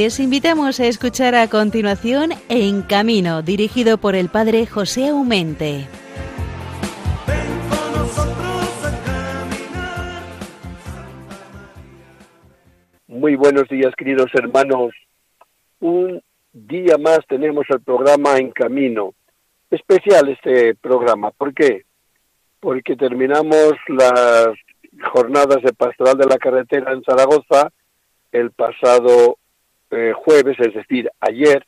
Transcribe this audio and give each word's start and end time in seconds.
Les 0.00 0.20
invitamos 0.20 0.78
a 0.78 0.86
escuchar 0.86 1.34
a 1.34 1.50
continuación 1.50 2.30
En 2.48 2.82
Camino, 2.82 3.42
dirigido 3.42 3.98
por 3.98 4.14
el 4.14 4.28
padre 4.28 4.64
José 4.64 5.08
Aumente. 5.08 5.88
Muy 13.08 13.34
buenos 13.34 13.68
días, 13.68 13.92
queridos 13.96 14.30
hermanos. 14.34 14.94
Un 15.80 16.22
día 16.52 16.96
más 16.96 17.18
tenemos 17.28 17.66
el 17.68 17.80
programa 17.80 18.36
En 18.36 18.52
Camino. 18.52 19.14
Especial 19.68 20.28
este 20.28 20.76
programa. 20.76 21.32
¿Por 21.32 21.52
qué? 21.52 21.86
Porque 22.60 22.94
terminamos 22.94 23.74
las 23.88 24.50
jornadas 25.12 25.60
de 25.60 25.72
pastoral 25.72 26.16
de 26.16 26.26
la 26.26 26.38
carretera 26.38 26.92
en 26.92 27.02
Zaragoza 27.02 27.72
el 28.30 28.52
pasado 28.52 29.37
eh, 29.90 30.12
jueves, 30.14 30.56
es 30.60 30.74
decir, 30.74 31.10
ayer, 31.20 31.64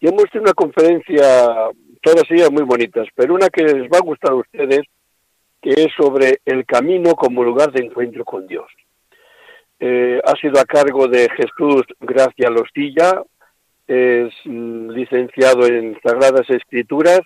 y 0.00 0.08
hemos 0.08 0.24
tenido 0.24 0.42
una 0.42 0.52
conferencia, 0.52 1.70
todas 2.02 2.30
ellas 2.30 2.50
muy 2.50 2.64
bonitas, 2.64 3.06
pero 3.14 3.34
una 3.34 3.48
que 3.48 3.64
les 3.64 3.90
va 3.90 3.98
a 3.98 4.04
gustar 4.04 4.32
a 4.32 4.36
ustedes, 4.36 4.82
que 5.62 5.70
es 5.70 5.88
sobre 5.96 6.40
el 6.44 6.64
camino 6.66 7.14
como 7.14 7.42
lugar 7.42 7.72
de 7.72 7.84
encuentro 7.84 8.24
con 8.24 8.46
Dios. 8.46 8.66
Eh, 9.78 10.20
ha 10.24 10.34
sido 10.36 10.58
a 10.60 10.64
cargo 10.64 11.06
de 11.08 11.28
Jesús 11.30 11.84
Gracia 12.00 12.50
Lostilla, 12.50 13.22
es 13.86 14.32
mm, 14.44 14.90
licenciado 14.90 15.66
en 15.66 15.98
Sagradas 16.02 16.48
Escrituras, 16.50 17.20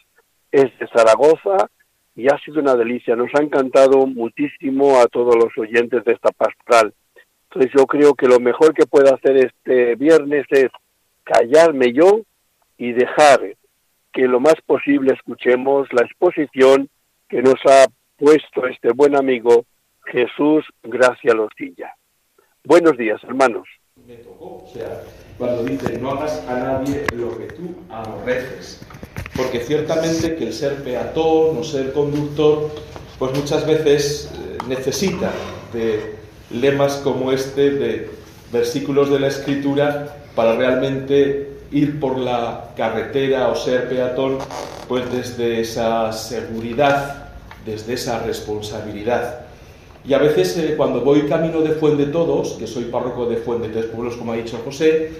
es 0.51 0.77
de 0.79 0.89
Zaragoza 0.89 1.69
y 2.15 2.29
ha 2.29 2.39
sido 2.39 2.61
una 2.61 2.75
delicia. 2.75 3.17
Nos 3.17 3.31
ha 3.35 3.43
encantado 3.43 4.07
muchísimo 4.07 5.01
a 5.01 5.07
todos 5.07 5.37
los 5.37 5.57
oyentes 5.57 6.05
de 6.05 6.13
esta 6.13 6.31
pastoral. 6.31 6.93
Entonces 7.53 7.73
yo 7.77 7.85
creo 7.87 8.15
que 8.15 8.29
lo 8.29 8.39
mejor 8.39 8.75
que 8.75 8.87
puedo 8.87 9.13
hacer 9.13 9.37
este 9.37 9.97
viernes 9.97 10.47
es 10.51 10.69
callarme 11.25 11.93
yo 11.93 12.21
y 12.79 12.93
dejar 12.93 13.57
que 14.13 14.23
lo 14.29 14.39
más 14.39 14.55
posible 14.65 15.15
escuchemos 15.15 15.89
la 15.93 16.03
exposición 16.03 16.89
que 17.29 17.43
nos 17.43 17.57
ha 17.67 17.87
puesto 18.17 18.67
este 18.67 18.93
buen 18.93 19.17
amigo 19.17 19.65
Jesús 20.05 20.65
Gracia 20.85 21.35
Losilla. 21.35 21.97
Buenos 22.65 22.97
días, 22.97 23.21
hermanos. 23.25 23.67
Me 24.07 24.15
tocó, 24.17 24.65
o 24.65 24.71
sea, 24.73 25.03
cuando 25.37 25.65
dice 25.65 25.99
no 25.99 26.13
hagas 26.13 26.47
a 26.49 26.55
nadie 26.55 27.05
lo 27.17 27.37
que 27.37 27.47
tú 27.47 27.75
aborreces. 27.89 28.87
Porque 29.37 29.59
ciertamente 29.59 30.37
que 30.37 30.47
el 30.47 30.53
ser 30.53 30.85
peatón 30.85 31.59
o 31.59 31.65
ser 31.65 31.93
conductor, 31.93 32.71
pues 33.19 33.37
muchas 33.37 33.67
veces 33.67 34.33
eh, 34.35 34.59
necesita 34.69 35.33
de 35.73 36.20
lemas 36.51 36.97
como 36.97 37.33
este 37.33 37.71
de 37.71 38.11
versículos 38.53 39.11
de 39.11 39.21
la 39.21 39.29
escritura 39.29 40.17
para 40.35 40.57
realmente 40.57 41.51
ir 41.73 42.01
por 42.01 42.19
la 42.19 42.71
carretera 42.77 43.49
o 43.49 43.55
ser 43.55 43.89
peatón, 43.89 44.39
pues 44.89 45.11
desde 45.13 45.61
esa 45.61 46.13
seguridad, 46.13 47.31
desde 47.65 47.95
esa 47.95 48.21
responsabilidad. 48.21 49.43
Y 50.05 50.15
a 50.15 50.19
veces 50.19 50.57
eh, 50.57 50.75
cuando 50.77 51.03
voy 51.03 51.23
camino 51.23 51.61
de 51.61 51.73
Fuente 51.73 52.07
Todos, 52.07 52.53
que 52.53 52.67
soy 52.67 52.85
párroco 52.85 53.27
de 53.27 53.37
Fuente 53.37 53.69
Tres 53.69 53.87
Pueblos, 53.87 54.17
como 54.17 54.33
ha 54.33 54.37
dicho 54.37 54.61
José, 54.65 55.11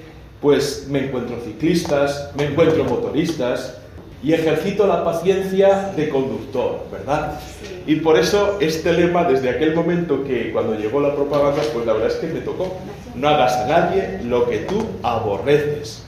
pues 0.41 0.87
me 0.89 1.07
encuentro 1.07 1.37
ciclistas, 1.45 2.31
me 2.37 2.47
encuentro 2.47 2.83
motoristas, 2.85 3.77
y 4.23 4.35
ejercito 4.35 4.87
la 4.87 5.05
paciencia 5.05 5.93
de 5.97 6.09
conductor, 6.09 6.85
¿verdad? 6.93 7.41
Y 7.87 7.97
por 7.97 8.19
eso 8.19 8.59
este 8.61 8.93
lema, 8.93 9.25
desde 9.25 9.51
aquel 9.51 9.75
momento 9.75 10.23
que 10.25 10.53
cuando 10.53 10.75
llegó 10.75 11.01
la 11.01 11.15
propaganda, 11.15 11.63
pues 11.73 11.87
la 11.87 11.95
verdad 11.95 12.09
es 12.09 12.17
que 12.17 12.27
me 12.27 12.41
tocó. 12.41 12.77
No 13.15 13.29
hagas 13.29 13.57
a 13.57 13.67
nadie 13.67 14.21
lo 14.25 14.49
que 14.49 14.59
tú 14.59 14.85
aborreces. 15.03 16.05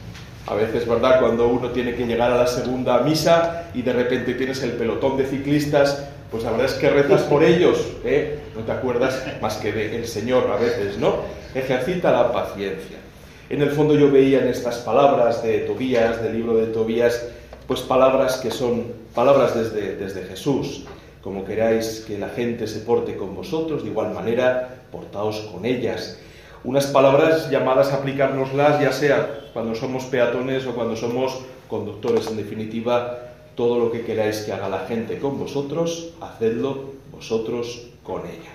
A 0.47 0.55
veces, 0.55 0.87
¿verdad? 0.87 1.21
Cuando 1.21 1.49
uno 1.49 1.71
tiene 1.71 1.95
que 1.95 2.05
llegar 2.05 2.33
a 2.33 2.37
la 2.37 2.47
segunda 2.47 2.99
misa 3.01 3.71
y 3.75 3.83
de 3.83 3.93
repente 3.93 4.35
tienes 4.35 4.63
el 4.63 4.73
pelotón 4.73 5.17
de 5.17 5.25
ciclistas, 5.25 6.09
pues 6.31 6.45
la 6.45 6.51
verdad 6.51 6.67
es 6.67 6.75
que 6.75 6.91
rezas 6.91 7.23
por 7.23 7.45
ellos, 7.45 7.93
¿eh? 8.05 8.39
No 8.57 8.63
te 8.63 8.73
acuerdas 8.73 9.23
más 9.41 9.57
que 9.57 9.73
del 9.73 10.07
Señor 10.07 10.51
a 10.51 10.57
veces, 10.57 10.99
¿no? 10.99 11.17
Ejercita 11.55 12.11
la 12.11 12.33
paciencia. 12.33 12.99
En 13.51 13.63
el 13.63 13.71
fondo 13.71 13.95
yo 13.95 14.11
veía 14.11 14.41
en 14.41 14.49
estas 14.49 14.79
palabras 14.79 15.43
de 15.43 15.59
Tobías, 15.59 16.23
del 16.23 16.35
libro 16.35 16.57
de 16.57 16.67
Tobías, 16.67 17.29
pues 17.67 17.81
palabras 17.81 18.37
que 18.37 18.51
son 18.51 18.85
palabras 19.15 19.55
desde, 19.55 19.97
desde 19.97 20.23
Jesús. 20.25 20.85
Como 21.23 21.45
queráis 21.45 22.05
que 22.07 22.19
la 22.19 22.29
gente 22.29 22.67
se 22.67 22.81
porte 22.81 23.17
con 23.17 23.35
vosotros, 23.35 23.85
de 23.85 23.91
igual 23.91 24.13
manera, 24.13 24.83
portaos 24.91 25.41
con 25.53 25.65
ellas. 25.65 26.19
Unas 26.65 26.87
palabras 26.87 27.51
llamadas 27.51 27.93
a 27.93 27.97
aplicárnoslas, 27.97 28.81
ya 28.81 28.93
sea 28.93 29.51
cuando 29.53 29.75
somos 29.75 30.05
peatones 30.05 30.67
o 30.67 30.75
cuando 30.75 30.97
somos 30.97 31.41
conductores. 31.69 32.29
En 32.29 32.37
definitiva, 32.37 33.19
todo 33.55 33.79
lo 33.79 33.93
que 33.93 34.03
queráis 34.03 34.39
que 34.43 34.53
haga 34.53 34.69
la 34.69 34.81
gente 34.81 35.19
con 35.19 35.39
vosotros, 35.39 36.11
hacedlo 36.21 36.93
vosotros 37.13 37.89
con 38.03 38.23
ella. 38.23 38.53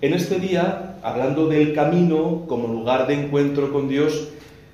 En 0.00 0.12
este 0.12 0.38
día, 0.38 0.98
hablando 1.02 1.46
del 1.46 1.74
camino 1.74 2.44
como 2.46 2.68
lugar 2.68 3.06
de 3.06 3.14
encuentro 3.14 3.72
con 3.72 3.88
Dios, 3.88 4.28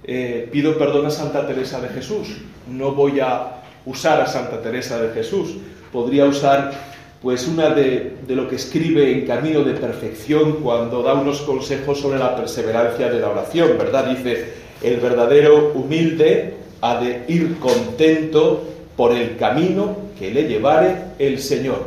eh, 0.04 0.48
pido 0.50 0.76
perdón 0.78 1.06
a 1.06 1.10
Santa 1.10 1.46
Teresa 1.46 1.80
de 1.80 1.88
Jesús. 1.88 2.38
No 2.72 2.92
voy 2.92 3.20
a 3.20 3.62
usar 3.84 4.20
a 4.20 4.26
Santa 4.26 4.62
Teresa 4.62 5.00
de 5.00 5.12
Jesús. 5.12 5.56
Podría 5.92 6.24
usar 6.24 6.72
pues 7.20 7.46
una 7.46 7.70
de, 7.70 8.16
de, 8.26 8.34
lo 8.34 8.48
que 8.48 8.56
escribe 8.56 9.12
en 9.12 9.26
Camino 9.26 9.62
de 9.62 9.74
Perfección 9.74 10.54
cuando 10.54 11.02
da 11.02 11.14
unos 11.14 11.42
consejos 11.42 12.00
sobre 12.00 12.18
la 12.18 12.34
perseverancia 12.34 13.08
de 13.08 13.20
la 13.20 13.28
oración, 13.28 13.78
¿verdad? 13.78 14.06
Dice, 14.06 14.54
el 14.82 14.98
verdadero 14.98 15.72
humilde 15.74 16.54
ha 16.80 16.96
de 16.96 17.24
ir 17.28 17.58
contento 17.60 18.64
por 18.96 19.12
el 19.12 19.36
camino 19.36 19.96
que 20.18 20.30
le 20.30 20.48
llevare 20.48 20.96
el 21.18 21.38
Señor. 21.38 21.86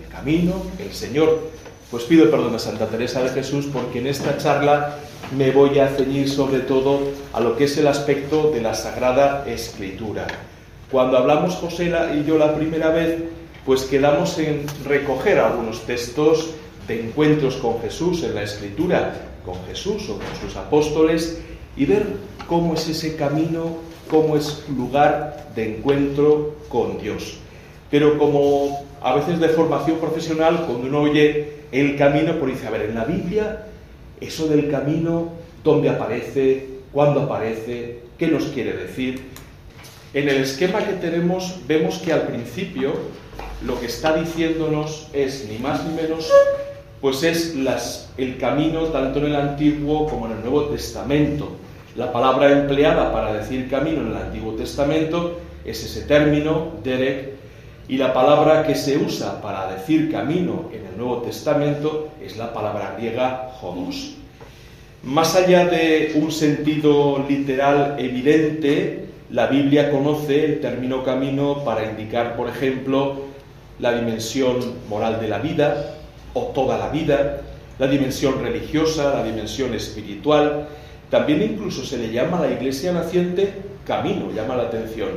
El 0.00 0.10
camino, 0.10 0.54
el 0.78 0.92
Señor. 0.92 1.50
Pues 1.90 2.04
pido 2.04 2.30
perdón 2.30 2.54
a 2.54 2.58
Santa 2.58 2.86
Teresa 2.86 3.22
de 3.22 3.28
Jesús 3.30 3.66
porque 3.70 3.98
en 3.98 4.06
esta 4.06 4.38
charla 4.38 4.96
me 5.36 5.50
voy 5.50 5.78
a 5.78 5.88
ceñir 5.88 6.28
sobre 6.28 6.60
todo 6.60 7.00
a 7.32 7.40
lo 7.40 7.56
que 7.56 7.64
es 7.64 7.78
el 7.78 7.86
aspecto 7.86 8.50
de 8.50 8.60
la 8.60 8.74
Sagrada 8.74 9.44
Escritura. 9.46 10.26
Cuando 10.90 11.16
hablamos 11.16 11.54
José 11.54 11.92
y 12.14 12.24
yo 12.24 12.36
la 12.36 12.54
primera 12.54 12.90
vez, 12.90 13.22
pues 13.64 13.84
quedamos 13.84 14.38
en 14.38 14.66
recoger 14.84 15.38
algunos 15.38 15.82
textos 15.82 16.50
de 16.86 17.00
encuentros 17.00 17.56
con 17.56 17.80
Jesús 17.80 18.22
en 18.24 18.34
la 18.34 18.42
Escritura, 18.42 19.14
con 19.44 19.54
Jesús 19.66 20.08
o 20.10 20.18
con 20.18 20.36
sus 20.40 20.56
apóstoles, 20.56 21.40
y 21.76 21.86
ver 21.86 22.04
cómo 22.46 22.74
es 22.74 22.86
ese 22.88 23.16
camino, 23.16 23.78
cómo 24.10 24.36
es 24.36 24.64
lugar 24.76 25.48
de 25.54 25.76
encuentro 25.76 26.56
con 26.68 26.98
Dios. 26.98 27.38
Pero 27.90 28.18
como 28.18 28.84
a 29.00 29.14
veces 29.14 29.40
de 29.40 29.48
formación 29.48 29.98
profesional, 29.98 30.64
cuando 30.66 30.88
uno 30.88 31.00
oye 31.00 31.62
el 31.72 31.96
camino, 31.96 32.34
pues 32.38 32.54
dice, 32.54 32.66
a 32.66 32.70
ver, 32.70 32.82
en 32.82 32.94
la 32.96 33.04
Biblia 33.04 33.66
eso 34.26 34.46
del 34.46 34.70
camino, 34.70 35.30
dónde 35.64 35.90
aparece, 35.90 36.68
cuándo 36.92 37.22
aparece, 37.22 38.00
qué 38.18 38.28
nos 38.28 38.44
quiere 38.46 38.72
decir. 38.72 39.22
En 40.14 40.28
el 40.28 40.36
esquema 40.36 40.80
que 40.80 40.94
tenemos 40.94 41.60
vemos 41.66 41.98
que 41.98 42.12
al 42.12 42.22
principio 42.22 42.92
lo 43.64 43.78
que 43.80 43.86
está 43.86 44.14
diciéndonos 44.14 45.08
es 45.12 45.48
ni 45.48 45.58
más 45.58 45.84
ni 45.84 45.94
menos, 45.94 46.30
pues 47.00 47.22
es 47.22 47.56
el 48.16 48.38
camino 48.38 48.84
tanto 48.86 49.18
en 49.20 49.26
el 49.26 49.36
Antiguo 49.36 50.06
como 50.06 50.26
en 50.26 50.32
el 50.32 50.40
Nuevo 50.40 50.64
Testamento. 50.66 51.52
La 51.96 52.12
palabra 52.12 52.52
empleada 52.52 53.12
para 53.12 53.34
decir 53.34 53.68
camino 53.68 54.02
en 54.02 54.08
el 54.08 54.16
Antiguo 54.16 54.54
Testamento 54.54 55.40
es 55.64 55.82
ese 55.84 56.02
término, 56.02 56.72
Derek, 56.82 57.31
y 57.92 57.98
la 57.98 58.14
palabra 58.14 58.66
que 58.66 58.74
se 58.74 58.96
usa 58.96 59.42
para 59.42 59.70
decir 59.70 60.10
camino 60.10 60.70
en 60.72 60.86
el 60.86 60.96
Nuevo 60.96 61.18
Testamento 61.18 62.08
es 62.24 62.38
la 62.38 62.50
palabra 62.50 62.94
griega 62.96 63.50
homos. 63.60 64.14
Más 65.02 65.36
allá 65.36 65.66
de 65.66 66.12
un 66.14 66.32
sentido 66.32 67.22
literal 67.28 67.96
evidente, 67.98 69.08
la 69.28 69.46
Biblia 69.46 69.90
conoce 69.90 70.42
el 70.42 70.60
término 70.60 71.04
camino 71.04 71.64
para 71.66 71.84
indicar, 71.84 72.34
por 72.34 72.48
ejemplo, 72.48 73.24
la 73.78 73.92
dimensión 73.92 74.56
moral 74.88 75.20
de 75.20 75.28
la 75.28 75.40
vida 75.40 75.96
o 76.32 76.44
toda 76.44 76.78
la 76.78 76.88
vida, 76.88 77.42
la 77.78 77.88
dimensión 77.88 78.42
religiosa, 78.42 79.12
la 79.16 79.22
dimensión 79.22 79.74
espiritual. 79.74 80.66
También 81.10 81.42
incluso 81.42 81.84
se 81.84 81.98
le 81.98 82.10
llama 82.10 82.38
a 82.38 82.46
la 82.46 82.52
iglesia 82.52 82.90
naciente 82.90 83.52
camino, 83.86 84.32
llama 84.34 84.56
la 84.56 84.62
atención. 84.62 85.10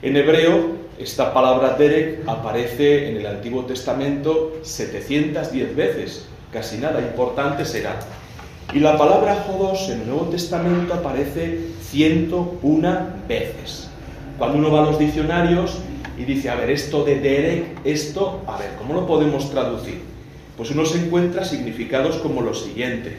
En 0.00 0.16
hebreo 0.16 0.83
esta 0.98 1.34
palabra 1.34 1.76
Derek 1.76 2.20
aparece 2.26 3.10
en 3.10 3.16
el 3.16 3.26
Antiguo 3.26 3.64
Testamento 3.64 4.58
710 4.62 5.74
veces, 5.74 6.26
casi 6.52 6.78
nada 6.78 7.00
importante 7.00 7.64
será. 7.64 7.98
Y 8.72 8.78
la 8.78 8.96
palabra 8.96 9.44
Jodos 9.46 9.88
en 9.88 10.02
el 10.02 10.08
Nuevo 10.08 10.26
Testamento 10.26 10.94
aparece 10.94 11.68
101 11.90 12.98
veces. 13.28 13.88
Cuando 14.38 14.58
uno 14.58 14.70
va 14.70 14.80
a 14.82 14.84
los 14.86 14.98
diccionarios 14.98 15.78
y 16.16 16.24
dice, 16.24 16.50
a 16.50 16.54
ver, 16.54 16.70
esto 16.70 17.04
de 17.04 17.20
Derek, 17.20 17.64
esto, 17.84 18.42
a 18.46 18.56
ver, 18.56 18.70
¿cómo 18.78 18.94
lo 18.94 19.06
podemos 19.06 19.50
traducir? 19.50 20.00
Pues 20.56 20.70
uno 20.70 20.84
se 20.84 20.98
encuentra 20.98 21.44
significados 21.44 22.16
como 22.16 22.40
lo 22.40 22.54
siguiente. 22.54 23.16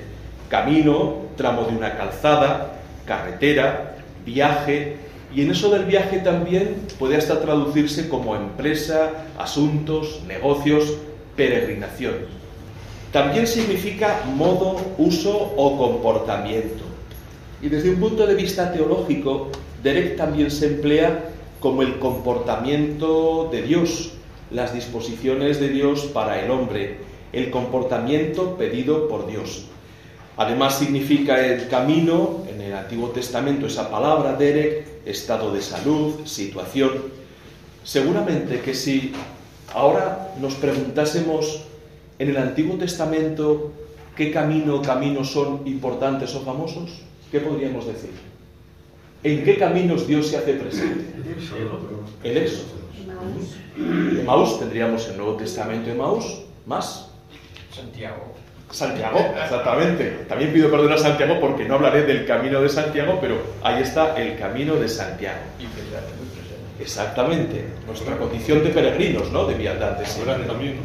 camino, 0.50 1.16
tramo 1.36 1.64
de 1.64 1.76
una 1.76 1.98
calzada, 1.98 2.80
carretera, 3.06 3.98
viaje, 4.26 4.98
y 5.36 5.42
en 5.42 5.52
eso 5.52 5.70
del 5.70 5.84
viaje 5.84 6.20
también 6.20 6.78
puede 6.98 7.18
hasta 7.18 7.42
traducirse 7.42 8.08
como 8.08 8.38
empresa, 8.38 9.26
asuntos, 9.38 10.22
negocios, 10.26 10.94
peregrinación. 11.36 12.14
También 13.12 13.46
significa 13.46 14.22
modo, 14.34 14.78
uso 14.98 15.54
o 15.58 15.78
comportamiento. 15.78 16.86
Y 17.62 17.68
desde 17.68 17.90
un 17.90 17.98
punto 17.98 18.26
de 18.26 18.34
vista 18.34 18.72
teológico, 18.72 19.50
Derek 19.84 20.16
también 20.16 20.50
se 20.52 20.68
emplea 20.68 21.32
como 21.60 21.82
el 21.82 22.00
comportamiento 22.00 23.50
de 23.52 23.62
Dios, 23.62 24.14
las 24.52 24.74
disposiciones 24.74 25.60
de 25.60 25.68
Dios 25.68 26.04
para 26.14 26.42
el 26.42 26.50
hombre, 26.50 27.00
el 27.34 27.52
comportamiento 27.52 28.56
pedido 28.56 29.10
por 29.10 29.28
Dios. 29.28 29.66
Además 30.38 30.80
significa 30.80 31.46
el 31.46 31.68
camino, 31.68 32.44
en 32.50 32.62
el 32.62 32.74
Antiguo 32.74 33.10
Testamento 33.10 33.68
esa 33.68 33.90
palabra, 33.90 34.34
Derek, 34.34 34.95
estado 35.06 35.54
de 35.54 35.62
salud, 35.62 36.26
situación. 36.26 36.92
Seguramente 37.84 38.62
que 38.62 38.74
si 38.74 39.14
ahora 39.74 40.34
nos 40.40 40.56
preguntásemos 40.56 41.62
en 42.18 42.30
el 42.30 42.38
Antiguo 42.38 42.78
Testamento 42.78 43.72
qué 44.16 44.32
camino 44.32 44.78
o 44.78 44.82
caminos 44.82 45.32
son 45.32 45.62
importantes 45.66 46.34
o 46.36 46.42
famosos, 46.42 47.02
¿qué 47.32 47.40
podríamos 47.40 47.86
decir? 47.86 48.12
¿En 49.24 49.44
qué 49.44 49.58
caminos 49.58 50.08
Dios 50.08 50.28
se 50.28 50.38
hace 50.38 50.54
presente? 50.54 51.06
El 52.24 52.38
Éxodo. 52.38 52.86
Emaús 54.22 54.60
tendríamos 54.60 55.08
el 55.10 55.18
Nuevo 55.18 55.36
Testamento 55.36 55.90
Emaús, 55.90 56.44
más. 56.66 57.10
Santiago. 57.74 58.45
Santiago, 58.76 59.18
exactamente. 59.42 60.26
También 60.28 60.52
pido 60.52 60.70
perdón 60.70 60.92
a 60.92 60.98
Santiago 60.98 61.40
porque 61.40 61.64
no 61.64 61.76
hablaré 61.76 62.04
del 62.04 62.26
camino 62.26 62.62
de 62.62 62.68
Santiago, 62.68 63.20
pero 63.22 63.38
ahí 63.64 63.82
está 63.82 64.18
el 64.18 64.38
camino 64.38 64.76
de 64.76 64.90
Santiago. 64.90 65.38
Exactamente. 66.78 67.64
Nuestra 67.88 68.18
condición 68.18 68.66
de 68.66 68.72
peregrinos, 68.72 69.32
¿no? 69.32 69.46
De 69.46 69.54
viandantes. 69.54 70.20
Abraham 70.20 70.46
también, 70.46 70.76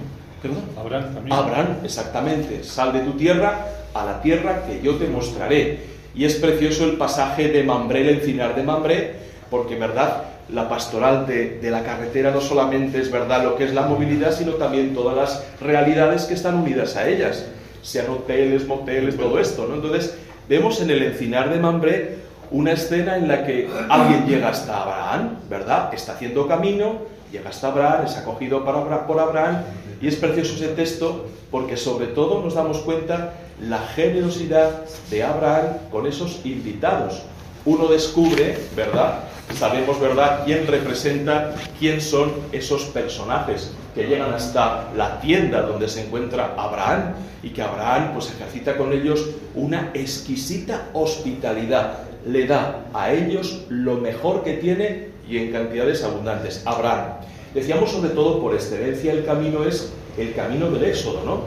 ¿no? 0.45 0.81
Abraham 0.81 1.15
también. 1.15 1.37
Abraham, 1.37 1.67
exactamente. 1.83 2.63
Sal 2.63 2.93
de 2.93 3.01
tu 3.01 3.15
tierra 3.15 3.67
a 3.93 4.05
la 4.05 4.23
tierra 4.23 4.63
que 4.67 4.81
yo 4.81 4.95
te 4.95 5.09
mostraré. 5.09 5.81
Y 6.15 6.25
es 6.25 6.37
precioso 6.37 6.85
el 6.85 6.93
pasaje 6.93 7.49
de 7.49 7.65
Mambré, 7.65 8.03
el 8.03 8.21
encinar 8.21 8.55
de 8.55 8.63
Mambré, 8.63 9.15
porque, 9.51 9.75
¿verdad? 9.75 10.23
La 10.51 10.69
pastoral 10.69 11.27
de, 11.27 11.59
de, 11.59 11.71
la 11.73 11.83
carretera 11.83 12.31
no 12.31 12.41
solamente 12.41 13.01
es 13.01 13.11
verdad 13.11 13.43
lo 13.43 13.57
que 13.57 13.65
es 13.65 13.75
la 13.75 13.83
movilidad, 13.83 14.33
sino 14.33 14.53
también 14.53 14.95
todas 14.95 15.17
las 15.17 15.61
realidades 15.61 16.25
que 16.25 16.35
están 16.35 16.55
unidas 16.55 16.97
a 16.97 17.09
ellas 17.09 17.47
sean 17.83 18.11
hoteles, 18.11 18.67
moteles, 18.67 19.17
todo 19.17 19.39
esto, 19.39 19.67
¿no? 19.67 19.75
Entonces, 19.75 20.17
vemos 20.49 20.81
en 20.81 20.91
el 20.91 21.03
encinar 21.03 21.51
de 21.51 21.59
Mambré 21.59 22.19
una 22.51 22.73
escena 22.73 23.17
en 23.17 23.29
la 23.29 23.47
que 23.47 23.69
alguien 23.89 24.27
llega 24.27 24.49
hasta 24.49 24.83
Abraham, 24.83 25.37
¿verdad? 25.49 25.95
Está 25.95 26.13
haciendo 26.13 26.49
camino, 26.49 26.99
llega 27.31 27.51
hasta 27.51 27.69
Abraham, 27.69 28.07
es 28.07 28.17
acogido 28.17 28.65
por 28.65 29.21
Abraham, 29.21 29.63
y 30.01 30.09
es 30.09 30.17
precioso 30.17 30.55
ese 30.55 30.69
texto 30.69 31.27
porque 31.51 31.77
sobre 31.77 32.07
todo 32.07 32.43
nos 32.43 32.55
damos 32.55 32.79
cuenta 32.79 33.35
la 33.61 33.79
generosidad 33.79 34.85
de 35.11 35.23
Abraham 35.23 35.67
con 35.91 36.07
esos 36.07 36.41
invitados. 36.45 37.23
Uno 37.65 37.89
descubre, 37.89 38.59
¿verdad? 38.75 39.21
Sabemos, 39.57 40.01
¿verdad?, 40.01 40.43
quién 40.45 40.67
representa, 40.67 41.55
quién 41.79 42.01
son 42.01 42.33
esos 42.53 42.85
personajes 42.85 43.73
que 43.95 44.07
llegan 44.07 44.33
hasta 44.33 44.91
la 44.97 45.21
tienda 45.21 45.63
donde 45.63 45.89
se 45.89 46.07
encuentra 46.07 46.55
Abraham 46.57 47.15
y 47.43 47.51
que 47.51 47.63
Abraham 47.63 48.11
pues 48.15 48.31
ejercita 48.31 48.77
con 48.77 48.93
ellos 48.93 49.31
una 49.55 49.91
exquisita 49.95 50.89
hospitalidad. 50.93 51.99
Le 52.27 52.47
da 52.47 52.85
a 52.93 53.13
ellos 53.13 53.65
lo 53.69 53.97
mejor 53.97 54.45
que 54.45 54.55
tiene 54.55 55.09
y 55.29 55.39
en 55.39 55.53
cantidades 55.53 56.05
abundantes. 56.05 56.63
Abraham. 56.67 57.15
Decíamos 57.55 57.91
sobre 57.91 58.11
todo 58.11 58.41
por 58.41 58.55
excelencia 58.55 59.13
el 59.13 59.25
camino 59.25 59.65
es 59.65 59.93
el 60.19 60.35
camino 60.35 60.71
del 60.71 60.85
Éxodo, 60.85 61.23
¿no? 61.25 61.45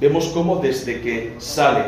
Vemos 0.00 0.26
cómo 0.28 0.56
desde 0.56 1.00
que 1.00 1.34
sale 1.38 1.84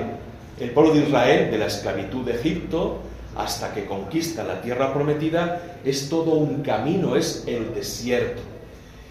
el 0.61 0.71
pueblo 0.71 0.95
de 0.95 1.01
Israel 1.01 1.51
de 1.51 1.59
la 1.59 1.67
esclavitud 1.67 2.25
de 2.25 2.35
Egipto 2.35 2.99
hasta 3.37 3.73
que 3.73 3.87
conquista 3.87 4.45
la 4.45 4.61
tierra 4.61 4.93
prometida 4.93 5.79
es 5.85 6.09
todo 6.09 6.33
un 6.33 6.63
camino, 6.63 7.17
es 7.17 7.45
el 7.47 7.75
desierto. 7.75 8.54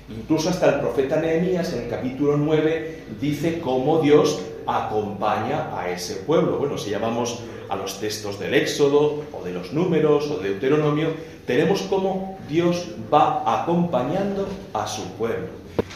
Incluso 0.09 0.49
hasta 0.49 0.75
el 0.75 0.81
profeta 0.81 1.17
Nehemías 1.17 1.71
en 1.73 1.83
el 1.83 1.89
capítulo 1.89 2.35
9 2.35 3.03
dice 3.21 3.61
cómo 3.61 3.99
Dios 3.99 4.41
acompaña 4.65 5.77
a 5.77 5.89
ese 5.89 6.15
pueblo. 6.17 6.57
Bueno, 6.57 6.77
si 6.77 6.89
llamamos 6.89 7.39
a 7.69 7.75
los 7.75 7.99
textos 7.99 8.39
del 8.39 8.53
Éxodo 8.53 9.23
o 9.31 9.43
de 9.43 9.53
los 9.53 9.71
números 9.71 10.29
o 10.29 10.37
de 10.39 10.49
Deuteronomio, 10.49 11.09
tenemos 11.47 11.83
cómo 11.83 12.37
Dios 12.49 12.89
va 13.13 13.61
acompañando 13.61 14.47
a 14.73 14.87
su 14.87 15.03
pueblo. 15.13 15.47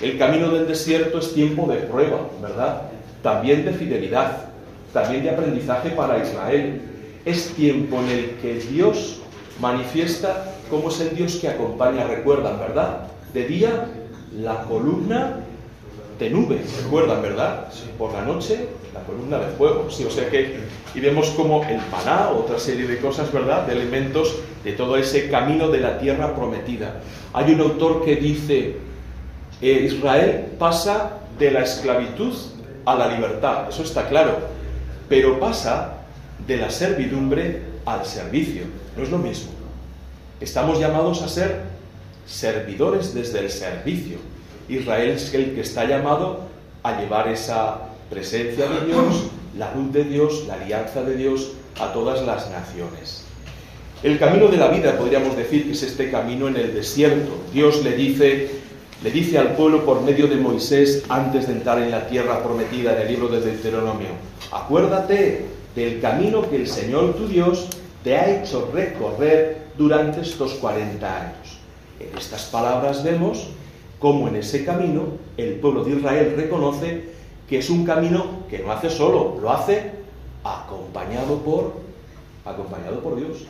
El 0.02 0.18
camino 0.18 0.50
del 0.50 0.68
desierto 0.68 1.20
es 1.20 1.34
tiempo 1.34 1.68
de 1.68 1.78
prueba, 1.78 2.20
¿verdad? 2.42 2.84
También 3.22 3.66
de 3.66 3.74
fidelidad, 3.74 4.50
también 4.94 5.24
de 5.24 5.32
aprendizaje 5.32 5.90
para 5.90 6.24
Israel. 6.24 6.82
Es 7.26 7.54
tiempo 7.56 8.00
en 8.00 8.10
el 8.10 8.30
que 8.42 8.56
Dios 8.56 9.20
manifiesta 9.60 10.56
cómo 10.70 10.90
es 10.90 11.00
el 11.02 11.16
Dios 11.16 11.36
que 11.36 11.50
acompaña, 11.50 12.06
recuerdan, 12.06 12.60
¿verdad? 12.60 13.08
De 13.34 13.46
día, 13.46 13.88
la 14.36 14.64
columna 14.64 15.38
de 16.20 16.30
nube, 16.30 16.62
recuerdan, 16.84 17.22
¿verdad? 17.22 17.68
Por 17.98 18.14
la 18.14 18.24
noche, 18.24 18.68
la 18.94 19.02
columna 19.02 19.38
de 19.40 19.48
fuego. 19.56 19.90
Sí, 19.90 20.04
o 20.04 20.12
sea 20.12 20.30
que, 20.30 20.58
y 20.96 21.00
vemos 21.00 21.30
como 21.32 21.64
el 21.64 21.80
paná, 21.82 22.30
otra 22.30 22.58
serie 22.60 22.88
de 22.88 22.98
cosas, 23.00 23.32
¿verdad? 23.32 23.68
De 23.68 23.74
elementos 23.74 24.36
de 24.64 24.74
todo 24.74 24.98
ese 24.98 25.30
camino 25.30 25.68
de 25.70 25.80
la 25.80 26.00
tierra 26.00 26.36
prometida. 26.36 27.02
Hay 27.34 27.54
un 27.54 27.62
autor 27.62 28.04
que 28.04 28.16
dice, 28.16 28.78
eh, 29.62 29.82
Israel 29.86 30.46
pasa 30.58 31.20
de 31.38 31.52
la 31.52 31.62
esclavitud 31.62 32.34
a 32.86 32.96
la 32.96 33.08
libertad, 33.08 33.70
eso 33.70 33.84
está 33.84 34.08
claro, 34.08 34.38
pero 35.10 35.40
pasa 35.40 35.98
de 36.48 36.58
la 36.58 36.70
servidumbre 36.70 37.62
al 37.86 38.06
servicio, 38.06 38.64
no 38.96 39.04
es 39.04 39.10
lo 39.10 39.18
mismo. 39.18 39.52
Estamos 40.40 40.80
llamados 40.80 41.22
a 41.22 41.28
ser 41.28 41.77
servidores 42.28 43.14
desde 43.14 43.40
el 43.40 43.50
servicio. 43.50 44.18
Israel 44.70 45.12
es 45.12 45.34
el 45.34 45.56
que 45.56 45.62
está 45.62 45.86
llamado 45.86 46.42
a 46.84 47.00
llevar 47.00 47.28
esa 47.30 47.80
presencia 48.10 48.68
de 48.68 48.86
Dios, 48.86 49.28
la 49.58 49.74
luz 49.74 49.92
de 49.94 50.04
Dios, 50.04 50.46
la 50.48 50.56
alianza 50.56 51.04
de 51.04 51.16
Dios 51.16 51.52
a 51.80 51.94
todas 51.94 52.26
las 52.26 52.50
naciones. 52.52 53.24
El 54.04 54.20
camino 54.20 54.48
de 54.48 54.58
la 54.58 54.68
vida, 54.68 54.98
podríamos 54.98 55.36
decir 55.36 55.66
que 55.66 55.72
es 55.72 55.82
este 55.82 56.12
camino 56.12 56.48
en 56.48 56.56
el 56.56 56.74
desierto. 56.74 57.32
Dios 57.52 57.84
le 57.84 57.96
dice, 57.96 58.50
le 59.04 59.12
dice 59.12 59.40
al 59.40 59.56
pueblo 59.56 59.86
por 59.86 60.02
medio 60.02 60.28
de 60.28 60.36
Moisés 60.36 61.04
antes 61.10 61.48
de 61.48 61.54
entrar 61.54 61.82
en 61.82 61.90
la 61.90 62.08
tierra 62.08 62.44
prometida 62.44 62.94
en 62.94 63.02
el 63.02 63.08
libro 63.08 63.28
de 63.28 63.42
Deuteronomio, 63.42 64.10
acuérdate 64.52 65.46
del 65.76 66.00
camino 66.00 66.48
que 66.48 66.58
el 66.58 66.68
Señor 66.68 67.16
tu 67.16 67.28
Dios 67.28 67.68
te 68.04 68.16
ha 68.16 68.30
hecho 68.40 68.70
recorrer 68.74 69.68
durante 69.78 70.22
estos 70.22 70.54
40 70.56 71.22
años. 71.22 71.47
En 72.00 72.18
estas 72.18 72.46
palabras 72.46 73.04
vemos 73.04 73.50
cómo 74.00 74.28
en 74.28 74.36
ese 74.36 74.64
camino 74.64 75.04
el 75.38 75.56
pueblo 75.56 75.84
de 75.84 75.96
Israel 75.96 76.34
reconoce 76.36 77.10
que 77.50 77.60
es 77.60 77.70
un 77.70 77.86
camino 77.86 78.44
que 78.50 78.60
no 78.60 78.72
hace 78.72 78.90
solo, 78.90 79.38
lo 79.42 79.52
hace 79.52 79.92
acompañado 80.44 81.40
por, 81.40 81.74
acompañado 82.46 83.02
por 83.02 83.16
Dios. 83.16 83.46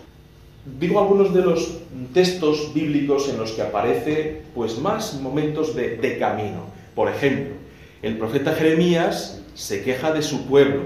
Digo 0.80 1.00
algunos 1.00 1.34
de 1.34 1.42
los 1.42 1.80
textos 2.14 2.74
bíblicos 2.74 3.30
en 3.30 3.38
los 3.38 3.52
que 3.52 3.62
aparece 3.62 4.44
pues 4.54 4.78
más 4.80 5.20
momentos 5.22 5.76
de, 5.76 5.98
de 5.98 6.18
camino. 6.18 6.66
Por 6.94 7.10
ejemplo, 7.10 7.56
el 8.02 8.18
profeta 8.18 8.54
Jeremías 8.54 9.42
se 9.56 9.82
queja 9.84 10.12
de 10.12 10.22
su 10.22 10.46
pueblo. 10.46 10.82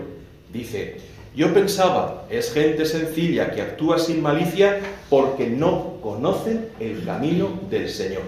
Dice, 0.54 0.98
yo 1.34 1.54
pensaba, 1.54 2.26
es 2.30 2.52
gente 2.52 2.86
sencilla 2.86 3.52
que 3.52 3.62
actúa 3.62 3.98
sin 4.00 4.22
malicia 4.22 4.80
porque 5.10 5.48
no 5.48 6.02
conocen 6.02 6.70
el 6.80 7.06
camino 7.06 7.50
del 7.70 7.90
Señor. 7.90 8.24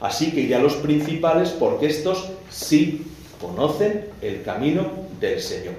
Así 0.00 0.32
que 0.32 0.40
iré 0.40 0.56
a 0.56 0.62
los 0.62 0.74
principales 0.74 1.50
porque 1.50 1.86
estos 1.86 2.30
sí 2.50 3.06
conocen 3.40 4.06
el 4.20 4.42
camino 4.42 4.86
del 5.20 5.40
Señor. 5.40 5.74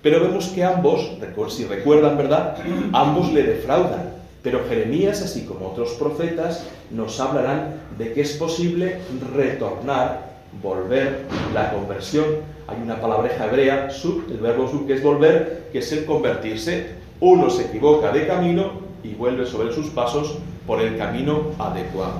Pero 0.00 0.20
vemos 0.20 0.46
que 0.48 0.62
ambos, 0.62 1.10
si 1.48 1.64
recuerdan, 1.64 2.16
¿verdad? 2.16 2.56
Ambos 2.92 3.32
le 3.32 3.42
defraudan. 3.42 4.14
Pero 4.44 4.64
Jeremías, 4.68 5.22
así 5.22 5.44
como 5.44 5.70
otros 5.70 5.94
profetas, 5.94 6.64
nos 6.92 7.18
hablarán 7.18 7.80
de 7.98 8.12
que 8.12 8.20
es 8.20 8.34
posible 8.34 8.98
retornar, 9.34 10.36
volver, 10.62 11.22
la 11.52 11.72
conversión. 11.72 12.26
Hay 12.68 12.78
una 12.82 13.00
palabreja 13.00 13.46
hebrea, 13.46 13.90
sub, 13.90 14.24
el 14.28 14.38
verbo 14.38 14.68
sub, 14.68 14.86
que 14.86 14.94
es 14.94 15.02
volver, 15.02 15.68
que 15.72 15.78
es 15.78 15.92
el 15.92 16.04
convertirse. 16.04 16.96
Uno 17.20 17.48
se 17.48 17.66
equivoca 17.66 18.10
de 18.10 18.26
camino 18.26 18.72
y 19.04 19.14
vuelve 19.14 19.46
sobre 19.46 19.72
sus 19.72 19.86
pasos 19.90 20.38
por 20.66 20.80
el 20.80 20.98
camino 20.98 21.52
adecuado. 21.58 22.14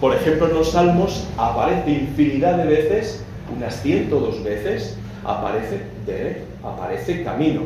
Por 0.00 0.14
ejemplo, 0.14 0.48
en 0.48 0.54
los 0.54 0.72
salmos 0.72 1.26
aparece 1.36 1.90
infinidad 1.90 2.56
de 2.56 2.64
veces, 2.64 3.24
unas 3.56 3.80
102 3.82 4.42
veces, 4.42 4.96
aparece, 5.24 5.80
de, 6.06 6.42
aparece 6.62 7.22
camino. 7.22 7.62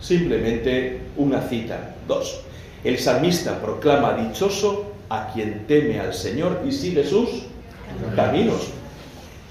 simplemente 0.00 1.00
una 1.16 1.40
cita. 1.42 1.94
Dos. 2.08 2.42
El 2.82 2.98
salmista 2.98 3.60
proclama 3.60 4.14
dichoso 4.14 4.92
a 5.08 5.28
quien 5.32 5.64
teme 5.68 6.00
al 6.00 6.12
Señor 6.12 6.62
y 6.66 6.72
sigue 6.72 7.04
sus 7.04 7.44
caminos. 8.16 8.72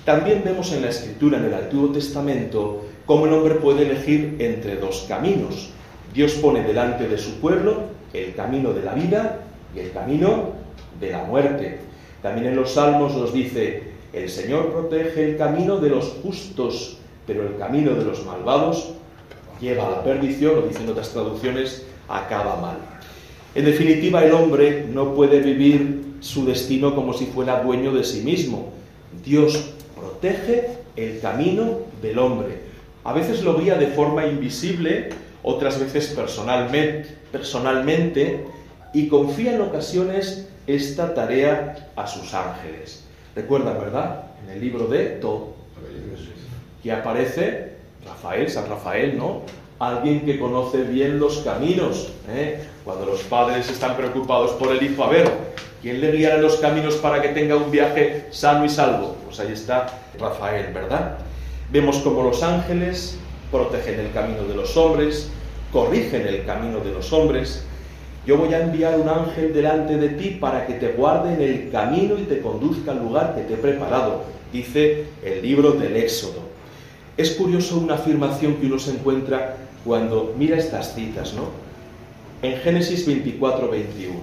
También 0.06 0.42
vemos 0.44 0.72
en 0.74 0.82
la 0.82 0.90
escritura 0.90 1.38
en 1.38 1.46
el 1.46 1.54
Antiguo 1.54 1.90
Testamento 1.90 2.86
cómo 3.06 3.28
el 3.28 3.34
hombre 3.34 3.56
puede 3.56 3.84
elegir 3.84 4.36
entre 4.40 4.78
dos 4.78 5.06
caminos. 5.08 5.70
Dios 6.14 6.34
pone 6.34 6.64
delante 6.64 7.08
de 7.08 7.18
su 7.20 7.40
pueblo 7.40 7.84
el 8.12 8.34
camino 8.34 8.74
de 8.74 8.82
la 8.82 8.94
vida 8.96 9.42
y 9.76 9.80
el 9.80 9.92
camino 9.92 10.54
de 11.00 11.12
la 11.12 11.24
muerte. 11.24 11.80
También 12.24 12.48
en 12.48 12.56
los 12.56 12.72
Salmos 12.72 13.16
nos 13.16 13.32
dice, 13.32 13.84
el 14.12 14.30
Señor 14.30 14.72
protege 14.72 15.32
el 15.32 15.38
camino 15.38 15.78
de 15.78 15.90
los 15.90 16.06
justos, 16.24 16.98
pero 17.28 17.48
el 17.48 17.58
camino 17.58 17.94
de 17.94 18.04
los 18.04 18.26
malvados 18.26 18.94
lleva 19.60 19.88
a 19.88 19.92
la 19.92 20.04
perdición, 20.04 20.58
o 20.58 20.62
dicen 20.68 20.90
otras 20.90 21.10
traducciones, 21.10 21.86
acaba 22.10 22.60
mal. 22.60 22.78
En 23.54 23.66
definitiva, 23.66 24.26
el 24.26 24.34
hombre 24.34 24.88
no 24.92 25.14
puede 25.14 25.40
vivir 25.42 26.16
su 26.20 26.46
destino 26.46 26.96
como 26.96 27.14
si 27.14 27.28
fuera 27.28 27.64
dueño 27.64 27.94
de 27.94 28.04
sí 28.04 28.22
mismo. 28.22 28.74
Dios 29.24 29.74
protege 30.22 30.78
el 30.96 31.20
camino 31.20 31.80
del 32.02 32.20
hombre. 32.20 32.60
A 33.04 33.12
veces 33.14 33.42
lo 33.44 33.58
guía 33.58 33.76
de 33.76 33.88
forma 33.88 34.28
invisible, 34.28 35.10
otras 35.42 35.80
veces 35.80 36.16
personalmente, 37.32 38.46
y 38.94 39.08
confía 39.08 39.56
en 39.56 39.62
ocasiones 39.62 40.48
esta 40.68 41.16
tarea 41.16 41.90
a 41.96 42.06
sus 42.06 42.36
ángeles. 42.36 43.04
Recuerda, 43.36 43.74
¿verdad? 43.74 44.26
En 44.44 44.52
el 44.52 44.62
libro 44.62 44.86
de 44.86 45.06
To, 45.22 45.56
que 46.84 46.92
aparece 46.92 47.72
Rafael, 48.06 48.50
San 48.50 48.70
Rafael, 48.70 49.18
¿no? 49.18 49.42
Alguien 49.80 50.24
que 50.26 50.40
conoce 50.40 50.84
bien 50.84 51.20
los 51.20 51.40
caminos. 51.40 52.12
¿eh? 52.30 52.60
Cuando 52.86 53.08
los 53.08 53.22
padres 53.24 53.68
están 53.70 53.98
preocupados 53.98 54.52
por 54.52 54.72
el 54.72 54.84
hijo, 54.84 55.04
a 55.04 55.10
ver, 55.10 55.51
¿quién 55.82 56.02
le 56.02 56.12
guiará 56.12 56.38
los 56.38 56.58
caminos 56.58 56.96
para 56.96 57.22
que 57.22 57.30
tenga 57.30 57.56
un 57.56 57.72
viaje 57.72 58.28
sano 58.32 58.66
y 58.66 58.70
salvo? 58.70 59.18
Pues 59.26 59.40
ahí 59.40 59.54
está 59.54 59.88
Rafael, 60.20 60.74
¿verdad? 60.74 61.18
Vemos 61.72 61.98
como 61.98 62.24
los 62.24 62.44
ángeles 62.44 63.18
protegen 63.52 64.00
el 64.00 64.12
camino 64.14 64.44
de 64.46 64.56
los 64.56 64.76
hombres, 64.78 65.30
corrigen 65.72 66.26
el 66.28 66.46
camino 66.46 66.80
de 66.80 66.92
los 66.92 67.12
hombres. 67.14 67.66
Yo 68.26 68.38
voy 68.38 68.54
a 68.54 68.62
enviar 68.62 69.00
un 69.00 69.10
ángel 69.10 69.54
delante 69.54 69.98
de 69.98 70.10
ti 70.10 70.38
para 70.40 70.66
que 70.68 70.76
te 70.76 70.90
guarde 70.90 71.34
en 71.34 71.42
el 71.42 71.72
camino 71.72 72.18
y 72.18 72.24
te 72.24 72.40
conduzca 72.40 72.92
al 72.92 73.00
lugar 73.00 73.36
que 73.36 73.42
te 73.42 73.56
he 73.56 73.58
preparado, 73.58 74.24
dice 74.54 75.06
el 75.24 75.42
libro 75.42 75.72
del 75.72 75.98
Éxodo. 75.98 76.52
Es 77.18 77.32
curioso 77.32 77.78
una 77.78 77.96
afirmación 77.96 78.56
que 78.56 78.68
uno 78.68 78.80
se 78.80 78.92
encuentra 78.92 79.58
cuando 79.84 80.34
mira 80.38 80.58
estas 80.58 80.96
citas, 80.96 81.34
¿no? 81.34 81.50
En 82.42 82.58
Génesis 82.60 83.06
24, 83.06 83.70
21, 83.70 84.14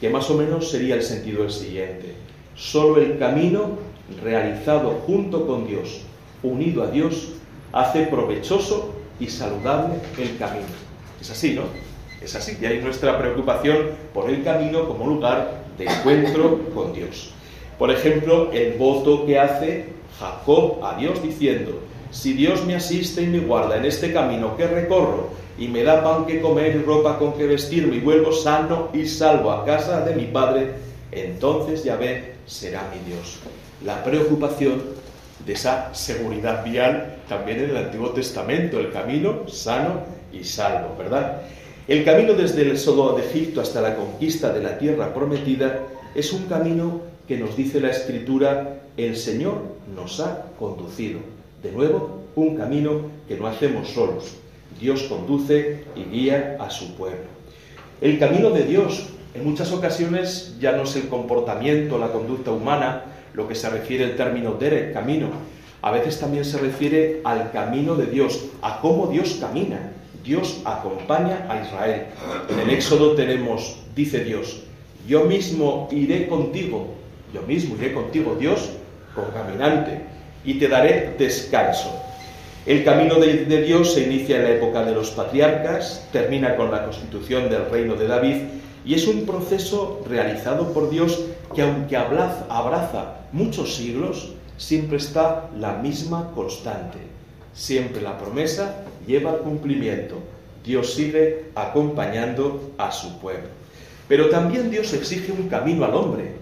que 0.00 0.10
más 0.10 0.30
o 0.30 0.34
menos 0.34 0.70
sería 0.70 0.94
el 0.94 1.02
sentido 1.02 1.44
el 1.44 1.50
siguiente. 1.50 2.14
Solo 2.56 3.00
el 3.00 3.18
camino 3.18 3.78
realizado 4.22 5.02
junto 5.06 5.46
con 5.46 5.66
Dios, 5.66 6.02
unido 6.42 6.82
a 6.82 6.90
Dios, 6.90 7.32
hace 7.72 8.04
provechoso 8.04 8.94
y 9.18 9.28
saludable 9.28 9.94
el 10.18 10.36
camino. 10.36 10.66
Es 11.20 11.30
así, 11.30 11.54
¿no? 11.54 11.62
Es 12.22 12.34
así. 12.34 12.56
Y 12.60 12.66
hay 12.66 12.80
nuestra 12.80 13.18
preocupación 13.18 13.90
por 14.12 14.30
el 14.30 14.42
camino 14.44 14.86
como 14.86 15.06
lugar 15.06 15.64
de 15.78 15.86
encuentro 15.86 16.60
con 16.74 16.92
Dios. 16.92 17.32
Por 17.78 17.90
ejemplo, 17.90 18.52
el 18.52 18.74
voto 18.74 19.26
que 19.26 19.38
hace 19.38 19.86
Jacob 20.18 20.84
a 20.84 20.96
Dios 20.96 21.22
diciendo, 21.22 21.80
si 22.10 22.32
Dios 22.32 22.64
me 22.64 22.76
asiste 22.76 23.22
y 23.22 23.26
me 23.26 23.40
guarda 23.40 23.76
en 23.76 23.84
este 23.84 24.12
camino 24.12 24.56
que 24.56 24.66
recorro 24.66 25.30
y 25.58 25.68
me 25.68 25.84
da 25.84 26.02
pan 26.02 26.26
que 26.26 26.40
comer 26.40 26.76
y 26.76 26.82
ropa 26.82 27.18
con 27.18 27.34
que 27.34 27.46
vestirme 27.46 27.96
y 27.96 28.00
vuelvo 28.00 28.32
sano 28.32 28.88
y 28.92 29.06
salvo 29.06 29.52
a 29.52 29.64
casa 29.64 30.00
de 30.00 30.14
mi 30.14 30.26
Padre, 30.26 30.72
entonces 31.12 31.84
Yahvé 31.84 32.34
será 32.46 32.90
mi 32.92 33.10
Dios. 33.10 33.38
La 33.84 34.02
preocupación 34.02 34.82
de 35.44 35.52
esa 35.52 35.94
seguridad 35.94 36.64
vial 36.64 37.16
también 37.28 37.60
en 37.60 37.70
el 37.70 37.76
Antiguo 37.76 38.10
Testamento, 38.10 38.78
el 38.80 38.90
camino 38.92 39.48
sano 39.48 40.00
y 40.32 40.44
salvo, 40.44 40.96
¿verdad? 40.98 41.42
El 41.86 42.04
camino 42.04 42.32
desde 42.32 42.62
el 42.62 42.72
éxodo 42.72 43.14
de 43.14 43.26
Egipto 43.26 43.60
hasta 43.60 43.80
la 43.80 43.94
conquista 43.94 44.52
de 44.52 44.62
la 44.62 44.78
tierra 44.78 45.12
prometida 45.12 45.80
es 46.14 46.32
un 46.32 46.44
camino 46.44 47.02
que 47.28 47.36
nos 47.36 47.56
dice 47.56 47.80
la 47.80 47.90
Escritura, 47.90 48.80
el 48.96 49.16
Señor 49.16 49.58
nos 49.94 50.20
ha 50.20 50.46
conducido. 50.58 51.20
De 51.62 51.72
nuevo, 51.72 52.20
un 52.36 52.56
camino 52.56 53.02
que 53.28 53.36
no 53.36 53.46
hacemos 53.46 53.88
solos. 53.88 54.36
Dios 54.80 55.04
conduce 55.04 55.84
y 55.96 56.04
guía 56.04 56.56
a 56.60 56.70
su 56.70 56.94
pueblo. 56.94 57.24
El 58.00 58.18
camino 58.18 58.50
de 58.50 58.64
Dios 58.64 59.08
en 59.34 59.44
muchas 59.44 59.72
ocasiones 59.72 60.56
ya 60.60 60.72
no 60.72 60.84
es 60.84 60.94
el 60.94 61.08
comportamiento, 61.08 61.98
la 61.98 62.12
conducta 62.12 62.52
humana, 62.52 63.02
lo 63.34 63.48
que 63.48 63.56
se 63.56 63.68
refiere 63.68 64.04
al 64.04 64.16
término 64.16 64.52
derek, 64.52 64.92
camino. 64.92 65.28
A 65.82 65.90
veces 65.90 66.20
también 66.20 66.44
se 66.44 66.58
refiere 66.58 67.20
al 67.24 67.50
camino 67.50 67.96
de 67.96 68.06
Dios, 68.06 68.46
a 68.62 68.80
cómo 68.80 69.08
Dios 69.08 69.38
camina. 69.40 69.90
Dios 70.22 70.62
acompaña 70.64 71.46
a 71.48 71.60
Israel. 71.62 72.04
En 72.48 72.60
el 72.60 72.70
Éxodo 72.70 73.14
tenemos, 73.14 73.80
dice 73.94 74.24
Dios, 74.24 74.62
yo 75.06 75.24
mismo 75.24 75.88
iré 75.90 76.28
contigo, 76.28 76.94
yo 77.34 77.42
mismo 77.42 77.74
iré 77.74 77.92
contigo, 77.92 78.36
Dios, 78.38 78.70
con 79.14 79.26
caminante, 79.32 80.00
y 80.44 80.54
te 80.54 80.68
daré 80.68 81.14
descanso. 81.18 82.03
El 82.66 82.82
camino 82.82 83.16
de, 83.16 83.62
Dios 83.62 83.92
se 83.92 84.04
inicia 84.04 84.38
en 84.38 84.44
la 84.44 84.50
época 84.52 84.86
de 84.86 84.94
los 84.94 85.10
patriarcas, 85.10 86.08
termina 86.12 86.56
con 86.56 86.70
la 86.70 86.82
constitución 86.84 87.50
del 87.50 87.68
reino 87.68 87.94
de 87.94 88.06
David 88.06 88.36
y 88.86 88.94
es 88.94 89.06
un 89.06 89.26
proceso 89.26 90.02
realizado 90.08 90.72
por 90.72 90.88
Dios 90.88 91.26
que 91.54 91.60
aunque 91.60 91.94
abraza 91.98 93.16
muchos 93.32 93.74
siglos, 93.74 94.32
siempre 94.56 94.96
está 94.96 95.50
la 95.58 95.74
misma 95.74 96.30
constante. 96.34 96.96
Siempre 97.52 98.00
la 98.00 98.16
promesa 98.16 98.84
lleva 99.06 99.32
al 99.32 99.38
cumplimiento. 99.40 100.20
Dios 100.64 100.94
sigue 100.94 101.50
acompañando 101.54 102.72
a 102.78 102.90
su 102.92 103.18
pueblo. 103.18 103.48
Pero 104.08 104.30
también 104.30 104.70
Dios 104.70 104.94
exige 104.94 105.32
un 105.32 105.50
camino 105.50 105.84
al 105.84 105.94
hombre. 105.94 106.32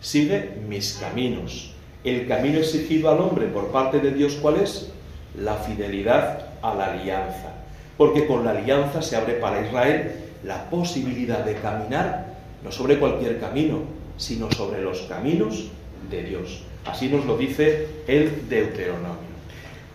Sigue 0.00 0.58
mis 0.68 0.92
caminos. 1.00 1.72
El 2.04 2.28
camino 2.28 2.58
exigido 2.58 3.10
al 3.10 3.18
hombre 3.18 3.46
por 3.46 3.72
parte 3.72 3.98
de 3.98 4.12
Dios, 4.12 4.38
¿cuál 4.40 4.58
es? 4.58 4.92
La 5.38 5.54
fidelidad 5.54 6.46
a 6.62 6.74
la 6.74 6.92
alianza. 6.92 7.52
Porque 7.96 8.26
con 8.26 8.44
la 8.44 8.50
alianza 8.50 9.02
se 9.02 9.16
abre 9.16 9.34
para 9.34 9.64
Israel 9.64 10.12
la 10.44 10.68
posibilidad 10.70 11.44
de 11.44 11.54
caminar 11.54 12.26
no 12.62 12.72
sobre 12.72 12.98
cualquier 12.98 13.38
camino, 13.38 13.80
sino 14.16 14.50
sobre 14.50 14.82
los 14.82 15.02
caminos 15.02 15.68
de 16.10 16.22
Dios. 16.22 16.62
Así 16.84 17.08
nos 17.08 17.24
lo 17.26 17.36
dice 17.36 17.86
el 18.06 18.48
Deuteronomio. 18.48 19.26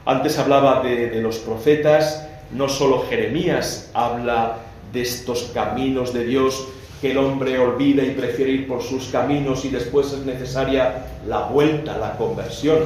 Antes 0.05 0.37
hablaba 0.37 0.81
de, 0.81 1.21
los 1.21 1.37
profetas, 1.37 2.27
no 2.51 2.67
solo 2.67 3.05
Jeremías 3.07 3.91
habla 3.93 4.57
de 4.91 5.01
estos 5.01 5.51
caminos 5.53 6.13
de 6.13 6.25
Dios 6.25 6.67
que 7.01 7.11
el 7.11 7.17
hombre 7.17 7.57
olvida 7.57 8.03
y 8.03 8.11
prefiere 8.11 8.51
ir 8.51 8.67
por 8.67 8.81
sus 8.83 9.07
caminos 9.07 9.65
y 9.65 9.69
después 9.69 10.11
es 10.13 10.25
necesaria 10.25 11.05
la 11.27 11.43
vuelta, 11.43 11.97
la 11.97 12.17
conversión, 12.17 12.79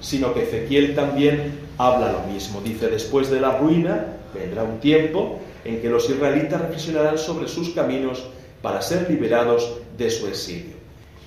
sino 0.00 0.34
que 0.34 0.44
Ezequiel 0.44 0.94
también 0.94 1.65
habla 1.78 2.12
lo 2.12 2.20
mismo. 2.32 2.60
Dice, 2.60 2.88
después 2.88 3.30
de 3.30 3.40
la 3.40 3.58
ruina 3.58 4.06
vendrá 4.34 4.62
un 4.64 4.78
tiempo 4.80 5.40
en 5.64 5.80
que 5.80 5.88
los 5.88 6.08
israelitas 6.08 6.60
reflexionarán 6.60 7.18
sobre 7.18 7.48
sus 7.48 7.70
caminos 7.70 8.24
para 8.62 8.82
ser 8.82 9.10
liberados 9.10 9.78
de 9.96 10.10
su 10.10 10.26
exilio. 10.26 10.76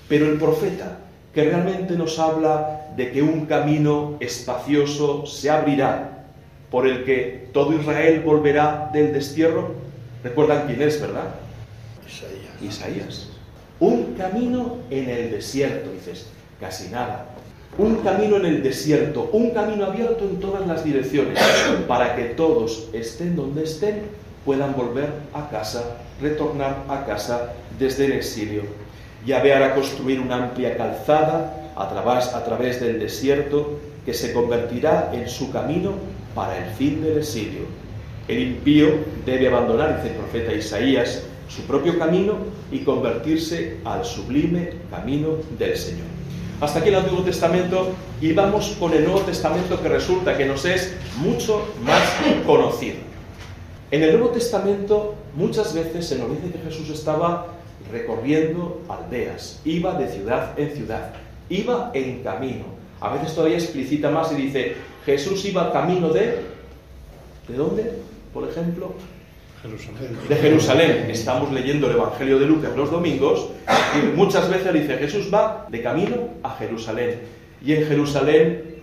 Pero 0.08 0.26
el 0.26 0.38
profeta, 0.38 1.00
que 1.34 1.44
realmente 1.44 1.96
nos 1.96 2.18
habla 2.20 2.94
de 2.96 3.12
que 3.12 3.22
un 3.22 3.46
camino 3.46 4.18
espacioso 4.20 5.26
se 5.26 5.50
abrirá 5.50 6.26
por 6.72 6.88
el 6.88 7.04
que 7.04 7.50
todo 7.54 7.74
Israel 7.74 8.22
volverá 8.26 8.90
del 8.94 9.14
destierro, 9.14 9.74
recuerdan 10.24 10.68
quién 10.68 10.82
es, 10.82 11.00
¿verdad? 11.02 11.36
Isaías. 12.08 12.62
Isaías. 12.62 13.30
Un 13.80 14.16
camino 14.16 14.80
en 14.90 15.10
el 15.10 15.32
desierto, 15.32 15.92
dices, 15.92 16.28
casi 16.60 16.90
nada. 16.90 17.28
Un 17.78 17.98
camino 17.98 18.38
en 18.38 18.46
el 18.46 18.64
desierto, 18.64 19.30
un 19.32 19.52
camino 19.52 19.86
abierto 19.86 20.26
en 20.26 20.40
todas 20.40 20.68
las 20.68 20.84
direcciones, 20.84 21.40
para 21.88 22.16
que 22.16 22.26
todos 22.26 22.90
estén 22.94 23.36
donde 23.36 23.64
estén, 23.64 24.02
puedan 24.46 24.76
volver 24.76 25.10
a 25.34 25.50
casa, 25.50 25.98
retornar 26.22 26.84
a 26.90 27.06
casa 27.06 27.54
desde 27.78 28.06
el 28.06 28.14
exilio. 28.14 28.64
Yahvé 29.26 29.54
hará 29.54 29.76
construir 29.76 30.20
una 30.20 30.44
amplia 30.44 30.78
calzada 30.78 31.72
a 31.76 31.90
través, 31.90 32.28
a 32.34 32.44
través 32.44 32.80
del 32.82 33.00
desierto 33.00 33.80
que 34.06 34.14
se 34.14 34.34
convertirá 34.34 35.12
en 35.14 35.30
su 35.30 35.52
camino 35.52 35.94
para 36.34 36.58
el 36.58 36.74
fin 36.74 37.02
del 37.02 37.20
exilio. 37.20 37.62
El 38.28 38.40
impío 38.40 38.90
debe 39.26 39.48
abandonar, 39.48 39.98
dice 39.98 40.14
el 40.14 40.20
profeta 40.20 40.54
Isaías, 40.54 41.24
su 41.48 41.64
propio 41.64 41.98
camino 41.98 42.36
y 42.72 42.80
convertirse 42.80 43.78
al 43.84 44.06
sublime 44.06 44.72
camino 44.90 45.30
del 45.58 45.76
Señor. 45.76 46.19
Hasta 46.62 46.80
aquí 46.80 46.90
el 46.90 46.96
Antiguo 46.96 47.24
Testamento 47.24 47.94
y 48.20 48.34
vamos 48.34 48.76
con 48.78 48.94
el 48.94 49.06
Nuevo 49.06 49.22
Testamento 49.22 49.82
que 49.82 49.88
resulta 49.88 50.38
que 50.38 50.46
nos 50.46 50.66
es 50.66 50.94
mucho 51.18 51.74
más 51.84 52.04
conocido. 52.46 52.98
En 53.92 54.04
el 54.04 54.12
Nuevo 54.12 54.34
Testamento 54.34 55.16
muchas 55.36 55.74
veces 55.74 56.06
se 56.06 56.18
nos 56.18 56.30
dice 56.32 56.52
que 56.52 56.60
Jesús 56.60 56.90
estaba 56.90 57.48
recorriendo 57.90 58.82
aldeas, 58.90 59.62
iba 59.64 59.94
de 59.94 60.10
ciudad 60.10 60.60
en 60.60 60.76
ciudad, 60.76 61.14
iba 61.48 61.92
en 61.94 62.24
camino. 62.24 62.66
A 63.00 63.14
veces 63.14 63.34
todavía 63.34 63.58
explicita 63.58 64.10
más 64.10 64.30
y 64.34 64.36
dice, 64.36 64.76
Jesús 65.06 65.46
iba 65.46 65.72
camino 65.72 66.10
de... 66.10 66.42
¿De 67.48 67.56
dónde? 67.56 67.94
Por 68.34 68.50
ejemplo, 68.50 68.96
de 69.64 70.36
Jerusalén. 70.38 71.08
Estamos 71.10 71.52
leyendo 71.52 71.88
el 71.88 71.98
Evangelio 71.98 72.40
de 72.40 72.46
Lucas 72.46 72.72
los 72.78 72.92
domingos 72.92 73.50
y 73.96 74.16
muchas 74.16 74.50
veces 74.50 74.74
dice 74.74 74.98
Jesús 74.98 75.30
va 75.34 75.68
de 75.70 75.82
camino 75.82 76.30
a 76.44 76.52
Jerusalén. 76.52 77.20
Y 77.64 77.74
en 77.74 77.86
Jerusalén, 77.86 78.76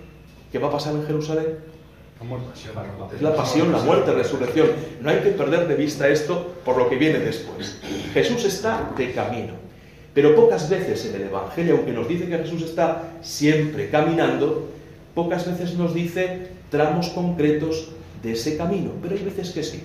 ¿qué 0.52 0.58
va 0.58 0.68
a 0.68 0.72
pasar 0.72 0.94
en 0.94 1.06
Jerusalén? 1.06 1.46
La 3.22 3.34
pasión, 3.34 3.72
la 3.72 3.78
muerte, 3.78 4.10
la 4.10 4.18
resurrección. 4.18 4.68
No 5.00 5.08
hay 5.08 5.20
que 5.20 5.30
perder 5.30 5.66
de 5.66 5.76
vista 5.76 6.08
esto 6.08 6.54
por 6.64 6.76
lo 6.76 6.90
que 6.90 6.96
viene 6.96 7.20
después. 7.20 7.80
Jesús 8.12 8.44
está 8.44 8.90
de 8.96 9.12
camino. 9.12 9.54
Pero 10.12 10.34
pocas 10.34 10.68
veces 10.68 11.06
en 11.06 11.16
el 11.16 11.22
Evangelio, 11.28 11.76
aunque 11.76 11.92
nos 11.92 12.08
dice 12.08 12.26
que 12.26 12.38
Jesús 12.38 12.62
está 12.62 13.12
siempre 13.22 13.90
caminando, 13.90 14.68
pocas 15.14 15.46
veces 15.46 15.74
nos 15.74 15.94
dice 15.94 16.48
tramos 16.70 17.08
concretos 17.10 17.90
de 18.22 18.32
ese 18.32 18.58
camino. 18.58 18.92
Pero 19.02 19.14
hay 19.14 19.22
veces 19.22 19.50
que 19.50 19.62
sí. 19.62 19.82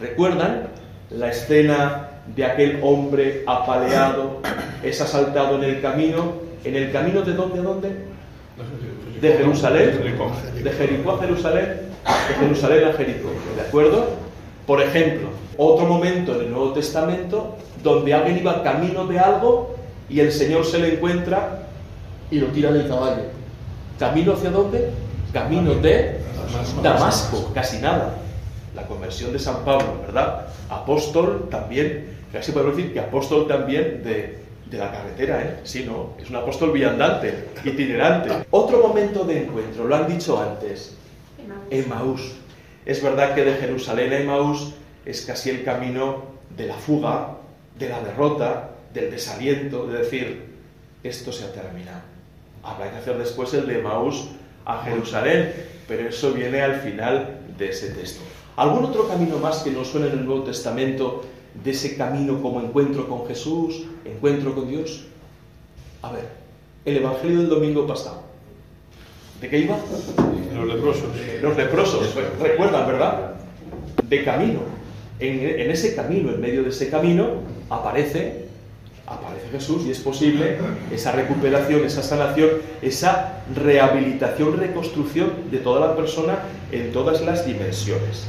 ¿Recuerdan 0.00 0.68
la 1.10 1.30
escena 1.30 2.08
de 2.34 2.44
aquel 2.44 2.80
hombre 2.82 3.42
apaleado, 3.46 4.40
es 4.82 5.00
asaltado 5.00 5.56
en 5.56 5.64
el 5.64 5.80
camino? 5.80 6.34
¿En 6.64 6.76
el 6.76 6.92
camino 6.92 7.22
de 7.22 7.32
dónde 7.32 7.58
a 7.58 7.62
dónde? 7.62 7.88
De 9.20 9.32
Jerusalén, 9.32 10.00
de 10.62 10.70
Jericó 10.70 11.12
a 11.12 11.18
Jerusalén, 11.18 11.80
de 12.28 12.34
Jerusalén 12.34 12.84
a 12.88 12.92
Jericó, 12.92 13.30
¿de 13.56 13.62
acuerdo? 13.62 14.10
Por 14.66 14.82
ejemplo, 14.82 15.30
otro 15.56 15.86
momento 15.86 16.34
en 16.36 16.46
el 16.46 16.50
Nuevo 16.52 16.72
Testamento 16.72 17.56
donde 17.82 18.14
alguien 18.14 18.38
iba 18.38 18.62
camino 18.62 19.06
de 19.06 19.18
algo 19.18 19.74
y 20.08 20.20
el 20.20 20.30
Señor 20.30 20.64
se 20.64 20.78
le 20.78 20.94
encuentra 20.94 21.66
y 22.30 22.38
lo 22.38 22.48
tira 22.48 22.70
del 22.70 22.86
caballo. 22.88 23.22
¿Camino 23.98 24.34
hacia 24.34 24.50
dónde? 24.50 24.90
Camino 25.32 25.74
de 25.74 26.20
Damasco, 26.82 27.50
casi 27.54 27.78
nada. 27.78 28.14
La 28.80 28.86
conversión 28.86 29.32
de 29.32 29.38
San 29.38 29.64
Pablo, 29.64 30.02
¿verdad? 30.02 30.46
Apóstol 30.70 31.48
también, 31.50 32.18
casi 32.32 32.52
podemos 32.52 32.76
decir 32.76 32.92
que 32.92 33.00
apóstol 33.00 33.48
también 33.48 34.02
de, 34.04 34.38
de 34.70 34.78
la 34.78 34.92
carretera, 34.92 35.42
¿eh? 35.42 35.60
Sí, 35.64 35.84
no, 35.84 36.14
es 36.22 36.30
un 36.30 36.36
apóstol 36.36 36.70
viandante, 36.72 37.48
itinerante. 37.64 38.30
Otro 38.50 38.86
momento 38.86 39.24
de 39.24 39.44
encuentro, 39.44 39.84
lo 39.84 39.96
han 39.96 40.06
dicho 40.06 40.40
antes, 40.40 40.94
Emaús. 41.70 42.34
Es 42.86 43.02
verdad 43.02 43.34
que 43.34 43.44
de 43.44 43.54
Jerusalén 43.54 44.12
a 44.12 44.18
Emaús 44.18 44.74
es 45.04 45.22
casi 45.22 45.50
el 45.50 45.64
camino 45.64 46.22
de 46.56 46.66
la 46.66 46.74
fuga, 46.74 47.36
de 47.78 47.88
la 47.88 48.00
derrota, 48.00 48.70
del 48.94 49.10
desaliento, 49.10 49.86
de 49.86 49.98
decir, 49.98 50.46
esto 51.02 51.32
se 51.32 51.44
ha 51.44 51.52
terminado. 51.52 52.00
Habrá 52.62 52.90
que 52.90 52.98
hacer 52.98 53.18
después 53.18 53.52
el 53.54 53.66
de 53.66 53.80
Emaús 53.80 54.28
a 54.64 54.82
Jerusalén, 54.84 55.52
pero 55.86 56.08
eso 56.08 56.32
viene 56.32 56.60
al 56.60 56.80
final 56.80 57.40
de 57.56 57.70
ese 57.70 57.90
texto. 57.90 58.20
¿Algún 58.58 58.84
otro 58.86 59.06
camino 59.06 59.38
más 59.38 59.58
que 59.58 59.70
nos 59.70 59.86
suene 59.86 60.08
en 60.08 60.14
el 60.14 60.26
Nuevo 60.26 60.42
Testamento 60.42 61.22
de 61.62 61.70
ese 61.70 61.96
camino 61.96 62.42
como 62.42 62.60
encuentro 62.60 63.08
con 63.08 63.24
Jesús, 63.28 63.84
encuentro 64.04 64.52
con 64.52 64.68
Dios? 64.68 65.04
A 66.02 66.10
ver, 66.10 66.24
el 66.84 66.96
Evangelio 66.96 67.38
del 67.38 67.48
domingo 67.48 67.86
pasado. 67.86 68.22
¿De 69.40 69.48
qué 69.48 69.60
iba? 69.60 69.78
Los 70.56 70.66
leprosos. 70.66 71.04
Los 71.40 71.56
leprosos, 71.56 72.16
recuerdan, 72.40 72.84
¿verdad? 72.88 73.34
De 74.02 74.24
camino. 74.24 74.58
En, 75.20 75.38
en, 75.38 75.70
ese 75.70 75.94
camino, 75.94 76.32
en 76.32 76.40
medio 76.40 76.64
de 76.64 76.70
ese 76.70 76.90
camino, 76.90 77.26
aparece, 77.70 78.47
aparece 79.10 79.48
Jesús 79.50 79.84
y 79.86 79.90
es 79.90 79.98
posible 80.00 80.58
esa 80.92 81.12
recuperación, 81.12 81.84
esa 81.84 82.02
sanación, 82.02 82.50
esa 82.82 83.42
rehabilitación, 83.54 84.56
reconstrucción 84.56 85.32
de 85.50 85.58
toda 85.58 85.86
la 85.86 85.96
persona 85.96 86.40
en 86.70 86.92
todas 86.92 87.20
las 87.22 87.46
dimensiones. 87.46 88.26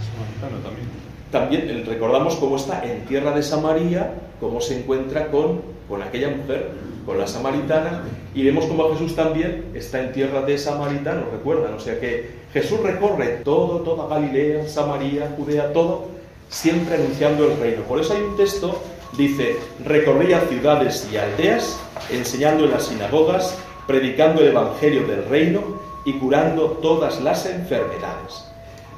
También. 1.32 1.86
Recordamos 1.86 2.36
cómo 2.36 2.56
está 2.56 2.84
en 2.84 3.06
tierra 3.06 3.36
de 3.36 3.44
Samaria, 3.44 4.13
cómo 4.39 4.62
se 4.62 4.80
encuentra 4.80 5.28
con, 5.28 5.62
con 5.88 6.02
aquella 6.02 6.30
mujer, 6.30 6.72
con 7.06 7.18
la 7.18 7.28
samaritana, 7.28 8.04
y 8.34 8.44
vemos 8.44 8.65
cómo 8.65 8.89
Jesús 8.94 9.15
también 9.15 9.65
está 9.74 10.02
en 10.02 10.12
tierra 10.12 10.42
de 10.42 10.58
samaritanos, 10.58 11.26
recuerdan, 11.32 11.74
o 11.74 11.80
sea 11.80 12.00
que 12.00 12.39
Jesús 12.54 12.80
recorre 12.82 13.42
todo, 13.44 13.80
toda 13.82 14.08
Galilea, 14.08 14.68
Samaria, 14.68 15.32
Judea, 15.38 15.74
todo, 15.74 16.08
siempre 16.50 16.96
anunciando 16.96 17.46
el 17.46 17.60
reino. 17.60 17.84
Por 17.84 18.00
eso 18.00 18.13
hay 18.13 18.22
un 18.22 18.38
texto, 18.38 18.82
dice, 19.17 19.58
recorría 19.86 20.41
ciudades 20.41 21.08
y 21.12 21.17
aldeas, 21.17 21.80
enseñando 22.12 22.65
en 22.65 22.72
las 22.72 22.88
sinagogas, 22.88 23.58
predicando 23.88 24.41
el 24.41 24.50
Evangelio 24.50 25.08
del 25.08 25.26
reino 25.26 25.80
y 26.06 26.13
curando 26.13 26.78
todas 26.82 27.22
las 27.22 27.45
enfermedades. 27.45 28.45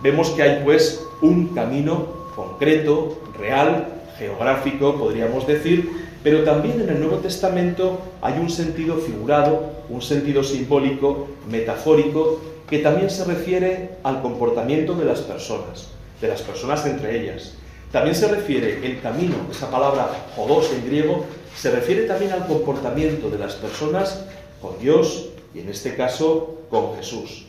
Vemos 0.03 0.31
que 0.31 0.43
hay 0.43 0.63
pues 0.63 1.05
un 1.21 1.49
camino 1.49 2.07
concreto, 2.35 3.19
real, 3.37 4.01
geográfico, 4.17 4.95
podríamos 4.97 5.47
decir, 5.47 5.89
pero 6.23 6.43
también 6.43 6.81
en 6.81 6.89
el 6.89 6.99
Nuevo 6.99 7.17
Testamento 7.17 7.99
hay 8.21 8.37
un 8.39 8.49
sentido 8.49 8.97
figurado, 8.97 9.71
un 9.89 10.01
sentido 10.01 10.43
simbólico, 10.43 11.27
metafórico, 11.49 12.39
que 12.69 12.79
también 12.79 13.09
se 13.09 13.25
refiere 13.25 13.97
al 14.03 14.21
comportamiento 14.21 14.93
de 14.93 15.05
las 15.05 15.21
personas, 15.21 15.89
de 16.21 16.27
las 16.27 16.41
personas 16.41 16.85
entre 16.85 17.19
ellas. 17.21 17.55
También 17.91 18.15
se 18.15 18.29
refiere 18.29 18.85
el 18.85 19.01
camino, 19.01 19.35
esa 19.51 19.69
palabra 19.69 20.09
jodos 20.35 20.71
en 20.71 20.85
griego, 20.85 21.25
se 21.55 21.71
refiere 21.71 22.03
también 22.03 22.31
al 22.31 22.47
comportamiento 22.47 23.29
de 23.29 23.37
las 23.37 23.55
personas 23.55 24.23
con 24.61 24.79
Dios 24.79 25.29
y 25.53 25.59
en 25.59 25.69
este 25.69 25.95
caso 25.95 26.61
con 26.69 26.95
Jesús. 26.95 27.45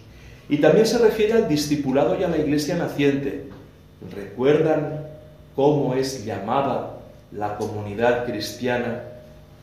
Y 0.49 0.59
también 0.59 0.87
se 0.87 0.99
refiere 0.99 1.35
al 1.35 1.49
discipulado 1.49 2.19
y 2.19 2.25
a 2.25 2.29
la 2.29 2.39
iglesia 2.39 2.77
naciente. 2.77 3.45
¿Recuerdan 4.15 5.07
cómo 5.55 5.95
es 5.95 6.25
llamada 6.25 6.99
la 7.31 7.57
comunidad 7.57 8.27
cristiana 8.27 9.05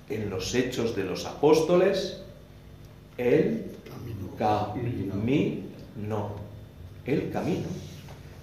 en 0.10 0.30
los 0.30 0.56
hechos 0.56 0.96
de 0.96 1.04
los 1.04 1.26
apóstoles? 1.26 2.22
El 3.18 3.66
camino. 6.08 6.32
El 7.06 7.30
camino. 7.32 7.68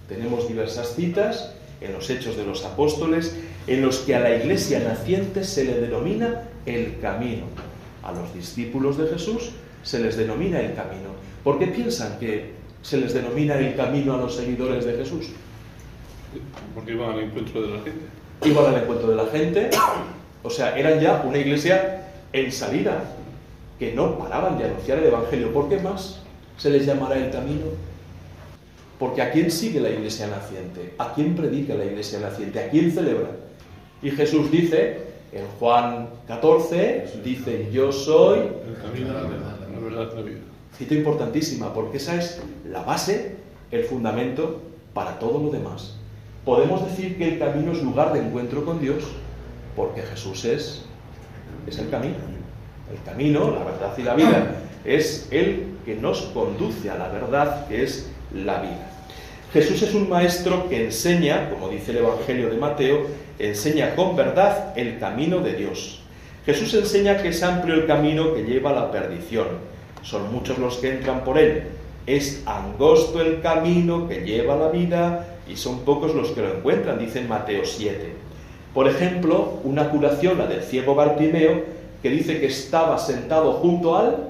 Tenemos 0.07 0.47
diversas 0.47 0.95
citas 0.95 1.51
en 1.81 1.93
los 1.93 2.09
hechos 2.09 2.37
de 2.37 2.45
los 2.45 2.65
apóstoles 2.65 3.35
en 3.67 3.81
los 3.81 3.99
que 3.99 4.15
a 4.15 4.19
la 4.19 4.35
iglesia 4.35 4.79
naciente 4.79 5.43
se 5.43 5.65
le 5.65 5.79
denomina 5.79 6.43
el 6.65 6.99
camino. 6.99 7.45
A 8.03 8.11
los 8.11 8.33
discípulos 8.33 8.97
de 8.97 9.07
Jesús 9.07 9.51
se 9.83 9.99
les 9.99 10.17
denomina 10.17 10.59
el 10.59 10.73
camino. 10.73 11.09
¿Por 11.43 11.59
qué 11.59 11.67
piensan 11.67 12.17
que 12.19 12.51
se 12.81 12.97
les 12.97 13.13
denomina 13.13 13.57
el 13.57 13.75
camino 13.75 14.13
a 14.13 14.17
los 14.17 14.35
seguidores 14.35 14.85
de 14.85 14.93
Jesús? 14.93 15.27
Porque 16.73 16.93
iban 16.93 17.11
al 17.11 17.19
encuentro 17.19 17.61
de 17.61 17.67
la 17.67 17.83
gente. 17.83 18.01
Iban 18.43 18.65
al 18.65 18.81
encuentro 18.81 19.09
de 19.09 19.15
la 19.15 19.25
gente, 19.27 19.69
o 20.43 20.49
sea, 20.49 20.77
eran 20.77 20.99
ya 20.99 21.23
una 21.25 21.39
iglesia 21.39 22.03
en 22.31 22.51
salida, 22.51 23.03
que 23.79 23.93
no 23.93 24.17
paraban 24.17 24.57
de 24.57 24.65
anunciar 24.65 24.99
el 24.99 25.05
Evangelio. 25.05 25.53
¿Por 25.53 25.69
qué 25.69 25.79
más 25.79 26.21
se 26.57 26.69
les 26.69 26.85
llamará 26.85 27.17
el 27.17 27.31
camino? 27.31 27.65
Porque 28.99 29.21
¿a 29.21 29.31
quién 29.31 29.51
sigue 29.51 29.79
la 29.79 29.89
iglesia 29.89 30.27
naciente? 30.27 30.93
¿A 30.97 31.13
quién 31.13 31.35
predica 31.35 31.75
la 31.75 31.85
iglesia 31.85 32.19
naciente? 32.19 32.59
¿A 32.59 32.69
quién 32.69 32.91
celebra? 32.91 33.29
Y 34.01 34.11
Jesús 34.11 34.51
dice, 34.51 34.99
en 35.31 35.45
Juan 35.59 36.09
14, 36.27 37.05
dice, 37.23 37.69
yo 37.71 37.91
soy... 37.91 38.39
El 38.39 38.81
camino, 38.81 39.13
la 39.13 39.21
verdad, 39.21 40.15
la 40.15 40.21
vida. 40.21 40.39
Cita 40.77 40.93
importantísima, 40.93 41.73
porque 41.73 41.97
esa 41.97 42.15
es 42.15 42.41
la 42.69 42.83
base, 42.83 43.35
el 43.71 43.83
fundamento 43.83 44.61
para 44.93 45.19
todo 45.19 45.39
lo 45.39 45.49
demás. 45.49 45.95
Podemos 46.45 46.85
decir 46.85 47.17
que 47.17 47.33
el 47.33 47.39
camino 47.39 47.71
es 47.71 47.83
lugar 47.83 48.13
de 48.13 48.19
encuentro 48.19 48.63
con 48.63 48.79
Dios, 48.79 49.03
porque 49.75 50.01
Jesús 50.01 50.45
es, 50.45 50.85
es 51.67 51.77
el 51.77 51.89
camino. 51.89 52.15
El 52.91 53.01
camino, 53.03 53.51
la 53.51 53.63
verdad 53.63 53.93
y 53.97 54.03
la 54.03 54.15
vida, 54.15 54.55
es 54.85 55.27
el 55.31 55.65
que 55.85 55.95
nos 55.95 56.21
conduce 56.33 56.89
a 56.89 56.95
la 56.95 57.09
verdad, 57.09 57.67
que 57.67 57.83
es 57.83 58.09
la 58.33 58.61
vida. 58.61 58.91
Jesús 59.53 59.81
es 59.81 59.93
un 59.93 60.09
maestro 60.09 60.67
que 60.69 60.85
enseña, 60.85 61.49
como 61.49 61.69
dice 61.69 61.91
el 61.91 61.97
Evangelio 61.97 62.49
de 62.49 62.57
Mateo, 62.57 63.07
enseña 63.39 63.95
con 63.95 64.15
verdad 64.15 64.73
el 64.77 64.99
camino 64.99 65.39
de 65.39 65.53
Dios. 65.53 66.01
Jesús 66.45 66.73
enseña 66.73 67.21
que 67.21 67.29
es 67.29 67.43
amplio 67.43 67.75
el 67.75 67.87
camino 67.87 68.33
que 68.33 68.43
lleva 68.43 68.71
a 68.71 68.73
la 68.73 68.91
perdición. 68.91 69.47
Son 70.01 70.31
muchos 70.31 70.57
los 70.57 70.77
que 70.77 70.91
entran 70.91 71.23
por 71.23 71.37
él. 71.37 71.63
Es 72.05 72.43
angosto 72.45 73.21
el 73.21 73.41
camino 73.41 74.07
que 74.07 74.21
lleva 74.21 74.53
a 74.53 74.57
la 74.57 74.69
vida 74.69 75.25
y 75.49 75.55
son 75.55 75.79
pocos 75.79 76.13
los 76.13 76.29
que 76.29 76.41
lo 76.41 76.53
encuentran, 76.53 76.99
dice 76.99 77.19
en 77.19 77.27
Mateo 77.27 77.65
7. 77.65 78.13
Por 78.73 78.87
ejemplo, 78.87 79.59
una 79.63 79.89
curación, 79.89 80.37
la 80.37 80.45
del 80.45 80.61
ciego 80.61 80.93
Bartimeo, 80.93 81.63
que 82.01 82.09
dice 82.09 82.39
que 82.39 82.47
estaba 82.47 82.97
sentado 82.99 83.53
junto 83.53 83.97
al, 83.97 84.29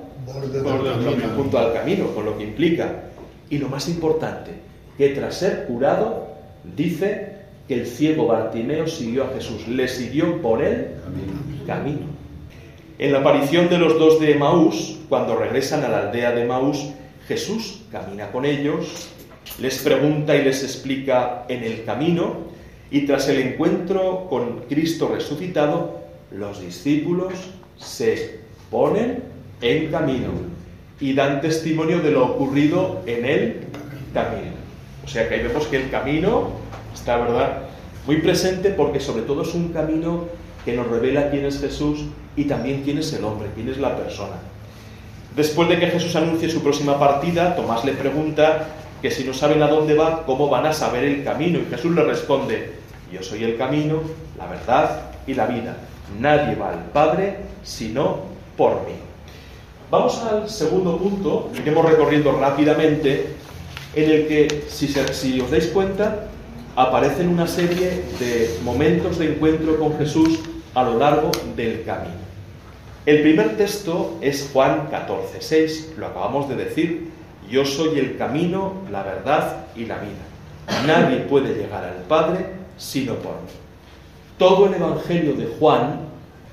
junto 1.36 1.60
al 1.60 1.74
camino, 1.74 2.08
con 2.16 2.26
lo 2.26 2.38
que 2.38 2.44
implica. 2.44 3.04
Y 3.50 3.58
lo 3.58 3.70
más 3.70 3.88
importante, 3.88 4.52
que 4.98 5.10
tras 5.10 5.36
ser 5.36 5.66
curado, 5.68 6.28
dice, 6.76 7.38
que 7.68 7.76
el 7.76 7.88
ciego 7.88 8.28
Bartimeo 8.28 8.88
siguió 8.88 9.26
a 9.26 9.34
Jesús, 9.34 9.68
le 9.68 9.88
siguió 9.88 10.42
por 10.42 10.64
el 10.64 10.92
camino. 11.66 12.08
En 12.98 13.12
la 13.12 13.20
aparición 13.20 13.70
de 13.70 13.78
los 13.78 14.00
dos 14.00 14.20
de 14.20 14.36
Maús, 14.36 14.98
cuando 15.10 15.36
regresan 15.36 15.84
a 15.84 15.90
la 15.90 16.08
aldea 16.08 16.32
de 16.32 16.46
Maús, 16.46 16.92
Jesús 17.28 17.82
camina 17.92 18.32
con 18.32 18.46
ellos, 18.46 19.10
les 19.60 19.80
pregunta 19.80 20.36
y 20.36 20.44
les 20.44 20.64
explica 20.64 21.46
en 21.50 21.64
el 21.64 21.84
camino, 21.84 22.48
y 22.90 23.06
tras 23.06 23.28
el 23.28 23.40
encuentro 23.40 24.28
con 24.30 24.62
Cristo 24.70 25.12
resucitado, 25.14 26.00
los 26.32 26.62
discípulos 26.62 27.34
se 27.78 28.40
ponen 28.72 29.24
en 29.62 29.92
camino 29.92 30.57
y 31.00 31.14
dan 31.14 31.42
testimonio 31.42 32.00
de 32.00 32.12
lo 32.12 32.26
ocurrido 32.26 33.02
en 33.06 33.26
el 33.26 33.56
camino. 34.14 34.58
O 35.04 35.08
sea 35.08 35.30
que 35.30 35.36
ahí 35.36 35.44
vemos 35.44 35.68
que 35.68 35.78
el 35.78 35.90
camino 35.90 36.52
está, 36.94 37.18
¿verdad?, 37.18 37.64
muy 38.06 38.18
presente 38.18 38.70
porque 38.70 39.00
sobre 39.00 39.24
todo 39.24 39.44
es 39.44 39.54
un 39.54 39.70
camino 39.70 40.26
que 40.66 40.74
nos 40.74 40.88
revela 40.88 41.30
quién 41.30 41.46
es 41.46 41.60
Jesús 41.60 42.06
y 42.36 42.46
también 42.46 42.84
quién 42.84 42.98
es 42.98 43.14
el 43.14 43.24
hombre, 43.24 43.50
quién 43.54 43.70
es 43.70 43.78
la 43.78 43.96
persona. 43.96 44.36
Después 45.36 45.70
de 45.70 45.80
que 45.80 45.88
Jesús 45.88 46.16
anuncie 46.16 46.50
su 46.50 46.64
próxima 46.64 46.98
partida, 46.98 47.56
Tomás 47.56 47.86
le 47.86 47.94
pregunta 47.94 48.68
que 49.02 49.12
si 49.12 49.24
no 49.24 49.34
saben 49.34 49.62
a 49.62 49.68
dónde 49.68 49.94
va, 49.94 50.26
¿cómo 50.26 50.50
van 50.50 50.66
a 50.66 50.74
saber 50.74 51.04
el 51.04 51.24
camino? 51.24 51.60
Y 51.60 51.66
Jesús 51.70 51.94
le 51.94 52.04
responde, 52.04 52.72
yo 53.12 53.22
soy 53.22 53.44
el 53.44 53.56
camino, 53.56 54.02
la 54.38 54.48
verdad 54.48 55.02
y 55.28 55.34
la 55.34 55.46
vida. 55.46 55.78
Nadie 56.20 56.56
va 56.56 56.70
al 56.70 56.86
Padre 56.86 57.38
sino 57.64 58.22
por 58.56 58.88
mí. 58.88 59.07
Vamos 59.90 60.22
al 60.22 60.50
segundo 60.50 60.98
punto, 60.98 61.50
iremos 61.56 61.90
recorriendo 61.90 62.34
rápidamente, 62.34 63.28
en 63.96 64.12
el 64.12 64.28
que, 64.28 64.66
si, 64.68 64.88
si 64.90 65.40
os 65.40 65.50
dais 65.50 65.68
cuenta, 65.68 66.28
aparecen 66.76 67.30
una 67.30 67.48
serie 67.48 68.04
de 68.20 68.60
momentos 68.64 69.18
de 69.18 69.34
encuentro 69.34 69.80
con 69.80 69.98
Jesús 69.98 70.40
a 70.74 70.84
lo 70.84 71.00
largo 71.00 71.32
del 71.56 71.86
camino. 71.86 72.20
El 73.06 73.22
primer 73.22 73.56
texto 73.56 74.18
es 74.20 74.50
Juan 74.52 74.90
14, 74.92 75.38
6, 75.40 75.94
lo 75.98 76.08
acabamos 76.08 76.50
de 76.50 76.58
decir, 76.58 77.08
yo 77.50 77.64
soy 77.64 77.98
el 77.98 78.18
camino, 78.18 78.74
la 78.92 79.04
verdad 79.04 79.68
y 79.74 79.86
la 79.86 80.00
vida. 80.00 80.84
Nadie 80.86 81.20
puede 81.20 81.56
llegar 81.56 81.86
al 81.86 82.04
Padre 82.10 82.46
sino 82.78 83.14
por 83.16 83.36
mí. 83.36 83.52
Todo 84.38 84.66
el 84.66 84.74
Evangelio 84.74 85.34
de 85.34 85.48
Juan 85.58 86.02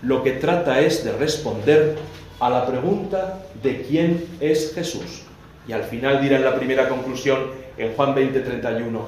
lo 0.02 0.22
que 0.22 0.32
trata 0.32 0.80
es 0.80 1.02
de 1.02 1.12
responder 1.12 1.96
a 2.40 2.50
la 2.50 2.66
pregunta 2.66 3.42
de 3.62 3.82
quién 3.82 4.24
es 4.40 4.74
Jesús. 4.74 5.22
Y 5.66 5.72
al 5.72 5.84
final 5.84 6.20
dirá 6.20 6.36
en 6.36 6.44
la 6.44 6.56
primera 6.56 6.88
conclusión, 6.88 7.38
en 7.78 7.92
Juan 7.94 8.14
20, 8.14 8.40
31, 8.40 9.06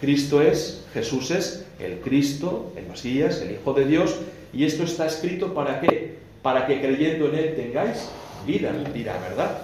Cristo 0.00 0.40
es, 0.40 0.84
Jesús 0.94 1.30
es 1.30 1.66
el 1.78 2.00
Cristo, 2.00 2.72
el 2.76 2.86
Mesías, 2.86 3.40
el 3.42 3.52
Hijo 3.52 3.72
de 3.74 3.84
Dios, 3.84 4.16
y 4.52 4.64
esto 4.64 4.84
está 4.84 5.06
escrito 5.06 5.54
para 5.54 5.80
qué? 5.80 6.16
Para 6.42 6.66
que 6.66 6.80
creyendo 6.80 7.28
en 7.28 7.34
Él 7.36 7.54
tengáis 7.54 8.08
vida, 8.46 8.72
dirá, 8.94 9.18
¿verdad? 9.18 9.62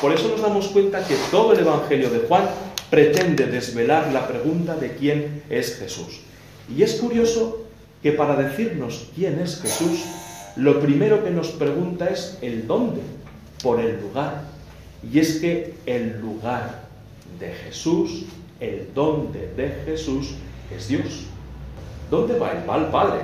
Por 0.00 0.12
eso 0.12 0.28
nos 0.28 0.40
damos 0.40 0.68
cuenta 0.68 1.06
que 1.06 1.16
todo 1.30 1.52
el 1.52 1.60
Evangelio 1.60 2.10
de 2.10 2.20
Juan 2.20 2.48
pretende 2.90 3.46
desvelar 3.46 4.12
la 4.12 4.28
pregunta 4.28 4.76
de 4.76 4.92
quién 4.96 5.42
es 5.48 5.78
Jesús. 5.78 6.20
Y 6.74 6.82
es 6.82 6.94
curioso 6.94 7.64
que 8.02 8.12
para 8.12 8.36
decirnos 8.36 9.08
quién 9.14 9.38
es 9.38 9.60
Jesús, 9.60 10.04
lo 10.56 10.80
primero 10.80 11.24
que 11.24 11.30
nos 11.30 11.48
pregunta 11.48 12.08
es 12.08 12.38
el 12.42 12.66
dónde, 12.66 13.00
por 13.62 13.80
el 13.80 14.00
lugar. 14.00 14.42
Y 15.10 15.18
es 15.18 15.40
que 15.40 15.74
el 15.86 16.20
lugar 16.20 16.82
de 17.40 17.52
Jesús, 17.52 18.24
el 18.60 18.88
dónde 18.94 19.52
de 19.56 19.70
Jesús 19.84 20.34
es 20.74 20.88
Dios. 20.88 21.24
¿Dónde 22.10 22.38
va 22.38 22.52
él? 22.52 22.68
Va 22.68 22.74
al 22.74 22.90
Padre. 22.90 23.20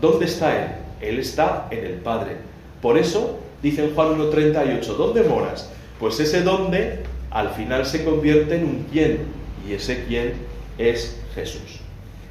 ¿Dónde 0.00 0.24
está 0.24 0.56
Él? 0.56 0.68
Él 1.00 1.18
está 1.18 1.68
en 1.70 1.84
el 1.84 1.94
Padre. 1.94 2.36
Por 2.80 2.98
eso 2.98 3.38
dice 3.62 3.84
en 3.84 3.94
Juan 3.94 4.18
1.38, 4.18 4.84
¿dónde 4.96 5.22
moras? 5.22 5.70
Pues 6.00 6.18
ese 6.18 6.42
dónde 6.42 7.00
al 7.30 7.50
final 7.50 7.86
se 7.86 8.04
convierte 8.04 8.56
en 8.56 8.64
un 8.64 8.86
quién. 8.90 9.18
Y 9.68 9.74
ese 9.74 10.04
quién 10.06 10.32
es 10.78 11.20
Jesús. 11.34 11.80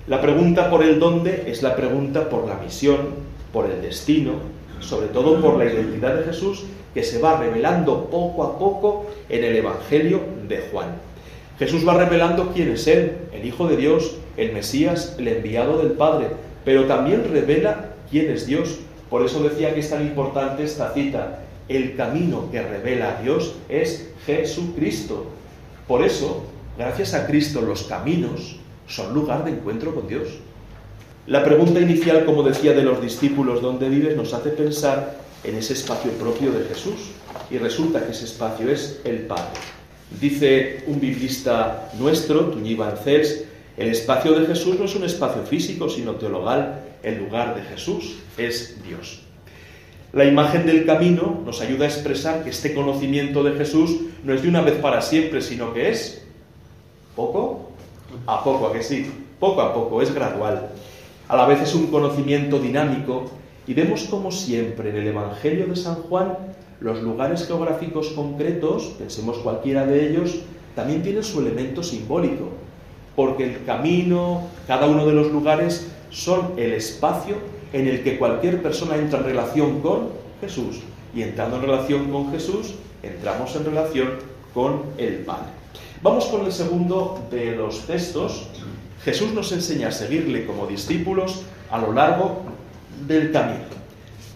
La 0.07 0.19
pregunta 0.19 0.69
por 0.69 0.83
el 0.83 0.99
dónde 0.99 1.45
es 1.47 1.63
la 1.63 1.75
pregunta 1.75 2.29
por 2.29 2.47
la 2.47 2.55
misión, 2.55 3.30
por 3.51 3.69
el 3.69 3.81
destino, 3.81 4.33
sobre 4.79 5.07
todo 5.07 5.41
por 5.41 5.57
la 5.57 5.65
identidad 5.65 6.15
de 6.15 6.23
Jesús 6.23 6.65
que 6.93 7.03
se 7.03 7.19
va 7.19 7.39
revelando 7.39 8.09
poco 8.09 8.43
a 8.43 8.59
poco 8.59 9.07
en 9.29 9.43
el 9.43 9.55
Evangelio 9.55 10.21
de 10.47 10.59
Juan. 10.71 10.87
Jesús 11.57 11.87
va 11.87 11.93
revelando 11.93 12.51
quién 12.53 12.71
es 12.71 12.87
Él, 12.87 13.17
el 13.31 13.45
Hijo 13.45 13.67
de 13.67 13.77
Dios, 13.77 14.17
el 14.35 14.51
Mesías, 14.51 15.15
el 15.19 15.27
enviado 15.27 15.77
del 15.77 15.91
Padre, 15.91 16.27
pero 16.65 16.85
también 16.85 17.29
revela 17.31 17.91
quién 18.09 18.31
es 18.31 18.45
Dios. 18.45 18.79
Por 19.09 19.25
eso 19.25 19.43
decía 19.43 19.73
que 19.73 19.81
es 19.81 19.89
tan 19.89 20.01
importante 20.01 20.63
esta 20.63 20.93
cita. 20.93 21.39
El 21.69 21.95
camino 21.95 22.49
que 22.51 22.61
revela 22.61 23.17
a 23.17 23.21
Dios 23.21 23.55
es 23.69 24.09
Jesucristo. 24.25 25.27
Por 25.87 26.03
eso, 26.03 26.43
gracias 26.77 27.13
a 27.13 27.27
Cristo, 27.27 27.61
los 27.61 27.83
caminos 27.83 28.57
son 28.87 29.13
lugar 29.13 29.45
de 29.45 29.51
encuentro 29.51 29.93
con 29.93 30.07
Dios. 30.07 30.39
La 31.27 31.43
pregunta 31.43 31.79
inicial, 31.79 32.25
como 32.25 32.41
decía, 32.41 32.73
de 32.73 32.81
los 32.81 32.99
discípulos, 32.99 33.61
¿dónde 33.61 33.89
vives?, 33.89 34.17
nos 34.17 34.33
hace 34.33 34.49
pensar 34.49 35.17
en 35.43 35.55
ese 35.55 35.73
espacio 35.73 36.11
propio 36.13 36.51
de 36.51 36.65
Jesús. 36.65 37.11
Y 37.51 37.59
resulta 37.59 38.03
que 38.03 38.11
ese 38.11 38.25
espacio 38.25 38.69
es 38.69 39.01
el 39.03 39.27
Padre. 39.27 39.59
Dice 40.19 40.83
un 40.87 40.99
biblista 40.99 41.91
nuestro, 41.99 42.45
Tuñí 42.45 42.73
Bancés, 42.73 43.45
el 43.77 43.89
espacio 43.89 44.37
de 44.39 44.47
Jesús 44.47 44.79
no 44.79 44.85
es 44.85 44.95
un 44.95 45.03
espacio 45.03 45.43
físico, 45.43 45.89
sino 45.89 46.15
teologal. 46.15 46.85
El 47.03 47.19
lugar 47.19 47.55
de 47.55 47.61
Jesús 47.63 48.17
es 48.37 48.83
Dios. 48.83 49.21
La 50.13 50.25
imagen 50.25 50.65
del 50.65 50.85
camino 50.85 51.41
nos 51.45 51.61
ayuda 51.61 51.85
a 51.85 51.87
expresar 51.87 52.43
que 52.43 52.49
este 52.49 52.73
conocimiento 52.73 53.43
de 53.43 53.53
Jesús 53.53 53.97
no 54.23 54.33
es 54.33 54.41
de 54.41 54.49
una 54.49 54.61
vez 54.61 54.75
para 54.75 55.01
siempre, 55.01 55.41
sino 55.41 55.73
que 55.73 55.89
es 55.89 56.23
poco 57.15 57.71
a 58.25 58.43
poco, 58.43 58.67
a 58.67 58.73
que 58.73 58.83
sí, 58.83 59.09
poco 59.39 59.61
a 59.61 59.73
poco, 59.73 60.01
es 60.01 60.13
gradual. 60.13 60.69
A 61.31 61.37
la 61.37 61.45
vez 61.45 61.61
es 61.61 61.73
un 61.75 61.87
conocimiento 61.87 62.59
dinámico 62.59 63.23
y 63.65 63.73
vemos 63.73 64.03
como 64.03 64.33
siempre 64.33 64.89
en 64.89 64.97
el 64.97 65.07
Evangelio 65.07 65.65
de 65.65 65.77
San 65.77 65.95
Juan 65.95 66.37
los 66.81 67.01
lugares 67.01 67.47
geográficos 67.47 68.09
concretos, 68.09 68.95
pensemos 68.99 69.37
cualquiera 69.37 69.85
de 69.85 70.09
ellos, 70.09 70.39
también 70.75 71.01
tienen 71.01 71.23
su 71.23 71.39
elemento 71.39 71.83
simbólico, 71.83 72.49
porque 73.15 73.45
el 73.45 73.63
camino, 73.63 74.41
cada 74.67 74.87
uno 74.87 75.05
de 75.07 75.13
los 75.13 75.31
lugares 75.31 75.89
son 76.09 76.51
el 76.57 76.73
espacio 76.73 77.37
en 77.71 77.87
el 77.87 78.03
que 78.03 78.19
cualquier 78.19 78.61
persona 78.61 78.97
entra 78.97 79.19
en 79.19 79.25
relación 79.27 79.79
con 79.79 80.09
Jesús. 80.41 80.81
Y 81.15 81.21
entrando 81.21 81.55
en 81.55 81.61
relación 81.61 82.11
con 82.11 82.29
Jesús, 82.33 82.73
entramos 83.03 83.55
en 83.55 83.63
relación 83.63 84.09
con 84.53 84.81
el 84.97 85.19
Padre. 85.19 85.47
Vamos 86.03 86.25
con 86.25 86.45
el 86.45 86.51
segundo 86.51 87.25
de 87.31 87.55
los 87.55 87.87
textos. 87.87 88.49
Jesús 89.03 89.33
nos 89.33 89.51
enseña 89.51 89.87
a 89.87 89.91
seguirle 89.91 90.45
como 90.45 90.67
discípulos 90.67 91.41
a 91.71 91.79
lo 91.79 91.91
largo 91.91 92.43
del 93.07 93.31
camino. 93.31 93.65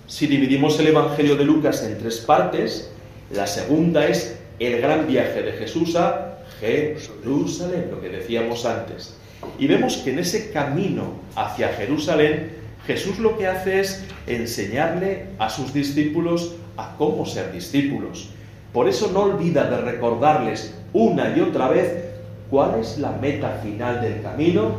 Si 0.08 0.26
dividimos 0.26 0.80
el 0.80 0.88
Evangelio 0.88 1.36
de 1.36 1.46
Lucas 1.46 1.84
en 1.84 1.98
tres 2.00 2.18
partes, 2.20 2.90
la 3.32 3.46
segunda 3.46 4.08
es 4.08 4.40
el 4.60 4.82
gran 4.82 5.08
viaje 5.08 5.44
de 5.44 5.52
Jesús 5.54 5.96
a 5.96 6.40
Jerusalén, 6.60 7.90
lo 7.92 8.02
que 8.02 8.10
decíamos 8.10 8.66
antes. 8.66 9.16
Y 9.60 9.68
vemos 9.68 9.98
que 9.98 10.12
en 10.12 10.20
ese 10.20 10.52
camino 10.52 11.14
hacia 11.36 11.70
Jerusalén, 11.70 12.54
Jesús 12.88 13.20
lo 13.20 13.38
que 13.38 13.48
hace 13.48 13.82
es 13.82 14.04
enseñarle 14.26 15.28
a 15.38 15.50
sus 15.50 15.74
discípulos 15.74 16.56
a 16.78 16.96
cómo 16.98 17.26
ser 17.26 17.52
discípulos. 17.52 18.30
Por 18.74 18.88
eso 18.88 19.12
no 19.12 19.22
olvida 19.22 19.70
de 19.70 19.78
recordarles 19.78 20.74
una 20.94 21.36
y 21.36 21.42
otra 21.42 21.68
vez 21.68 22.05
cuál 22.50 22.80
es 22.80 22.98
la 22.98 23.12
meta 23.12 23.60
final 23.64 24.02
del 24.02 24.22
camino. 24.22 24.78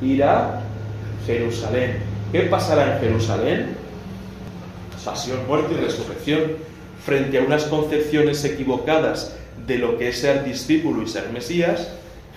Ir 0.00 0.24
a 0.24 0.62
Jerusalén. 1.26 1.98
¿Qué 2.32 2.42
pasará 2.42 2.96
en 2.96 3.00
Jerusalén? 3.00 3.76
Pasión, 5.04 5.46
muerte 5.46 5.74
y 5.74 5.84
resurrección. 5.84 6.42
Frente 7.04 7.38
a 7.38 7.42
unas 7.42 7.64
concepciones 7.64 8.44
equivocadas 8.44 9.36
de 9.66 9.78
lo 9.78 9.98
que 9.98 10.08
es 10.08 10.20
ser 10.20 10.44
discípulo 10.44 11.02
y 11.02 11.08
ser 11.08 11.30
Mesías, 11.30 11.88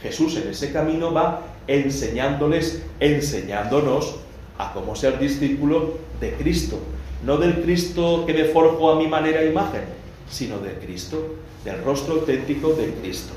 Jesús 0.01 0.37
en 0.37 0.49
ese 0.49 0.71
camino 0.71 1.13
va 1.13 1.41
enseñándoles, 1.67 2.83
enseñándonos 2.99 4.15
a 4.57 4.73
cómo 4.73 4.95
ser 4.95 5.19
discípulo 5.19 5.97
de 6.19 6.33
Cristo. 6.33 6.79
No 7.25 7.37
del 7.37 7.61
Cristo 7.61 8.25
que 8.25 8.33
me 8.33 8.45
forjo 8.45 8.91
a 8.91 8.95
mi 8.95 9.07
manera 9.07 9.41
e 9.41 9.49
imagen, 9.49 9.81
sino 10.29 10.59
de 10.59 10.73
Cristo, 10.73 11.35
del 11.65 11.83
rostro 11.83 12.15
auténtico 12.15 12.69
de 12.73 12.93
Cristo. 13.01 13.33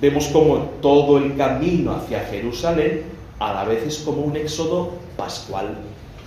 Vemos 0.00 0.26
como 0.28 0.58
todo 0.82 1.18
el 1.18 1.36
camino 1.36 1.92
hacia 1.92 2.20
Jerusalén 2.20 3.02
a 3.38 3.52
la 3.52 3.64
vez 3.64 3.86
es 3.86 3.98
como 3.98 4.22
un 4.22 4.36
éxodo 4.36 4.92
pascual. 5.16 5.74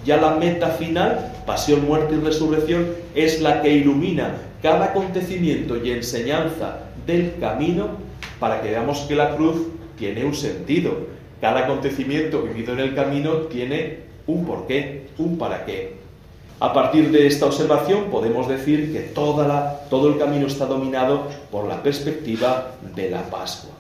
Ya 0.06 0.18
la 0.18 0.36
meta 0.36 0.70
final, 0.70 1.34
pasión, 1.46 1.86
muerte 1.86 2.16
y 2.16 2.20
resurrección, 2.20 2.88
es 3.14 3.42
la 3.42 3.62
que 3.62 3.74
ilumina 3.74 4.38
cada 4.62 4.86
acontecimiento 4.86 5.78
y 5.84 5.92
enseñanza 5.92 6.80
del 7.06 7.36
camino 7.40 7.90
para 8.40 8.62
que 8.62 8.70
veamos 8.70 9.00
que 9.02 9.16
la 9.16 9.36
cruz 9.36 9.68
tiene 9.98 10.26
un 10.26 10.34
sentido. 10.34 11.08
Cada 11.42 11.62
acontecimiento 11.62 12.42
vivido 12.42 12.74
en 12.74 12.80
el 12.80 12.96
camino 12.96 13.34
tiene 13.48 14.00
un 14.28 14.46
porqué, 14.46 15.08
un 15.18 15.38
para 15.38 15.66
qué. 15.66 15.99
A 16.62 16.74
partir 16.74 17.10
de 17.10 17.26
esta 17.26 17.46
observación 17.46 18.12
podemos 18.12 18.50
decir 18.50 18.92
que 18.92 19.00
toda 19.00 19.48
la, 19.48 19.80
todo 19.90 20.10
el 20.10 20.18
camino 20.18 20.46
está 20.46 20.66
dominado 20.66 21.28
por 21.50 21.66
la 21.66 21.82
perspectiva 21.82 22.72
de 22.96 23.10
la 23.10 23.24
Pascua. 23.30 23.72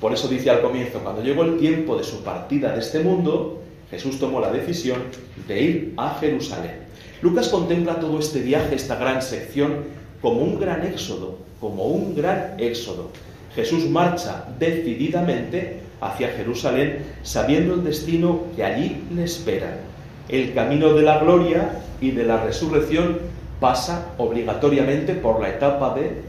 Por 0.00 0.14
eso 0.14 0.26
dice 0.26 0.48
al 0.48 0.62
comienzo, 0.62 1.00
cuando 1.00 1.22
llegó 1.22 1.42
el 1.44 1.58
tiempo 1.58 1.98
de 1.98 2.04
su 2.04 2.22
partida 2.24 2.72
de 2.72 2.80
este 2.80 3.00
mundo, 3.00 3.60
Jesús 3.90 4.18
tomó 4.18 4.40
la 4.40 4.50
decisión 4.50 5.02
de 5.46 5.60
ir 5.60 5.94
a 5.98 6.16
Jerusalén. 6.18 6.76
Lucas 7.20 7.48
contempla 7.48 8.00
todo 8.00 8.18
este 8.18 8.40
viaje, 8.40 8.76
esta 8.76 8.96
gran 8.96 9.20
sección, 9.20 9.84
como 10.22 10.40
un 10.40 10.58
gran 10.58 10.86
éxodo, 10.86 11.36
como 11.60 11.88
un 11.88 12.14
gran 12.14 12.54
éxodo. 12.58 13.10
Jesús 13.54 13.84
marcha 13.84 14.46
decididamente 14.58 15.80
hacia 16.00 16.28
Jerusalén, 16.28 17.04
sabiendo 17.22 17.74
el 17.74 17.84
destino 17.84 18.44
que 18.56 18.64
allí 18.64 19.02
le 19.14 19.24
espera. 19.24 19.87
El 20.28 20.54
camino 20.54 20.92
de 20.92 21.02
la 21.02 21.18
gloria 21.18 21.80
y 22.00 22.10
de 22.10 22.24
la 22.24 22.42
resurrección 22.42 23.18
pasa 23.60 24.12
obligatoriamente 24.18 25.14
por 25.14 25.40
la 25.40 25.48
etapa 25.48 25.94
de 25.94 26.22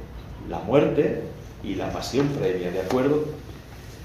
la 0.49 0.59
muerte 0.59 1.21
y 1.63 1.75
la 1.75 1.91
pasión 1.91 2.27
previa, 2.27 2.71
¿de 2.71 2.81
acuerdo? 2.81 3.25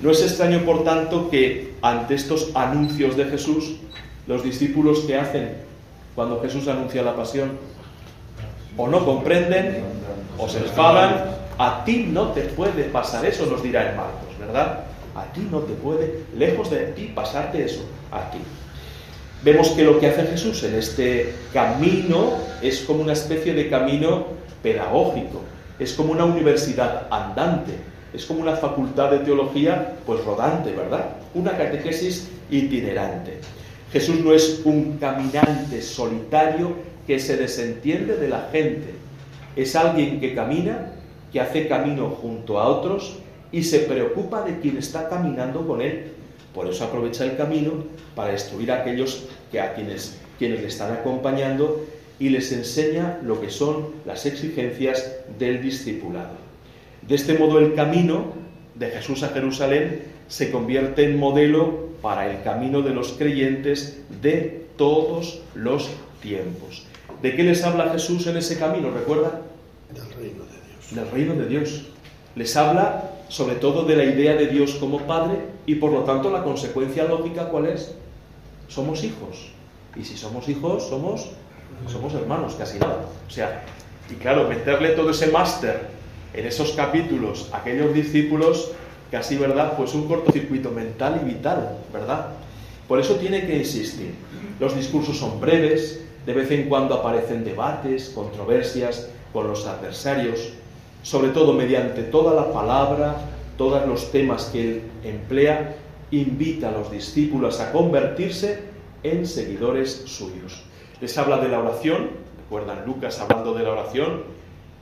No 0.00 0.10
es 0.10 0.22
extraño, 0.22 0.64
por 0.64 0.84
tanto, 0.84 1.30
que 1.30 1.74
ante 1.80 2.14
estos 2.14 2.50
anuncios 2.54 3.16
de 3.16 3.26
Jesús, 3.26 3.76
los 4.26 4.42
discípulos 4.42 5.00
que 5.00 5.16
hacen 5.16 5.54
cuando 6.14 6.40
Jesús 6.40 6.68
anuncia 6.68 7.02
la 7.02 7.16
pasión, 7.16 7.52
o 8.76 8.88
no 8.88 9.04
comprenden, 9.04 9.84
o 10.38 10.48
se 10.48 10.58
enfadan, 10.58 11.24
a 11.58 11.84
ti 11.84 12.08
no 12.10 12.28
te 12.28 12.42
puede 12.42 12.84
pasar 12.84 13.24
eso, 13.24 13.46
nos 13.46 13.62
dirá 13.62 13.90
en 13.90 13.96
Marcos, 13.96 14.38
¿verdad? 14.38 14.84
A 15.14 15.24
ti 15.32 15.46
no 15.50 15.60
te 15.60 15.74
puede, 15.74 16.24
lejos 16.36 16.70
de 16.70 16.86
ti, 16.88 17.12
pasarte 17.14 17.64
eso, 17.64 17.84
a 18.10 18.30
ti. 18.30 18.38
Vemos 19.44 19.68
que 19.72 19.84
lo 19.84 20.00
que 20.00 20.06
hace 20.06 20.22
Jesús 20.22 20.62
en 20.64 20.74
este 20.74 21.34
camino 21.52 22.38
es 22.62 22.80
como 22.80 23.02
una 23.02 23.12
especie 23.12 23.52
de 23.52 23.68
camino 23.68 24.24
pedagógico, 24.62 25.42
es 25.78 25.92
como 25.92 26.12
una 26.12 26.24
universidad 26.24 27.08
andante, 27.10 27.72
es 28.14 28.24
como 28.24 28.40
una 28.40 28.56
facultad 28.56 29.10
de 29.10 29.18
teología 29.18 29.96
pues 30.06 30.24
rodante, 30.24 30.72
¿verdad? 30.72 31.16
Una 31.34 31.58
catequesis 31.58 32.30
itinerante. 32.50 33.40
Jesús 33.92 34.20
no 34.24 34.32
es 34.32 34.62
un 34.64 34.96
caminante 34.96 35.82
solitario 35.82 36.72
que 37.06 37.18
se 37.18 37.36
desentiende 37.36 38.16
de 38.16 38.28
la 38.28 38.48
gente, 38.50 38.94
es 39.56 39.76
alguien 39.76 40.20
que 40.20 40.34
camina, 40.34 40.92
que 41.30 41.42
hace 41.42 41.68
camino 41.68 42.08
junto 42.08 42.58
a 42.58 42.66
otros 42.66 43.18
y 43.52 43.62
se 43.62 43.80
preocupa 43.80 44.40
de 44.40 44.58
quien 44.60 44.78
está 44.78 45.10
caminando 45.10 45.66
con 45.66 45.82
él. 45.82 46.13
Por 46.54 46.68
eso 46.68 46.84
aprovecha 46.84 47.24
el 47.24 47.36
camino 47.36 47.72
para 48.14 48.32
instruir 48.32 48.70
a 48.70 48.80
aquellos 48.80 49.24
que 49.50 49.60
a 49.60 49.74
quienes, 49.74 50.18
quienes 50.38 50.60
le 50.60 50.68
están 50.68 50.92
acompañando 50.92 51.84
y 52.18 52.28
les 52.28 52.52
enseña 52.52 53.18
lo 53.22 53.40
que 53.40 53.50
son 53.50 53.88
las 54.06 54.24
exigencias 54.24 55.16
del 55.38 55.60
discipulado. 55.60 56.36
De 57.02 57.16
este 57.16 57.36
modo 57.36 57.58
el 57.58 57.74
camino 57.74 58.32
de 58.76 58.90
Jesús 58.90 59.22
a 59.24 59.28
Jerusalén 59.28 60.02
se 60.28 60.50
convierte 60.50 61.04
en 61.04 61.18
modelo 61.18 61.88
para 62.00 62.30
el 62.30 62.42
camino 62.42 62.82
de 62.82 62.94
los 62.94 63.12
creyentes 63.12 64.00
de 64.22 64.66
todos 64.76 65.40
los 65.54 65.90
tiempos. 66.22 66.84
¿De 67.20 67.34
qué 67.34 67.42
les 67.42 67.64
habla 67.64 67.90
Jesús 67.90 68.26
en 68.26 68.36
ese 68.36 68.58
camino? 68.58 68.90
¿Recuerda? 68.90 69.42
Del 69.92 70.04
reino 70.12 70.44
de 70.44 70.50
Dios. 70.50 70.94
Del 70.94 71.10
reino 71.10 71.34
de 71.34 71.48
Dios. 71.48 71.86
Les 72.36 72.56
habla 72.56 73.13
sobre 73.28 73.56
todo 73.56 73.84
de 73.84 73.96
la 73.96 74.04
idea 74.04 74.34
de 74.34 74.46
Dios 74.46 74.74
como 74.74 75.00
Padre 75.00 75.38
y 75.66 75.76
por 75.76 75.92
lo 75.92 76.00
tanto 76.00 76.30
la 76.30 76.44
consecuencia 76.44 77.04
lógica 77.04 77.48
cuál 77.48 77.66
es? 77.66 77.94
Somos 78.68 79.02
hijos. 79.04 79.50
Y 79.96 80.04
si 80.04 80.16
somos 80.16 80.48
hijos, 80.48 80.88
somos, 80.88 81.30
somos 81.86 82.14
hermanos, 82.14 82.54
casi 82.54 82.78
nada. 82.78 83.06
O 83.26 83.30
sea, 83.30 83.64
y 84.10 84.14
claro, 84.14 84.48
meterle 84.48 84.90
todo 84.90 85.10
ese 85.10 85.28
máster 85.28 85.88
en 86.32 86.46
esos 86.46 86.72
capítulos 86.72 87.48
a 87.52 87.58
aquellos 87.58 87.94
discípulos, 87.94 88.72
casi, 89.10 89.36
¿verdad? 89.36 89.76
Pues 89.76 89.94
un 89.94 90.08
cortocircuito 90.08 90.70
mental 90.70 91.20
y 91.22 91.26
vital, 91.26 91.78
¿verdad? 91.92 92.30
Por 92.88 93.00
eso 93.00 93.14
tiene 93.16 93.46
que 93.46 93.56
insistir. 93.56 94.14
Los 94.60 94.76
discursos 94.76 95.16
son 95.16 95.40
breves, 95.40 96.04
de 96.26 96.32
vez 96.32 96.50
en 96.50 96.68
cuando 96.68 96.94
aparecen 96.94 97.44
debates, 97.44 98.10
controversias 98.14 99.08
con 99.32 99.46
los 99.46 99.66
adversarios, 99.66 100.52
sobre 101.04 101.28
todo 101.28 101.52
mediante 101.52 102.02
toda 102.02 102.34
la 102.34 102.50
palabra, 102.50 103.16
todos 103.58 103.86
los 103.86 104.10
temas 104.10 104.46
que 104.46 104.62
él 104.62 104.82
emplea, 105.04 105.76
invita 106.10 106.70
a 106.70 106.72
los 106.72 106.90
discípulos 106.90 107.60
a 107.60 107.72
convertirse 107.72 108.60
en 109.02 109.26
seguidores 109.26 110.04
suyos. 110.06 110.64
Les 111.02 111.16
habla 111.18 111.38
de 111.38 111.48
la 111.48 111.60
oración, 111.60 112.08
recuerdan 112.38 112.86
Lucas 112.86 113.20
hablando 113.20 113.52
de 113.52 113.62
la 113.62 113.72
oración, 113.72 114.22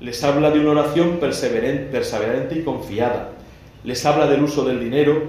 les 0.00 0.22
habla 0.22 0.50
de 0.50 0.61
una 0.61 0.80
oración 0.80 1.18
perseverante 1.18 2.54
y 2.54 2.62
confiada, 2.62 3.30
les 3.82 4.06
habla 4.06 4.28
del 4.28 4.44
uso 4.44 4.64
del 4.64 4.78
dinero, 4.78 5.20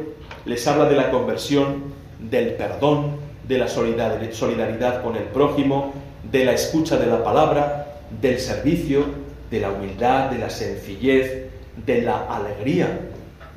les 0.45 0.67
habla 0.67 0.85
de 0.85 0.95
la 0.95 1.09
conversión, 1.09 1.91
del 2.19 2.53
perdón, 2.53 3.17
de 3.47 3.57
la 3.57 3.67
solidaridad 3.67 5.01
con 5.01 5.15
el 5.15 5.23
prójimo, 5.23 5.91
de 6.31 6.45
la 6.45 6.53
escucha 6.53 6.97
de 6.97 7.07
la 7.07 7.23
palabra, 7.23 7.97
del 8.21 8.39
servicio, 8.39 9.22
de 9.53 9.59
la 9.59 9.69
humildad, 9.69 10.31
de 10.31 10.39
la 10.39 10.49
sencillez, 10.49 11.45
de 11.85 12.01
la 12.01 12.25
alegría. 12.25 12.99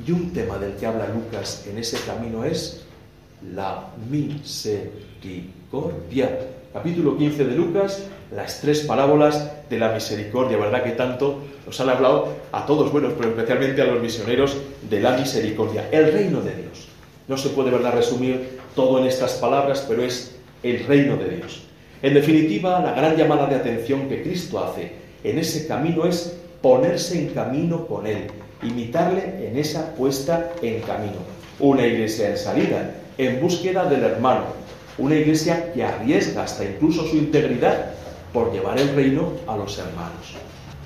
Y 0.06 0.12
un 0.12 0.30
tema 0.30 0.58
del 0.58 0.74
que 0.74 0.84
habla 0.84 1.08
Lucas 1.08 1.64
en 1.66 1.78
ese 1.78 1.96
camino 2.04 2.44
es 2.44 2.84
la 3.54 3.86
misericordia. 4.10 6.38
Capítulo 6.70 7.16
15 7.16 7.46
de 7.46 7.54
Lucas, 7.54 8.02
las 8.30 8.60
tres 8.60 8.80
parábolas 8.80 9.50
de 9.70 9.78
la 9.78 9.94
misericordia, 9.94 10.58
¿verdad? 10.58 10.84
Que 10.84 10.90
tanto 10.90 11.38
nos 11.64 11.80
han 11.80 11.88
hablado 11.88 12.28
a 12.52 12.66
todos, 12.66 12.92
bueno, 12.92 13.14
pero 13.16 13.30
especialmente 13.30 13.80
a 13.80 13.86
los 13.86 14.02
misioneros 14.02 14.54
de 14.90 15.00
la 15.00 15.16
misericordia. 15.16 15.88
El 15.90 16.12
reino 16.12 16.42
de 16.42 16.56
Dios. 16.56 16.88
No 17.26 17.38
se 17.38 17.48
puede, 17.48 17.70
¿verdad?, 17.70 17.94
resumir 17.94 18.58
todo 18.74 18.98
en 18.98 19.06
estas 19.06 19.36
palabras, 19.36 19.86
pero 19.88 20.02
es 20.02 20.36
el 20.62 20.84
reino 20.84 21.16
de 21.16 21.36
Dios. 21.36 21.62
En 22.02 22.12
definitiva, 22.12 22.80
la 22.80 22.92
gran 22.92 23.16
llamada 23.16 23.46
de 23.46 23.54
atención 23.54 24.10
que 24.10 24.22
Cristo 24.22 24.62
hace 24.62 25.05
en 25.30 25.38
ese 25.38 25.66
camino 25.66 26.06
es 26.06 26.36
ponerse 26.62 27.18
en 27.18 27.28
camino 27.28 27.86
con 27.86 28.06
Él, 28.06 28.28
imitarle 28.62 29.48
en 29.48 29.56
esa 29.56 29.94
puesta 29.94 30.52
en 30.62 30.80
camino. 30.82 31.18
Una 31.58 31.86
iglesia 31.86 32.30
en 32.30 32.38
salida, 32.38 32.94
en 33.18 33.40
búsqueda 33.40 33.88
del 33.88 34.04
hermano, 34.04 34.44
una 34.98 35.14
iglesia 35.14 35.72
que 35.72 35.84
arriesga 35.84 36.42
hasta 36.42 36.64
incluso 36.64 37.06
su 37.06 37.16
integridad 37.16 37.92
por 38.32 38.52
llevar 38.52 38.78
el 38.78 38.94
reino 38.94 39.32
a 39.46 39.56
los 39.56 39.78
hermanos. 39.78 40.34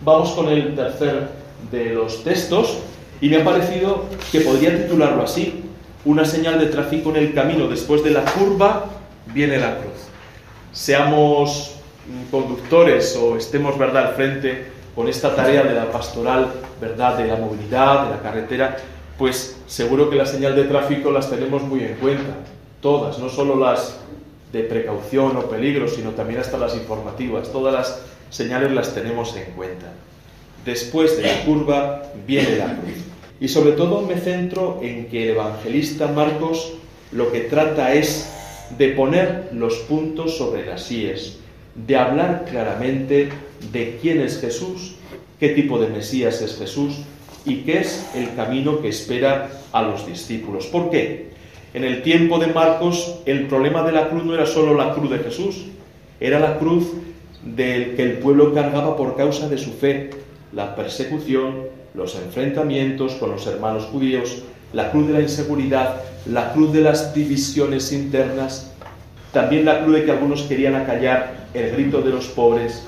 Vamos 0.05 0.31
con 0.31 0.49
el 0.49 0.75
tercer 0.75 1.29
de 1.71 1.91
los 1.91 2.25
textos 2.25 2.79
y 3.21 3.29
me 3.29 3.39
ha 3.39 3.45
parecido 3.45 4.05
que 4.33 4.41
podría 4.41 4.77
titularlo 4.77 5.23
así, 5.23 5.65
una 6.05 6.25
señal 6.25 6.59
de 6.59 6.67
tráfico 6.67 7.11
en 7.11 7.17
el 7.17 7.35
camino, 7.35 7.69
después 7.69 8.03
de 8.03 8.11
la 8.11 8.25
curva 8.25 8.87
viene 9.35 9.59
la 9.59 9.77
cruz. 9.79 10.09
Seamos 10.73 11.80
conductores 12.31 13.17
o 13.17 13.37
estemos 13.37 13.79
verdad 13.79 14.09
al 14.09 14.15
frente 14.15 14.67
con 14.95 15.09
esta 15.09 15.35
tarea 15.35 15.63
de 15.63 15.75
la 15.75 15.91
pastoral, 15.91 16.53
verdad, 16.81 17.17
de 17.17 17.27
la 17.27 17.37
movilidad, 17.37 18.07
de 18.07 18.11
la 18.11 18.23
carretera, 18.23 18.77
pues 19.19 19.59
seguro 19.67 20.11
que 20.11 20.17
la 20.17 20.27
señal 20.27 20.57
de 20.57 20.65
tráfico 20.65 21.11
las 21.11 21.31
tenemos 21.31 21.63
muy 21.63 21.85
en 21.85 21.95
cuenta, 21.97 22.35
todas, 22.81 23.19
no 23.19 23.29
solo 23.29 23.57
las 23.57 23.99
de 24.53 24.63
precaución 24.65 25.37
o 25.37 25.43
peligro, 25.43 25.89
sino 25.89 26.11
también 26.11 26.41
hasta 26.41 26.59
las 26.59 26.75
informativas, 26.75 27.53
todas 27.53 27.73
las 27.73 28.01
señales 28.31 28.73
las 28.73 28.95
tenemos 28.95 29.37
en 29.37 29.53
cuenta. 29.53 29.93
Después 30.65 31.17
de 31.17 31.23
la 31.23 31.45
curva 31.45 32.03
viene 32.27 32.57
la 32.57 32.77
cruz. 32.77 32.97
Y 33.41 33.49
sobre 33.49 33.73
todo 33.73 34.03
me 34.03 34.17
centro 34.17 34.81
en 34.83 35.07
que 35.07 35.25
el 35.25 35.31
evangelista 35.31 36.09
Marcos 36.09 36.75
lo 37.13 37.33
que 37.33 37.41
trata 37.41 37.95
es 37.95 38.31
de 38.77 38.89
poner 38.91 39.49
los 39.53 39.77
puntos 39.79 40.37
sobre 40.37 40.67
las 40.67 40.91
IES, 40.91 41.39
de 41.75 41.97
hablar 41.97 42.47
claramente 42.51 43.29
de 43.73 43.99
quién 44.01 44.21
es 44.21 44.41
Jesús, 44.41 44.95
qué 45.39 45.51
tipo 45.51 45.79
de 45.79 45.89
Mesías 45.89 46.41
es 46.43 46.57
Jesús 46.57 46.99
y 47.45 47.59
qué 47.59 47.79
es 47.79 48.11
el 48.15 48.35
camino 48.35 48.81
que 48.81 48.89
espera 48.89 49.51
a 49.73 49.83
los 49.83 50.07
discípulos. 50.07 50.67
¿Por 50.67 50.91
qué? 50.91 51.31
En 51.73 51.85
el 51.85 52.03
tiempo 52.03 52.39
de 52.39 52.49
Marcos 52.49 53.21
el 53.27 53.47
problema 53.47 53.83
de 53.83 53.93
la 53.93 54.09
cruz 54.09 54.25
no 54.25 54.35
era 54.35 54.47
solo 54.47 54.75
la 54.75 54.95
cruz 54.95 55.11
de 55.11 55.19
Jesús, 55.21 55.67
era 56.19 56.41
la 56.41 56.59
cruz 56.59 56.89
del 57.45 57.95
que 57.97 58.03
el 58.03 58.19
pueblo 58.19 58.53
cargaba 58.53 58.97
por 58.97 59.17
causa 59.17 59.49
de 59.49 59.57
su 59.57 59.73
fe, 59.73 60.11
la 60.53 60.75
persecución, 60.75 61.69
los 61.95 62.17
enfrentamientos 62.17 63.15
con 63.15 63.31
los 63.31 63.47
hermanos 63.47 63.85
judíos, 63.85 64.43
la 64.73 64.91
cruz 64.91 65.07
de 65.09 65.13
la 65.15 65.21
inseguridad, 65.21 66.03
la 66.27 66.53
cruz 66.53 66.73
de 66.73 66.83
las 66.83 67.15
divisiones 67.15 67.93
internas, 67.93 68.70
también 69.33 69.65
la 69.65 69.83
cruz 69.83 69.97
de 69.97 70.05
que 70.05 70.11
algunos 70.11 70.43
querían 70.43 70.75
acallar 70.75 71.47
el 71.55 71.73
grito 71.73 72.03
de 72.03 72.11
los 72.11 72.27
pobres. 72.27 72.85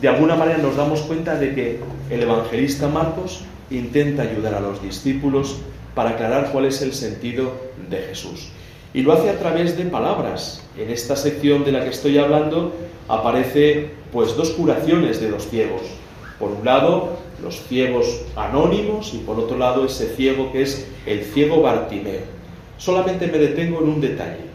De 0.00 0.08
alguna 0.08 0.36
manera 0.36 0.58
nos 0.58 0.76
damos 0.76 1.02
cuenta 1.02 1.36
de 1.36 1.54
que 1.54 1.80
el 2.10 2.22
evangelista 2.22 2.88
Marcos 2.88 3.44
intenta 3.70 4.22
ayudar 4.22 4.54
a 4.54 4.60
los 4.60 4.82
discípulos 4.82 5.58
para 5.94 6.10
aclarar 6.10 6.50
cuál 6.52 6.66
es 6.66 6.82
el 6.82 6.92
sentido 6.92 7.52
de 7.88 7.98
Jesús. 7.98 8.48
Y 8.94 9.02
lo 9.02 9.12
hace 9.12 9.30
a 9.30 9.38
través 9.38 9.76
de 9.76 9.84
palabras. 9.84 10.62
En 10.76 10.90
esta 10.90 11.16
sección 11.16 11.64
de 11.64 11.72
la 11.72 11.82
que 11.82 11.90
estoy 11.90 12.18
hablando 12.18 12.74
aparece 13.08 13.90
pues 14.12 14.36
dos 14.36 14.50
curaciones 14.50 15.20
de 15.20 15.30
los 15.30 15.48
ciegos. 15.48 15.82
Por 16.38 16.50
un 16.50 16.64
lado, 16.64 17.18
los 17.42 17.62
ciegos 17.62 18.22
anónimos 18.36 19.14
y 19.14 19.18
por 19.18 19.38
otro 19.38 19.58
lado 19.58 19.84
ese 19.84 20.14
ciego 20.14 20.52
que 20.52 20.62
es 20.62 20.86
el 21.06 21.24
ciego 21.24 21.62
Bartimeo. 21.62 22.20
Solamente 22.78 23.26
me 23.26 23.38
detengo 23.38 23.80
en 23.80 23.88
un 23.88 24.00
detalle. 24.00 24.51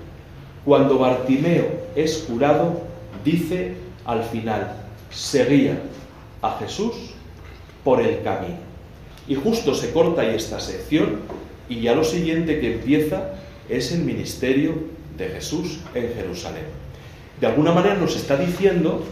Cuando 0.67 0.99
Bartimeo 0.99 1.65
es 1.95 2.25
curado, 2.27 2.81
dice 3.23 3.75
al 4.03 4.21
final, 4.21 4.75
seguía 5.09 5.79
a 6.41 6.57
Jesús 6.59 6.93
por 7.85 8.01
el 8.01 8.21
camino. 8.21 8.57
Y 9.29 9.35
justo 9.35 9.73
se 9.73 9.91
corta 9.91 10.23
ahí 10.23 10.35
esta 10.35 10.59
sección 10.59 11.19
y 11.69 11.79
ya 11.79 11.95
lo 11.95 12.03
siguiente 12.03 12.59
que 12.59 12.73
empieza 12.73 13.35
es 13.69 13.93
el 13.93 14.01
ministerio 14.01 14.73
de 15.17 15.29
Jesús 15.29 15.79
en 15.95 16.13
Jerusalén. 16.13 16.65
De 17.39 17.47
alguna 17.47 17.71
manera 17.71 17.95
nos 17.95 18.17
está 18.17 18.35
diciendo 18.35 19.05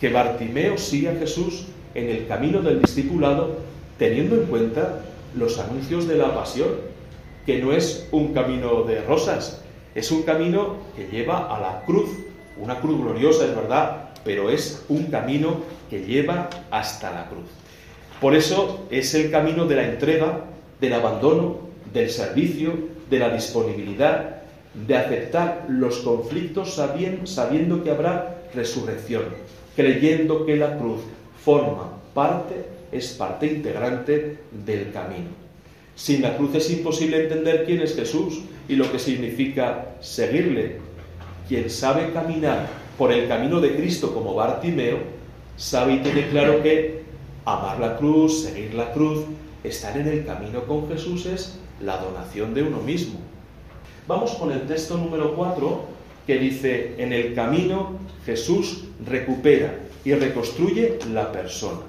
que 0.00 0.08
Bartimeo 0.08 0.78
sigue 0.78 1.10
a 1.10 1.16
Jesús 1.16 1.66
en 1.94 2.08
el 2.08 2.26
camino 2.26 2.62
del 2.62 2.80
discipulado 2.80 3.58
teniendo 3.98 4.36
en 4.36 4.46
cuenta 4.46 5.02
los 5.36 5.58
anuncios 5.58 6.08
de 6.08 6.16
la 6.16 6.34
pasión, 6.34 6.70
que 7.44 7.60
no 7.60 7.74
es 7.74 8.08
un 8.10 8.32
camino 8.32 8.84
de 8.84 9.02
rosas, 9.02 9.63
es 9.94 10.10
un 10.10 10.22
camino 10.22 10.76
que 10.96 11.06
lleva 11.06 11.54
a 11.54 11.60
la 11.60 11.84
cruz, 11.84 12.10
una 12.58 12.80
cruz 12.80 13.00
gloriosa, 13.00 13.44
es 13.44 13.54
verdad, 13.54 14.10
pero 14.24 14.50
es 14.50 14.84
un 14.88 15.04
camino 15.04 15.60
que 15.90 16.04
lleva 16.04 16.48
hasta 16.70 17.12
la 17.12 17.26
cruz. 17.26 17.46
Por 18.20 18.34
eso 18.34 18.86
es 18.90 19.14
el 19.14 19.30
camino 19.30 19.66
de 19.66 19.76
la 19.76 19.84
entrega, 19.84 20.40
del 20.80 20.94
abandono, 20.94 21.58
del 21.92 22.10
servicio, 22.10 22.72
de 23.10 23.18
la 23.18 23.30
disponibilidad, 23.30 24.42
de 24.74 24.96
aceptar 24.96 25.66
los 25.68 25.98
conflictos 25.98 26.74
sabiendo 26.74 27.84
que 27.84 27.90
habrá 27.90 28.42
resurrección, 28.54 29.24
creyendo 29.76 30.44
que 30.46 30.56
la 30.56 30.76
cruz 30.78 31.00
forma 31.44 31.92
parte, 32.14 32.64
es 32.90 33.08
parte 33.08 33.46
integrante 33.46 34.38
del 34.64 34.92
camino. 34.92 35.28
Sin 35.94 36.22
la 36.22 36.36
cruz 36.36 36.54
es 36.54 36.70
imposible 36.70 37.22
entender 37.22 37.64
quién 37.64 37.80
es 37.80 37.94
Jesús 37.94 38.40
y 38.68 38.76
lo 38.76 38.90
que 38.90 38.98
significa 38.98 39.96
seguirle. 40.00 40.78
Quien 41.48 41.68
sabe 41.68 42.12
caminar 42.12 42.68
por 42.96 43.12
el 43.12 43.28
camino 43.28 43.60
de 43.60 43.76
Cristo 43.76 44.14
como 44.14 44.34
Bartimeo, 44.34 44.98
sabe 45.56 45.94
y 45.94 45.98
tiene 45.98 46.28
claro 46.28 46.62
que 46.62 47.02
amar 47.44 47.78
la 47.78 47.96
cruz, 47.96 48.44
seguir 48.44 48.74
la 48.74 48.92
cruz, 48.92 49.24
estar 49.62 49.96
en 49.98 50.08
el 50.08 50.24
camino 50.24 50.64
con 50.64 50.88
Jesús 50.88 51.26
es 51.26 51.58
la 51.80 51.98
donación 51.98 52.54
de 52.54 52.62
uno 52.62 52.78
mismo. 52.78 53.20
Vamos 54.06 54.32
con 54.32 54.52
el 54.52 54.62
texto 54.62 54.96
número 54.96 55.34
4 55.34 55.94
que 56.26 56.38
dice, 56.38 56.94
en 56.98 57.12
el 57.12 57.34
camino 57.34 57.98
Jesús 58.24 58.84
recupera 59.04 59.78
y 60.04 60.14
reconstruye 60.14 60.98
la 61.12 61.32
persona. 61.32 61.80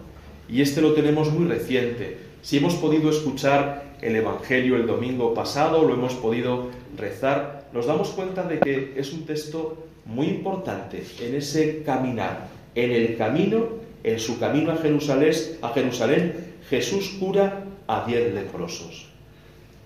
Y 0.47 0.61
este 0.61 0.81
lo 0.81 0.93
tenemos 0.93 1.31
muy 1.31 1.47
reciente. 1.47 2.17
Si 2.41 2.57
hemos 2.57 2.75
podido 2.75 3.09
escuchar 3.09 3.85
el 4.01 4.15
Evangelio 4.15 4.75
el 4.75 4.88
domingo 4.88 5.34
pasado, 5.34 5.84
lo 5.84 5.93
hemos 5.93 6.13
podido 6.15 6.69
rezar, 6.97 7.67
nos 7.73 7.86
damos 7.86 8.10
cuenta 8.10 8.43
de 8.43 8.60
que 8.60 8.93
es 8.95 9.13
un 9.13 9.25
texto 9.25 9.86
muy 10.05 10.27
importante 10.27 11.03
en 11.19 11.36
ese 11.36 11.84
caminar. 11.84 12.47
En 12.75 12.91
el 12.91 13.17
camino, 13.17 13.67
en 14.03 14.19
su 14.19 14.39
camino 14.39 14.71
a 14.71 14.77
Jerusalén, 14.77 15.34
a 15.62 15.69
Jerusalén 15.69 16.55
Jesús 16.69 17.17
cura 17.19 17.63
a 17.88 18.05
diez 18.05 18.34
leprosos. 18.34 19.08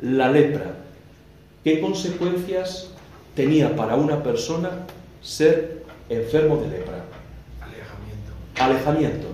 La 0.02 0.32
lepra, 0.32 0.76
¿qué 1.64 1.82
consecuencias 1.82 2.92
tenía 3.36 3.76
para 3.76 3.96
una 3.96 4.24
persona 4.24 4.86
ser 5.22 5.84
enfermo 6.10 6.58
de 6.58 6.68
lepra? 6.70 7.06
Alejamiento. 8.60 9.28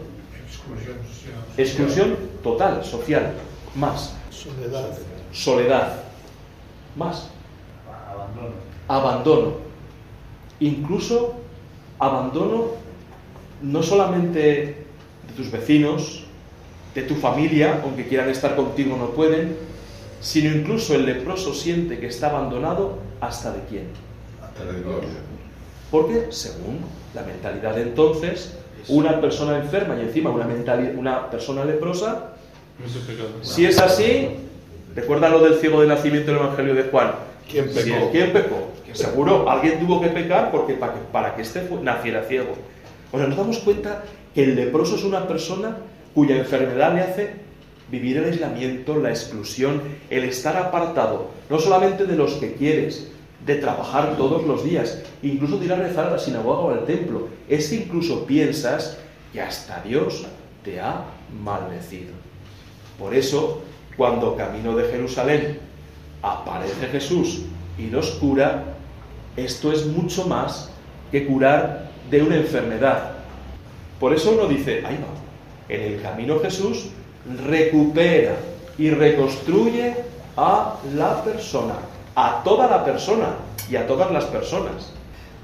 Exclusión 0.46 0.98
social. 1.08 1.34
Exclusión 1.58 2.18
total, 2.44 2.84
social. 2.84 3.34
Más. 3.76 4.16
Soledad. 4.36 4.90
Soledad. 5.32 6.04
Más. 6.96 7.30
Abandono. 8.12 8.54
Abandono. 8.88 9.54
Incluso 10.60 11.36
abandono 12.00 12.66
no 13.62 13.82
solamente 13.84 14.40
de 14.40 15.34
tus 15.36 15.52
vecinos, 15.52 16.24
de 16.94 17.04
tu 17.04 17.16
familia, 17.16 17.82
aunque 17.84 18.08
quieran 18.08 18.30
estar 18.30 18.56
contigo 18.56 18.98
no 18.98 19.12
pueden, 19.12 19.58
sino 20.22 20.56
incluso 20.56 20.96
el 20.96 21.06
leproso 21.06 21.54
siente 21.54 22.00
que 22.00 22.08
está 22.08 22.30
abandonado 22.30 23.00
hasta 23.22 23.52
de 23.52 23.60
quién. 23.70 23.88
Hasta 24.42 24.66
de 24.66 24.82
gloria. 24.82 25.10
Porque, 25.92 26.28
según 26.32 26.80
la 27.14 27.24
mentalidad 27.24 27.76
de 27.76 27.84
entonces, 27.84 28.58
una 28.88 29.20
persona 29.20 29.58
enferma 29.58 29.96
y 29.98 30.02
encima 30.02 30.30
una, 30.30 30.48
una 30.98 31.30
persona 31.30 31.66
leprosa, 31.66 32.35
si 33.42 33.66
es 33.66 33.80
así, 33.80 34.30
recuerda 34.96 35.30
lo 35.30 35.40
del 35.40 35.56
ciego 35.56 35.82
de 35.82 35.88
nacimiento 35.88 36.32
del 36.32 36.42
Evangelio 36.42 36.76
de 36.76 36.84
Juan. 36.84 37.12
¿Quién 37.50 37.70
pecó? 37.74 38.12
¿Quién 38.12 38.34
pecó? 38.34 38.72
Que 38.86 38.96
seguro 38.96 39.50
alguien 39.50 39.80
tuvo 39.80 40.02
que 40.02 40.08
pecar 40.08 40.52
porque 40.52 40.74
para 40.74 40.94
que, 40.94 41.00
para 41.12 41.36
que 41.36 41.42
este 41.42 41.68
naciera 41.82 42.24
ciego. 42.24 42.56
O 43.12 43.18
sea, 43.18 43.28
nos 43.28 43.38
damos 43.38 43.60
cuenta 43.60 44.04
que 44.34 44.44
el 44.44 44.56
leproso 44.56 44.96
es 44.96 45.04
una 45.04 45.28
persona 45.28 45.78
cuya 46.14 46.38
enfermedad 46.38 46.94
le 46.94 47.02
hace 47.02 47.34
vivir 47.90 48.18
el 48.18 48.26
aislamiento, 48.26 48.98
la 48.98 49.10
exclusión, 49.10 49.82
el 50.10 50.24
estar 50.24 50.58
apartado, 50.58 51.30
no 51.50 51.60
solamente 51.60 52.06
de 52.06 52.16
los 52.16 52.34
que 52.34 52.54
quieres, 52.54 53.12
de 53.46 53.56
trabajar 53.56 54.18
todos 54.18 54.44
los 54.44 54.64
días, 54.64 55.04
incluso 55.22 55.60
de 55.60 55.66
ir 55.66 55.74
a 55.74 55.76
rezar 55.76 56.08
a 56.08 56.12
la 56.12 56.20
sinagoga 56.20 56.60
o 56.60 56.72
al 56.72 56.86
templo. 56.86 57.28
Es 57.48 57.70
que 57.70 57.76
incluso 57.76 58.26
piensas 58.26 58.98
que 59.32 59.42
hasta 59.42 59.82
Dios 59.82 60.26
te 60.64 60.80
ha 60.80 61.06
maldecido. 61.44 62.14
Por 63.00 63.14
eso, 63.14 63.62
cuando 63.98 64.36
camino 64.36 64.76
de 64.76 64.90
Jerusalén 64.90 65.60
aparece 66.22 66.88
Jesús 66.88 67.44
y 67.78 67.84
nos 67.84 68.12
cura, 68.12 68.64
esto 69.36 69.72
es 69.72 69.86
mucho 69.86 70.28
más 70.28 70.72
que 71.12 71.26
curar 71.26 71.90
de 72.10 72.22
una 72.22 72.38
enfermedad. 72.38 73.12
Por 74.00 74.14
eso 74.14 74.32
uno 74.32 74.48
dice, 74.48 74.84
ahí 74.86 74.98
va, 74.98 75.74
en 75.74 75.82
el 75.94 76.02
camino 76.02 76.40
Jesús 76.40 76.90
recupera 77.48 78.36
y 78.78 78.90
reconstruye 78.90 79.96
a 80.38 80.76
la 80.96 81.24
persona 81.24 81.76
a 82.16 82.42
toda 82.44 82.68
la 82.68 82.84
persona 82.84 83.36
y 83.70 83.76
a 83.76 83.86
todas 83.86 84.12
las 84.12 84.26
personas. 84.26 84.94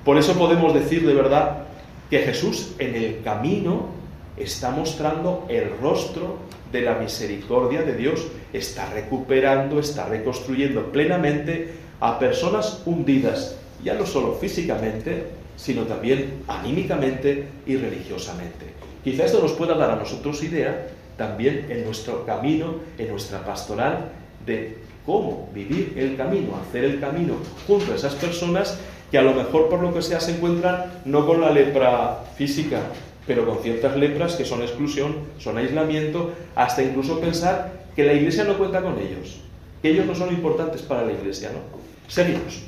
Por 0.06 0.18
eso 0.18 0.34
podemos 0.34 0.74
decir 0.74 1.06
de 1.06 1.14
verdad 1.14 1.66
que 2.10 2.20
Jesús 2.20 2.74
en 2.80 2.96
el 2.96 3.22
camino 3.24 3.90
está 4.38 4.72
mostrando 4.72 5.46
el 5.50 5.78
rostro 5.82 6.38
de 6.72 6.82
la 6.82 6.96
misericordia 6.96 7.84
de 7.84 7.96
Dios, 7.96 8.28
está 8.54 8.89
recuperando, 8.91 9.79
está 9.79 10.08
reconstruyendo 10.08 10.92
plenamente 10.92 11.73
a 12.00 12.17
personas 12.17 12.82
hundidas, 12.86 13.58
ya 13.84 13.94
no 13.94 14.06
solo 14.06 14.34
físicamente, 14.34 15.25
sino 15.56 15.84
también 15.84 16.44
anímicamente 16.48 17.48
y 17.65 17.75
religiosamente. 17.75 18.65
Quizá 19.04 19.25
esto 19.25 19.42
nos 19.42 19.54
pueda 19.54 19.75
dar 19.75 19.92
a 19.92 19.96
nosotros 19.96 20.42
idea 20.44 20.88
también 21.17 21.67
en 21.69 21.86
nuestro 21.86 22.25
camino, 22.25 22.75
en 22.98 23.10
nuestra 23.10 23.44
pastoral, 23.44 24.12
de 24.46 24.77
cómo 25.06 25.50
vivir 25.54 25.94
el 25.98 26.15
camino, 26.15 26.56
hacer 26.56 26.84
el 26.84 27.00
camino 27.00 27.36
junto 27.67 27.92
a 27.92 27.96
esas 27.96 28.15
personas 28.15 28.79
que 29.12 29.17
a 29.17 29.21
lo 29.21 29.34
mejor 29.34 29.69
por 29.69 29.82
lo 29.82 29.94
que 29.94 30.02
sea 30.02 30.19
se 30.19 30.36
encuentran 30.36 31.02
no 31.06 31.27
con 31.27 31.42
la 31.42 31.52
lepra 31.52 32.23
física, 32.36 32.79
pero 33.28 33.46
con 33.46 33.60
ciertas 33.60 33.96
lepras 33.96 34.36
que 34.36 34.46
son 34.46 34.62
exclusión, 34.62 35.15
son 35.38 35.58
aislamiento, 35.58 36.32
hasta 36.56 36.84
incluso 36.84 37.19
pensar 37.19 37.86
que 37.96 38.04
la 38.04 38.13
iglesia 38.13 38.44
no 38.44 38.58
cuenta 38.58 38.82
con 38.82 38.98
ellos, 39.00 39.40
que 39.82 39.90
ellos 39.90 40.06
no 40.06 40.15
son 40.15 40.30
importantes 40.30 40.82
para 40.82 41.06
la 41.06 41.12
iglesia, 41.12 41.52
¿no? 41.54 41.60
Seguimos. 42.08 42.63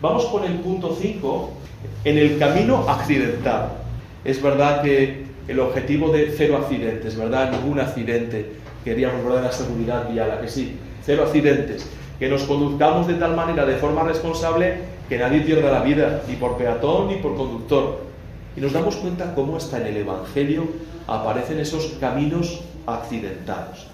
Vamos 0.00 0.24
con 0.26 0.44
el 0.44 0.54
punto 0.54 0.96
5, 1.00 1.50
en 2.04 2.18
el 2.18 2.38
camino 2.38 2.88
accidental. 2.88 3.72
Es 4.24 4.42
verdad 4.42 4.82
que 4.82 5.24
el 5.48 5.60
objetivo 5.60 6.12
de 6.12 6.32
cero 6.36 6.56
accidentes, 6.56 7.16
¿verdad? 7.16 7.52
Ningún 7.52 7.80
accidente. 7.80 8.52
Queríamos 8.84 9.34
de 9.34 9.42
la 9.42 9.52
seguridad 9.52 10.10
vial, 10.10 10.30
¿a 10.30 10.40
que 10.40 10.48
sí? 10.48 10.76
cero 11.04 11.24
accidentes, 11.24 11.88
que 12.18 12.28
nos 12.28 12.44
conduzcamos 12.44 13.06
de 13.06 13.14
tal 13.14 13.34
manera, 13.34 13.66
de 13.66 13.76
forma 13.76 14.04
responsable, 14.04 14.74
que 15.08 15.18
nadie 15.18 15.40
pierda 15.40 15.72
la 15.72 15.82
vida, 15.82 16.22
ni 16.28 16.36
por 16.36 16.56
peatón 16.56 17.08
ni 17.08 17.16
por 17.16 17.36
conductor. 17.36 18.11
Y 18.56 18.60
nos 18.60 18.72
damos 18.72 18.96
cuenta 18.96 19.34
cómo 19.34 19.56
hasta 19.56 19.78
en 19.78 19.86
el 19.86 19.96
Evangelio 19.98 20.66
aparecen 21.06 21.58
esos 21.58 21.94
caminos 22.00 22.60
accidentados. 22.86 23.86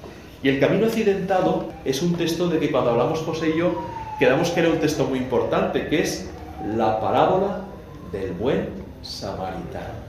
Y 0.42 0.48
el 0.48 0.60
camino 0.60 0.86
accidentado 0.86 1.66
es 1.84 2.02
un 2.02 2.14
texto 2.14 2.48
de 2.48 2.58
que 2.58 2.70
cuando 2.70 2.90
hablamos 2.90 3.20
José 3.20 3.50
y 3.50 3.58
yo, 3.58 3.82
quedamos 4.18 4.50
que 4.50 4.60
era 4.60 4.70
un 4.70 4.78
texto 4.78 5.04
muy 5.04 5.18
importante, 5.18 5.88
que 5.88 6.02
es 6.02 6.28
la 6.76 7.00
parábola 7.00 7.62
del 8.12 8.32
buen 8.32 8.68
samaritano. 9.02 10.08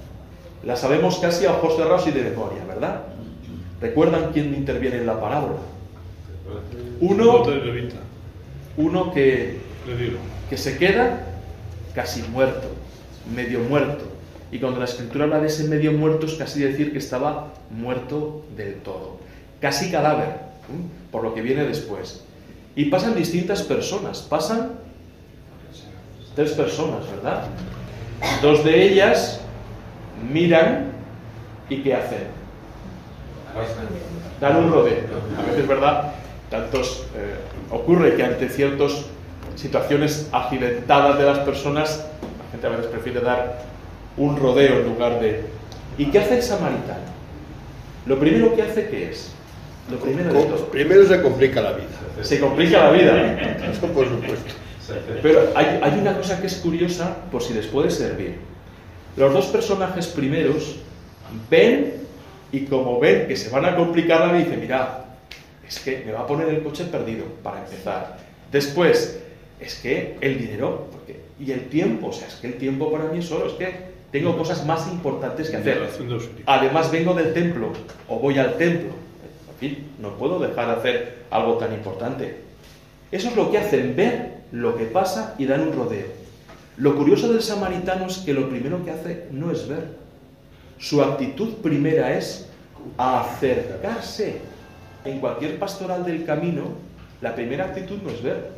La 0.64 0.76
sabemos 0.76 1.18
casi 1.20 1.46
a 1.46 1.54
ojos 1.54 1.76
cerrados 1.76 2.08
y 2.08 2.12
de 2.12 2.24
memoria, 2.24 2.64
¿verdad? 2.68 3.02
¿Recuerdan 3.82 4.32
quién 4.34 4.54
interviene 4.54 4.98
en 4.98 5.06
la 5.06 5.20
parábola? 5.20 5.60
Uno, 7.00 7.46
uno 8.78 9.12
que, 9.14 9.60
que 10.50 10.58
se 10.58 10.78
queda 10.78 11.24
casi 11.96 12.24
muerto, 12.24 12.68
medio 13.34 13.60
muerto. 13.62 14.06
Y 14.52 14.60
cuando 14.60 14.80
la 14.80 14.86
escritura 14.86 15.26
habla 15.26 15.40
de 15.40 15.48
ese 15.48 15.66
medio 15.66 15.92
muerto 15.92 16.26
es 16.26 16.34
casi 16.34 16.62
decir 16.62 16.92
que 16.92 16.98
estaba 16.98 17.54
muerto 17.70 18.46
del 18.58 18.76
todo. 18.76 19.18
Casi 19.62 19.92
cadáver, 19.92 20.38
por 21.12 21.24
lo 21.24 21.34
que 21.34 21.42
viene 21.42 21.66
después. 21.66 22.24
Y 22.76 22.86
pasan 22.86 23.16
distintas 23.16 23.62
personas. 23.62 24.22
Pasan 24.22 24.72
tres 26.36 26.52
personas, 26.54 27.10
¿verdad? 27.12 27.44
Dos 28.42 28.64
de 28.64 28.84
ellas 28.84 29.42
miran 30.32 30.92
y 31.70 31.82
¿qué 31.82 31.94
hacen? 31.94 32.28
Dan 34.40 34.56
un 34.58 34.72
rodeo. 34.72 35.04
A 35.38 35.50
veces, 35.50 35.68
¿verdad? 35.68 36.14
Tantos 36.50 37.06
eh, 37.16 37.36
ocurre 37.72 38.16
que 38.16 38.24
ante 38.24 38.50
ciertas 38.50 39.06
situaciones 39.56 40.30
accidentadas 40.32 41.18
de 41.18 41.26
las 41.26 41.40
personas, 41.40 42.06
la 42.46 42.52
gente 42.52 42.68
a 42.68 42.70
veces 42.70 42.86
prefiere 42.88 43.22
dar 43.22 43.62
un 44.20 44.38
rodeo 44.38 44.82
en 44.82 44.90
lugar 44.90 45.20
de. 45.20 45.42
¿Y 45.98 46.06
qué 46.12 46.20
hace 46.20 46.36
el 46.36 46.44
samaritano? 46.44 47.10
Lo 48.06 48.20
primero 48.20 48.56
que 48.56 48.62
hace, 48.62 48.88
¿qué 48.88 49.10
es? 49.10 49.32
Lo 49.90 49.98
primero 49.98 50.32
de 50.32 50.44
todo. 50.44 50.66
Primero 50.68 51.06
se 51.08 51.22
complica 51.22 51.62
la 51.62 51.74
vida. 51.74 51.88
Se 52.22 52.40
complica 52.40 52.84
la 52.84 52.92
vida. 52.92 53.70
Eso 53.72 53.88
por 53.88 54.08
supuesto. 54.08 54.54
Pero 55.22 55.52
hay, 55.56 55.80
hay 55.82 56.00
una 56.00 56.16
cosa 56.18 56.40
que 56.40 56.48
es 56.48 56.56
curiosa, 56.56 57.18
por 57.32 57.42
si 57.42 57.54
les 57.54 57.68
puede 57.68 57.90
servir. 57.90 58.36
Los 59.18 59.34
dos 59.34 59.48
personajes 59.48 60.08
primeros 60.08 60.78
ven 61.50 61.94
y 62.52 62.66
como 62.66 63.00
ven 63.00 63.28
que 63.28 63.36
se 63.36 63.50
van 63.50 63.66
a 63.66 63.76
complicar 63.76 64.22
la 64.22 64.34
vida, 64.34 64.46
dicen, 64.46 64.62
mira, 64.62 65.06
es 65.68 65.80
que 65.80 66.04
me 66.06 66.12
va 66.12 66.22
a 66.22 66.28
poner 66.28 66.50
el 66.50 66.64
coche 66.64 66.86
perdido, 66.86 67.26
para 67.44 67.60
empezar. 67.60 68.18
Después, 68.52 69.20
es 69.60 69.76
que 69.76 70.18
el 70.22 70.40
dinero, 70.40 70.88
porque, 70.92 71.20
y 71.40 71.52
el 71.52 71.70
tiempo, 71.70 72.08
o 72.08 72.14
sea, 72.14 72.28
es 72.28 72.36
que 72.36 72.48
el 72.48 72.56
tiempo 72.56 72.92
para 72.92 73.06
mí 73.06 73.22
solo, 73.22 73.48
es 73.48 73.54
que 73.54 73.99
tengo 74.12 74.38
cosas 74.38 74.66
más 74.66 74.88
importantes 74.88 75.50
que 75.50 75.58
hacer. 75.58 75.90
Además 76.46 76.92
vengo 76.92 77.14
del 77.14 77.34
templo 77.34 77.72
o 78.08 78.20
voy 78.20 78.38
al 78.40 78.58
templo. 78.58 78.90
En 79.52 79.56
fin, 79.60 79.88
no 80.00 80.16
puedo 80.16 80.40
dejar 80.40 80.68
de 80.68 80.74
hacer 80.74 81.18
algo 81.30 81.56
tan 81.56 81.74
importante. 81.74 82.38
Eso 83.12 83.30
es 83.30 83.36
lo 83.36 83.52
que 83.52 83.58
hacen, 83.58 83.96
ver 83.96 84.40
lo 84.52 84.76
que 84.78 84.86
pasa 84.86 85.36
y 85.38 85.46
dan 85.46 85.62
un 85.62 85.74
rodeo. 85.74 86.08
Lo 86.78 86.96
curioso 86.96 87.32
del 87.32 87.42
samaritano 87.42 88.08
es 88.08 88.20
que 88.20 88.34
lo 88.34 88.50
primero 88.50 88.84
que 88.86 88.92
hace 88.92 89.28
no 89.32 89.52
es 89.52 89.68
ver. 89.68 89.98
Su 90.78 91.04
actitud 91.04 91.56
primera 91.56 92.18
es 92.18 92.48
acercarse. 92.98 94.38
En 95.04 95.20
cualquier 95.20 95.60
pastoral 95.60 96.06
del 96.06 96.26
camino, 96.26 96.64
la 97.22 97.36
primera 97.36 97.66
actitud 97.66 97.98
no 98.02 98.10
es 98.10 98.24
ver, 98.24 98.52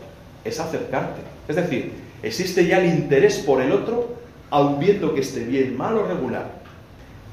es 0.44 0.60
acercarte. 0.60 1.22
Es 1.48 1.56
decir, 1.56 1.94
existe 2.22 2.68
ya 2.68 2.80
el 2.80 2.94
interés 2.94 3.40
por 3.40 3.62
el 3.62 3.72
otro, 3.72 4.21
aun 4.52 4.80
viendo 4.80 5.14
que 5.16 5.22
esté 5.22 5.44
bien, 5.44 5.76
mal 5.76 5.98
o 5.98 6.06
regular. 6.06 6.62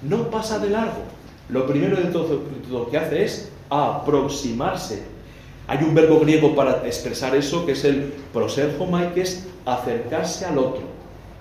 No 0.02 0.30
pasa 0.30 0.58
de 0.58 0.70
largo. 0.70 1.02
Lo 1.50 1.66
primero 1.66 1.96
de 1.96 2.04
todo, 2.04 2.42
lo 2.70 2.88
que 2.88 2.96
hace 2.96 3.24
es 3.24 3.50
aproximarse. 3.68 5.02
Hay 5.66 5.84
un 5.84 5.94
verbo 5.94 6.20
griego 6.20 6.54
para 6.54 6.86
expresar 6.86 7.36
eso 7.36 7.66
que 7.66 7.72
es 7.72 7.84
el 7.84 8.14
prosergomai, 8.32 9.12
que 9.12 9.22
es 9.22 9.46
acercarse 9.66 10.46
al 10.46 10.58
otro. 10.58 10.82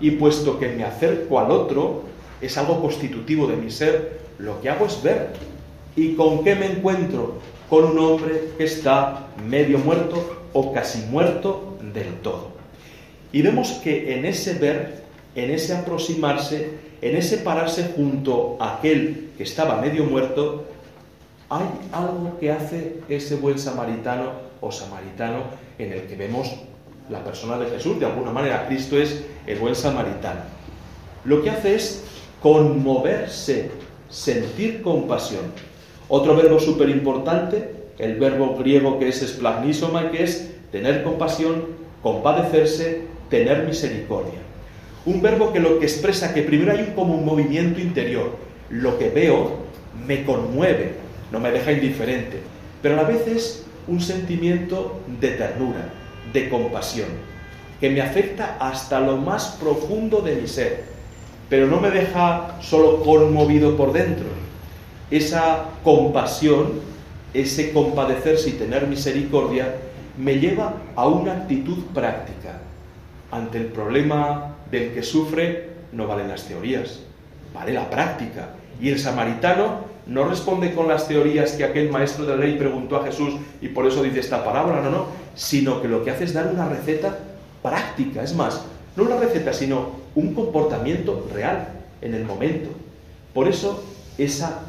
Y 0.00 0.12
puesto 0.12 0.58
que 0.58 0.68
me 0.68 0.84
acerco 0.84 1.38
al 1.38 1.50
otro, 1.50 2.02
es 2.40 2.56
algo 2.58 2.80
constitutivo 2.80 3.46
de 3.46 3.56
mi 3.56 3.70
ser, 3.70 4.20
lo 4.38 4.60
que 4.60 4.68
hago 4.68 4.86
es 4.86 5.02
ver. 5.02 5.32
¿Y 5.96 6.14
con 6.14 6.44
qué 6.44 6.54
me 6.54 6.66
encuentro? 6.66 7.38
Con 7.70 7.84
un 7.84 7.98
hombre 7.98 8.50
que 8.56 8.64
está 8.64 9.28
medio 9.48 9.78
muerto 9.78 10.44
o 10.52 10.72
casi 10.72 11.00
muerto 11.06 11.76
del 11.92 12.14
todo. 12.22 12.48
Y 13.32 13.42
vemos 13.42 13.72
que 13.84 14.14
en 14.14 14.24
ese 14.24 14.54
ver, 14.54 15.04
en 15.34 15.50
ese 15.50 15.76
aproximarse, 15.76 16.70
en 17.00 17.16
ese 17.16 17.38
pararse 17.38 17.92
junto 17.94 18.56
a 18.60 18.76
aquel 18.76 19.30
que 19.36 19.44
estaba 19.44 19.80
medio 19.80 20.04
muerto, 20.04 20.64
hay 21.50 21.66
algo 21.92 22.38
que 22.38 22.52
hace 22.52 23.00
ese 23.08 23.36
buen 23.36 23.58
samaritano 23.58 24.32
o 24.60 24.70
samaritano 24.70 25.44
en 25.78 25.92
el 25.92 26.02
que 26.02 26.16
vemos 26.16 26.52
la 27.08 27.24
persona 27.24 27.58
de 27.58 27.70
Jesús. 27.70 27.98
De 27.98 28.06
alguna 28.06 28.32
manera, 28.32 28.66
Cristo 28.66 28.98
es 28.98 29.24
el 29.46 29.58
buen 29.58 29.74
samaritano. 29.74 30.40
Lo 31.24 31.42
que 31.42 31.50
hace 31.50 31.74
es 31.74 32.04
conmoverse, 32.42 33.70
sentir 34.10 34.82
compasión. 34.82 35.52
Otro 36.08 36.36
verbo 36.36 36.58
súper 36.58 36.88
importante, 36.90 37.74
el 37.98 38.16
verbo 38.16 38.56
griego 38.56 38.98
que 38.98 39.08
es 39.08 39.22
esplagnisoma, 39.22 40.10
que 40.10 40.24
es 40.24 40.50
tener 40.70 41.02
compasión, 41.02 41.66
compadecerse, 42.02 43.02
tener 43.28 43.64
misericordia. 43.64 44.40
Un 45.08 45.22
verbo 45.22 45.54
que 45.54 45.58
lo 45.58 45.78
que 45.78 45.86
expresa 45.86 46.34
que 46.34 46.42
primero 46.42 46.70
hay 46.70 46.92
como 46.94 47.14
un 47.14 47.24
movimiento 47.24 47.80
interior. 47.80 48.36
Lo 48.68 48.98
que 48.98 49.08
veo 49.08 49.52
me 50.06 50.22
conmueve, 50.22 50.96
no 51.32 51.40
me 51.40 51.50
deja 51.50 51.72
indiferente, 51.72 52.42
pero 52.82 52.92
a 52.92 53.02
la 53.02 53.08
vez 53.08 53.26
es 53.26 53.64
un 53.86 54.02
sentimiento 54.02 55.00
de 55.18 55.28
ternura, 55.28 55.88
de 56.34 56.50
compasión, 56.50 57.08
que 57.80 57.88
me 57.88 58.02
afecta 58.02 58.58
hasta 58.60 59.00
lo 59.00 59.16
más 59.16 59.56
profundo 59.58 60.20
de 60.20 60.36
mi 60.36 60.46
ser, 60.46 60.84
pero 61.48 61.66
no 61.68 61.80
me 61.80 61.90
deja 61.90 62.58
solo 62.60 63.02
conmovido 63.02 63.78
por 63.78 63.94
dentro. 63.94 64.26
Esa 65.10 65.68
compasión, 65.84 66.80
ese 67.32 67.72
compadecerse 67.72 68.50
y 68.50 68.52
tener 68.52 68.86
misericordia, 68.86 69.74
me 70.18 70.38
lleva 70.38 70.74
a 70.96 71.08
una 71.08 71.32
actitud 71.32 71.78
práctica. 71.94 72.60
Ante 73.30 73.56
el 73.56 73.66
problema 73.68 74.57
del 74.70 74.92
que 74.92 75.02
sufre, 75.02 75.70
no 75.92 76.06
valen 76.06 76.28
las 76.28 76.44
teorías, 76.44 77.00
vale 77.54 77.72
la 77.72 77.88
práctica. 77.88 78.50
Y 78.80 78.88
el 78.90 78.98
samaritano 78.98 79.86
no 80.06 80.24
responde 80.24 80.74
con 80.74 80.88
las 80.88 81.06
teorías 81.06 81.52
que 81.52 81.64
aquel 81.64 81.90
maestro 81.90 82.24
de 82.24 82.36
la 82.36 82.44
ley 82.44 82.56
preguntó 82.56 82.96
a 82.96 83.04
Jesús 83.04 83.34
y 83.60 83.68
por 83.68 83.86
eso 83.86 84.02
dice 84.02 84.20
esta 84.20 84.44
parábola, 84.44 84.80
no, 84.80 84.90
no, 84.90 85.06
sino 85.34 85.82
que 85.82 85.88
lo 85.88 86.02
que 86.04 86.10
hace 86.10 86.24
es 86.24 86.32
dar 86.32 86.46
una 86.46 86.68
receta 86.68 87.18
práctica, 87.62 88.22
es 88.22 88.34
más, 88.34 88.62
no 88.96 89.04
una 89.04 89.16
receta, 89.16 89.52
sino 89.52 89.90
un 90.14 90.34
comportamiento 90.34 91.28
real 91.32 91.68
en 92.00 92.14
el 92.14 92.24
momento. 92.24 92.70
Por 93.34 93.48
eso 93.48 93.84
esa, 94.16 94.62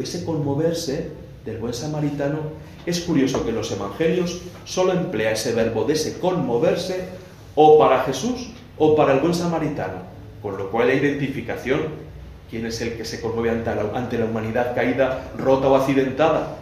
ese 0.00 0.24
conmoverse 0.24 1.10
del 1.44 1.58
buen 1.58 1.74
samaritano 1.74 2.40
es 2.86 3.00
curioso 3.00 3.44
que 3.44 3.50
en 3.50 3.56
los 3.56 3.70
evangelios 3.70 4.40
solo 4.64 4.92
emplea 4.92 5.32
ese 5.32 5.52
verbo 5.52 5.84
de 5.84 5.94
ese 5.94 6.18
conmoverse 6.18 7.08
o 7.54 7.78
para 7.78 8.02
Jesús 8.04 8.50
o 8.78 8.94
para 8.94 9.14
el 9.14 9.20
buen 9.20 9.34
samaritano, 9.34 10.02
con 10.42 10.56
lo 10.56 10.70
cual 10.70 10.88
la 10.88 10.94
identificación 10.94 12.06
¿Quién 12.50 12.64
es 12.64 12.80
el 12.80 12.92
que 12.92 13.04
se 13.04 13.20
conmueve 13.20 13.50
ante 13.50 13.74
la, 13.74 13.98
ante 13.98 14.18
la, 14.18 14.26
humanidad 14.26 14.74
caída, 14.74 15.32
rota 15.36 15.68
o 15.68 15.74
accidentada? 15.74 16.56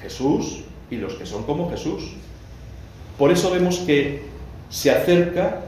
Jesús 0.00 0.64
y 0.90 0.96
los 0.96 1.14
que 1.14 1.26
son 1.26 1.42
como 1.42 1.70
Jesús. 1.70 2.14
Por 3.18 3.30
eso 3.30 3.50
vemos 3.50 3.78
que 3.80 4.22
se 4.70 4.90
acerca, 4.90 5.60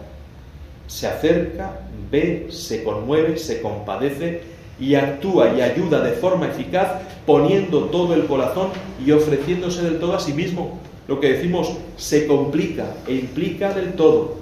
se 0.86 1.06
acerca, 1.06 1.80
ve, 2.10 2.46
se 2.50 2.82
conmueve, 2.82 3.36
se 3.36 3.60
compadece 3.60 4.42
y 4.78 4.94
actúa 4.94 5.52
y 5.52 5.60
ayuda 5.60 6.00
de 6.00 6.12
forma 6.12 6.48
eficaz 6.48 7.02
poniendo 7.26 7.84
todo 7.86 8.14
el 8.14 8.26
corazón 8.26 8.70
y 9.04 9.10
ofreciéndose 9.10 9.82
del 9.82 9.98
todo 9.98 10.16
a 10.16 10.20
sí 10.20 10.32
mismo. 10.32 10.78
Lo 11.06 11.20
que 11.20 11.34
decimos 11.34 11.76
se 11.98 12.26
complica 12.26 12.94
e 13.06 13.14
implica 13.14 13.74
del 13.74 13.92
todo, 13.92 14.38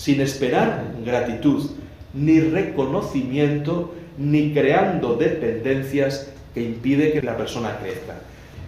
sin 0.00 0.22
esperar 0.22 0.94
gratitud 1.04 1.72
ni 2.14 2.40
reconocimiento 2.40 3.92
ni 4.16 4.54
creando 4.54 5.16
dependencias 5.16 6.30
que 6.54 6.62
impide 6.62 7.12
que 7.12 7.20
la 7.20 7.36
persona 7.36 7.78
crezca. 7.82 8.14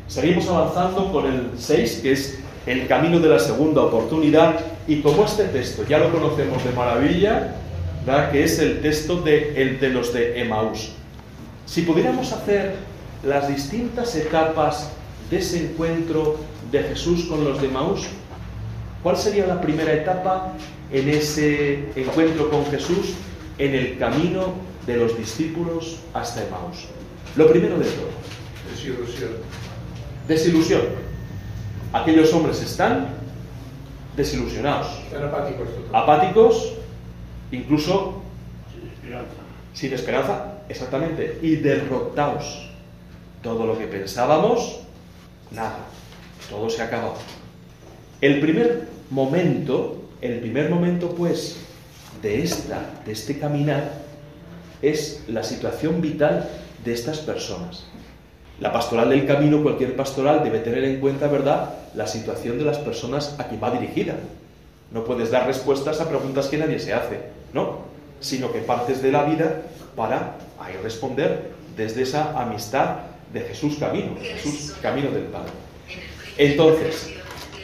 Seguimos 0.09 0.47
avanzando 0.49 1.11
con 1.11 1.25
el 1.27 1.51
6, 1.57 2.01
que 2.03 2.13
es 2.13 2.39
el 2.67 2.87
camino 2.87 3.19
de 3.19 3.31
la 3.31 3.39
segunda 3.39 3.81
oportunidad, 3.81 4.61
y 4.87 5.01
como 5.01 5.25
este 5.25 5.45
texto 5.45 5.85
ya 5.89 5.99
lo 5.99 6.13
conocemos 6.13 6.63
de 6.65 6.73
maravilla, 6.73 7.55
¿verdad? 8.05 8.31
que 8.31 8.45
es 8.45 8.59
el 8.59 8.83
texto 8.83 9.23
de, 9.23 9.55
el 9.57 9.81
de 9.81 9.89
los 9.89 10.13
de 10.13 10.39
Emaús. 10.39 10.93
Si 11.65 11.81
pudiéramos 11.81 12.31
hacer 12.33 12.75
las 13.25 13.49
distintas 13.49 14.15
etapas 14.17 14.91
de 15.31 15.39
ese 15.39 15.65
encuentro 15.65 16.37
de 16.71 16.83
Jesús 16.83 17.25
con 17.25 17.43
los 17.43 17.59
de 17.63 17.69
Emaús, 17.69 18.03
¿cuál 19.03 19.17
sería 19.17 19.47
la 19.47 19.63
primera 19.63 19.95
etapa 19.95 20.53
en 20.93 21.09
ese 21.09 21.85
encuentro 21.97 22.51
con 22.51 22.67
Jesús 22.67 23.15
en 23.59 23.75
el 23.75 23.99
camino 23.99 24.55
de 24.87 24.97
los 24.97 25.17
discípulos 25.17 25.99
hasta 26.13 26.45
Emaús. 26.45 26.87
Lo 27.37 27.49
primero 27.51 27.79
de 27.79 27.87
todo. 27.87 28.11
Desilusión. 28.71 29.31
Desilusión. 30.29 30.83
Aquellos 31.93 32.33
hombres 32.33 32.61
están 32.63 33.09
desilusionados. 34.17 34.89
Están 35.05 35.25
apáticos. 35.25 35.69
Apáticos, 35.93 36.73
incluso 37.51 38.23
sin 39.73 39.93
esperanza, 39.93 40.59
exactamente, 40.69 41.39
y 41.43 41.57
derrotados. 41.57 42.69
Todo 43.43 43.67
lo 43.67 43.79
que 43.79 43.87
pensábamos, 43.87 44.81
nada. 45.51 45.79
todo 46.49 46.69
se 46.71 46.83
ha 46.83 46.87
acabado. 46.87 47.15
El 48.21 48.41
primer 48.41 48.89
momento, 49.11 50.02
el 50.23 50.41
primer 50.41 50.71
momento 50.71 51.11
pues 51.15 51.57
de 52.23 52.43
esta, 52.43 52.91
de 53.05 53.13
este 53.13 53.39
caminar, 53.39 53.91
es 54.81 55.25
la 55.29 55.43
situación 55.43 56.01
vital 56.01 56.49
de 56.85 56.93
estas 56.93 57.19
personas. 57.19 57.85
La 58.61 58.73
pastoral 58.73 59.11
del 59.11 59.27
camino, 59.27 59.63
cualquier 59.63 59.97
pastoral 59.97 60.45
debe 60.45 60.61
tener 60.61 60.85
en 60.85 61.01
cuenta, 61.01 61.27
¿verdad?, 61.27 61.75
la 61.95 62.07
situación 62.07 62.59
de 62.59 62.65
las 62.65 62.79
personas 62.79 63.35
a 63.39 63.49
quien 63.49 63.63
va 63.63 63.71
dirigida. 63.71 64.15
No 64.93 65.05
puedes 65.05 65.31
dar 65.31 65.47
respuestas 65.47 66.01
a 66.01 66.09
preguntas 66.09 66.47
que 66.47 66.59
nadie 66.59 66.79
se 66.79 66.93
hace, 66.93 67.21
no, 67.53 67.79
sino 68.21 68.53
que 68.53 68.61
partes 68.61 69.03
de 69.03 69.11
la 69.11 69.25
vida 69.25 69.63
para 69.97 70.37
ahí 70.61 70.75
responder 70.83 71.51
desde 71.77 72.03
esa 72.03 72.41
amistad 72.41 72.99
de 73.33 73.41
Jesús 73.41 73.79
camino, 73.79 74.17
Jesús 74.21 74.75
camino 74.81 75.11
del 75.11 75.25
Padre. 75.25 75.51
Entonces, 76.37 77.11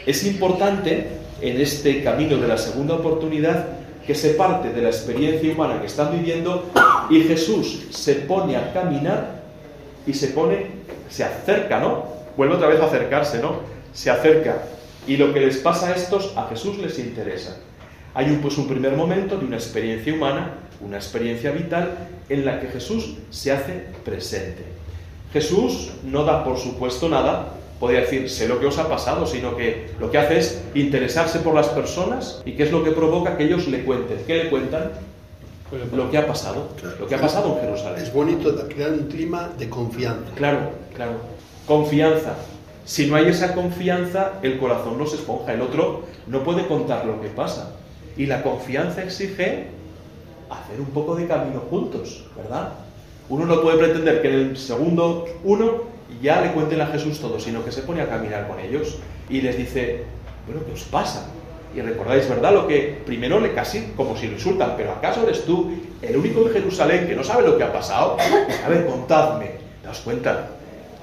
es 0.07 0.25
importante 0.25 1.09
en 1.41 1.61
este 1.61 2.03
camino 2.03 2.37
de 2.37 2.49
la 2.49 2.59
segunda 2.59 2.95
oportunidad 2.95 3.67
que 4.07 4.15
se 4.15 4.31
parte 4.31 4.73
de 4.73 4.83
la 4.83 4.89
experiencia 4.89 5.53
humana 5.53 5.81
que 5.81 5.87
están 5.87 6.13
viviendo 6.13 6.71
y 7.11 7.21
Jesús 7.23 7.89
se 7.91 8.15
pone 8.15 8.57
a 8.57 8.73
caminar 8.73 9.43
y 10.07 10.15
se 10.15 10.29
pone, 10.29 10.67
se 11.11 11.25
acerca, 11.25 11.79
¿no? 11.79 12.05
Vuelve 12.37 12.55
otra 12.55 12.69
vez 12.69 12.81
a 12.81 12.87
acercarse, 12.87 13.41
¿no? 13.41 13.61
Se 13.93 14.11
acerca. 14.11 14.63
Y 15.07 15.17
lo 15.17 15.35
que 15.35 15.41
les 15.41 15.59
pasa 15.59 15.89
a 15.89 15.95
estos, 15.95 16.33
a 16.37 16.47
Jesús 16.49 16.79
les 16.79 16.99
interesa. 16.99 17.59
Hay 18.15 18.31
un, 18.31 18.39
pues, 18.39 18.57
un 18.57 18.67
primer 18.67 18.97
momento 18.97 19.37
de 19.37 19.45
una 19.45 19.57
experiencia 19.57 20.13
humana, 20.15 20.55
una 20.81 20.97
experiencia 20.97 21.51
vital, 21.51 22.09
en 22.29 22.45
la 22.45 22.61
que 22.61 22.69
Jesús 22.69 23.17
se 23.31 23.53
hace 23.53 23.85
presente. 24.05 24.65
Jesús 25.33 25.91
no 26.05 26.25
da 26.25 26.45
por 26.45 26.57
supuesto 26.59 27.09
nada, 27.09 27.58
podría 27.79 28.01
decir, 28.01 28.29
sé 28.29 28.49
lo 28.49 28.59
que 28.59 28.67
os 28.67 28.79
ha 28.79 28.89
pasado, 28.89 29.27
sino 29.27 29.57
que 29.57 29.91
lo 30.01 30.11
que 30.11 30.19
hace 30.19 30.39
es 30.39 30.63
interesarse 30.75 31.39
por 31.41 31.55
las 31.55 31.69
personas 31.69 32.43
y 32.45 32.53
qué 32.53 32.65
es 32.65 32.73
lo 32.73 32.83
que 32.83 32.91
provoca 32.91 33.37
que 33.37 33.45
ellos 33.45 33.69
le 33.69 33.85
cuenten. 33.85 34.19
¿Qué 34.27 34.45
le 34.45 34.51
cuentan? 34.51 34.91
Lo 35.93 36.11
que 36.11 36.17
ha 36.17 36.27
pasado, 36.27 36.69
lo 36.99 37.07
que 37.07 37.15
ha 37.15 37.21
pasado 37.21 37.55
en 37.55 37.67
Jerusalén. 37.67 38.03
Es 38.03 38.13
bonito 38.13 38.57
crear 38.69 38.91
un 38.93 39.07
clima 39.07 39.51
de 39.59 39.69
confianza. 39.69 40.31
Claro, 40.35 40.71
claro. 40.95 41.13
Confianza. 41.67 42.37
Si 42.87 43.07
no 43.07 43.17
hay 43.17 43.29
esa 43.29 43.55
confianza, 43.55 44.33
el 44.43 44.59
corazón 44.59 44.97
no 44.97 45.07
se 45.07 45.17
esponja. 45.17 45.53
El 45.53 45.61
otro 45.61 46.05
no 46.27 46.43
puede 46.43 46.67
contar 46.67 47.05
lo 47.05 47.21
que 47.21 47.29
pasa. 47.29 47.75
Y 48.17 48.25
la 48.25 48.43
confianza 48.43 49.05
exige 49.05 49.67
hacer 50.49 50.81
un 50.81 50.87
poco 50.87 51.15
de 51.15 51.27
camino 51.27 51.61
juntos, 51.69 52.25
¿verdad? 52.35 52.73
Uno 53.29 53.45
no 53.45 53.61
puede 53.61 53.77
pretender 53.77 54.23
que 54.23 54.29
en 54.29 54.35
el 54.35 54.57
segundo 54.57 55.27
uno 55.45 55.98
ya 56.23 56.41
le 56.41 56.53
cuenten 56.53 56.81
a 56.81 56.87
Jesús 56.87 57.21
todo, 57.21 57.39
sino 57.39 57.65
que 57.65 57.73
se 57.73 57.83
pone 57.83 58.03
a 58.03 58.09
caminar 58.09 58.49
con 58.49 58.59
ellos 58.61 58.99
y 59.29 59.41
les 59.41 59.57
dice, 59.57 60.05
bueno, 60.47 60.63
¿qué 60.67 60.73
os 60.73 60.85
pasa? 60.85 61.27
Y 61.75 61.81
recordáis, 61.81 62.29
¿verdad? 62.29 62.53
Lo 62.53 62.67
que 62.67 63.03
primero 63.05 63.41
le 63.41 63.53
casi 63.53 63.93
como 63.97 64.17
si 64.17 64.27
lo 64.27 64.33
insultan, 64.35 64.75
pero 64.77 64.93
¿acaso 64.93 65.23
eres 65.23 65.45
tú 65.45 65.71
el 66.01 66.17
único 66.17 66.47
en 66.47 66.53
Jerusalén 66.53 67.07
que 67.07 67.15
no 67.15 67.23
sabe 67.23 67.47
lo 67.47 67.59
que 67.59 67.65
ha 67.65 67.73
pasado? 67.73 68.17
A 68.65 68.69
ver, 68.69 68.87
contadme, 68.87 69.51
¿daos 69.85 70.01
cuenta? 70.01 70.49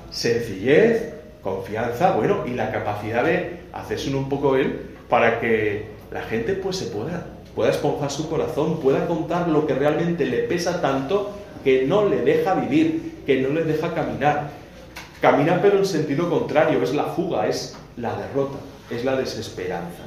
Sencillez, 0.10 1.14
confianza, 1.42 2.16
bueno, 2.16 2.44
y 2.48 2.52
la 2.52 2.72
capacidad 2.72 3.24
de 3.24 3.60
hacerse 3.74 4.14
un 4.16 4.28
poco 4.28 4.56
él 4.56 4.80
para 5.08 5.40
que 5.40 5.86
la 6.12 6.22
gente 6.24 6.54
pues 6.54 6.78
se 6.78 6.86
pueda, 6.86 7.28
pueda 7.54 7.70
esponjar 7.70 8.10
su 8.10 8.30
corazón, 8.30 8.80
pueda 8.80 9.06
contar 9.06 9.48
lo 9.48 9.68
que 9.68 9.76
realmente 9.76 10.26
le 10.26 10.40
pesa 10.40 10.82
tanto 10.82 11.32
que 11.64 11.86
no 11.86 12.08
le 12.08 12.22
deja 12.22 12.56
vivir, 12.56 13.22
que 13.26 13.42
no 13.42 13.50
le 13.50 13.64
deja 13.64 13.94
caminar, 13.94 14.50
Camina 15.22 15.62
pero 15.62 15.78
en 15.78 15.86
sentido 15.86 16.30
contrario, 16.30 16.82
es 16.84 16.94
la 16.94 17.06
fuga, 17.06 17.48
es 17.48 17.76
la 17.98 18.16
derrota, 18.16 18.58
es 18.90 19.06
la 19.06 19.16
desesperanza. 19.16 20.04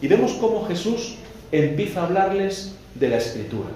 Y 0.00 0.08
vemos 0.08 0.32
cómo 0.34 0.66
Jesús 0.66 1.16
empieza 1.52 2.00
a 2.00 2.06
hablarles 2.06 2.76
de 2.94 3.08
la 3.08 3.16
escritura, 3.16 3.70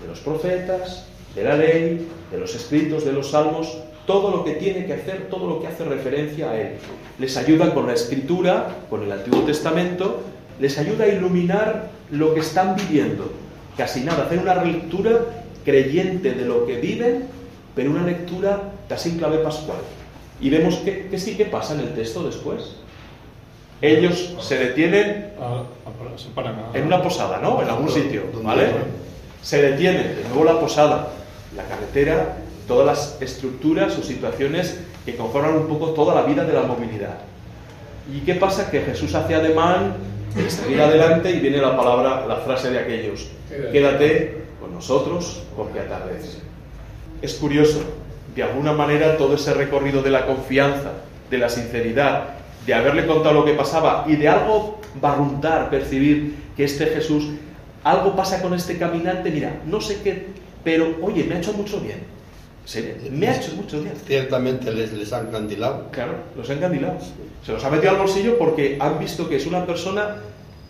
de 0.00 0.08
los 0.08 0.20
profetas, 0.20 1.06
de 1.34 1.44
la 1.44 1.56
ley, 1.56 2.08
de 2.30 2.38
los 2.38 2.54
escritos, 2.54 3.04
de 3.04 3.12
los 3.12 3.30
salmos, 3.30 3.78
todo 4.06 4.30
lo 4.30 4.44
que 4.44 4.52
tiene 4.52 4.86
que 4.86 4.94
hacer, 4.94 5.28
todo 5.30 5.48
lo 5.48 5.60
que 5.60 5.66
hace 5.66 5.84
referencia 5.84 6.50
a 6.50 6.60
Él. 6.60 6.76
Les 7.18 7.36
ayuda 7.36 7.74
con 7.74 7.86
la 7.86 7.94
escritura, 7.94 8.76
con 8.90 9.02
el 9.02 9.12
Antiguo 9.12 9.42
Testamento, 9.42 10.22
les 10.60 10.78
ayuda 10.78 11.04
a 11.04 11.08
iluminar 11.08 11.90
lo 12.10 12.34
que 12.34 12.40
están 12.40 12.76
viviendo. 12.76 13.32
Casi 13.76 14.00
nada, 14.00 14.24
hacer 14.24 14.38
una 14.38 14.62
lectura 14.62 15.20
creyente 15.64 16.32
de 16.32 16.44
lo 16.44 16.66
que 16.66 16.78
viven, 16.78 17.24
pero 17.74 17.90
una 17.90 18.04
lectura 18.04 18.70
casi 18.88 19.10
en 19.10 19.18
clave 19.18 19.38
pascual. 19.38 19.78
Y 20.40 20.50
vemos 20.50 20.76
que, 20.76 21.08
sí 21.18 21.36
que 21.36 21.46
pasa 21.46 21.74
en 21.74 21.80
el 21.80 21.94
texto 21.94 22.24
después. 22.24 22.76
Ellos 23.80 24.34
se 24.40 24.58
detienen 24.58 25.32
en 26.74 26.86
una 26.86 27.02
posada, 27.02 27.38
¿no? 27.38 27.60
En 27.62 27.68
algún 27.68 27.88
sitio, 27.88 28.22
¿vale? 28.42 28.68
Se 29.42 29.60
detienen, 29.60 30.16
de 30.16 30.24
nuevo 30.28 30.44
la 30.44 30.58
posada, 30.58 31.08
la 31.56 31.64
carretera, 31.64 32.36
todas 32.66 32.86
las 32.86 33.22
estructuras 33.22 33.98
o 33.98 34.02
situaciones 34.02 34.80
que 35.04 35.16
conforman 35.16 35.56
un 35.56 35.66
poco 35.66 35.90
toda 35.90 36.14
la 36.14 36.22
vida 36.22 36.44
de 36.44 36.52
la 36.52 36.62
movilidad. 36.62 37.18
¿Y 38.12 38.20
qué 38.20 38.34
pasa? 38.34 38.70
Que 38.70 38.80
Jesús 38.80 39.14
hace 39.14 39.34
ademán 39.34 39.96
de 40.34 40.50
seguir 40.50 40.80
adelante 40.80 41.30
y 41.30 41.40
viene 41.40 41.58
la 41.58 41.76
palabra, 41.76 42.26
la 42.26 42.36
frase 42.36 42.70
de 42.70 42.78
aquellos, 42.78 43.28
quédate 43.70 44.44
con 44.60 44.74
nosotros 44.74 45.42
porque 45.56 45.80
atardece. 45.80 46.38
Es 47.22 47.34
curioso, 47.34 47.82
de 48.34 48.42
alguna 48.42 48.72
manera 48.72 49.16
todo 49.16 49.34
ese 49.34 49.54
recorrido 49.54 50.02
de 50.02 50.10
la 50.10 50.26
confianza, 50.26 50.92
de 51.30 51.38
la 51.38 51.48
sinceridad, 51.48 52.28
de 52.66 52.74
haberle 52.74 53.06
contado 53.06 53.34
lo 53.34 53.44
que 53.44 53.54
pasaba 53.54 54.04
y 54.08 54.16
de 54.16 54.28
algo 54.28 54.80
barruntar, 55.00 55.70
percibir 55.70 56.36
que 56.56 56.64
este 56.64 56.86
Jesús, 56.86 57.30
algo 57.82 58.16
pasa 58.16 58.40
con 58.40 58.54
este 58.54 58.78
caminante, 58.78 59.30
mira, 59.30 59.60
no 59.66 59.80
sé 59.80 60.00
qué, 60.02 60.26
pero 60.62 60.96
oye, 61.02 61.24
me 61.24 61.34
ha 61.34 61.38
hecho 61.38 61.52
mucho 61.52 61.80
bien. 61.80 62.14
Me 63.10 63.28
ha 63.28 63.36
hecho 63.36 63.54
mucho 63.56 63.82
bien. 63.82 63.92
Ciertamente 64.06 64.72
les, 64.72 64.92
les 64.94 65.12
han 65.12 65.26
candilado. 65.26 65.88
Claro, 65.90 66.14
los 66.34 66.48
han 66.48 66.58
candilado. 66.58 66.98
Se 67.44 67.52
los 67.52 67.62
ha 67.62 67.70
metido 67.70 67.90
al 67.90 67.98
bolsillo 67.98 68.38
porque 68.38 68.78
han 68.80 68.98
visto 68.98 69.28
que 69.28 69.36
es 69.36 69.46
una 69.46 69.66
persona 69.66 70.16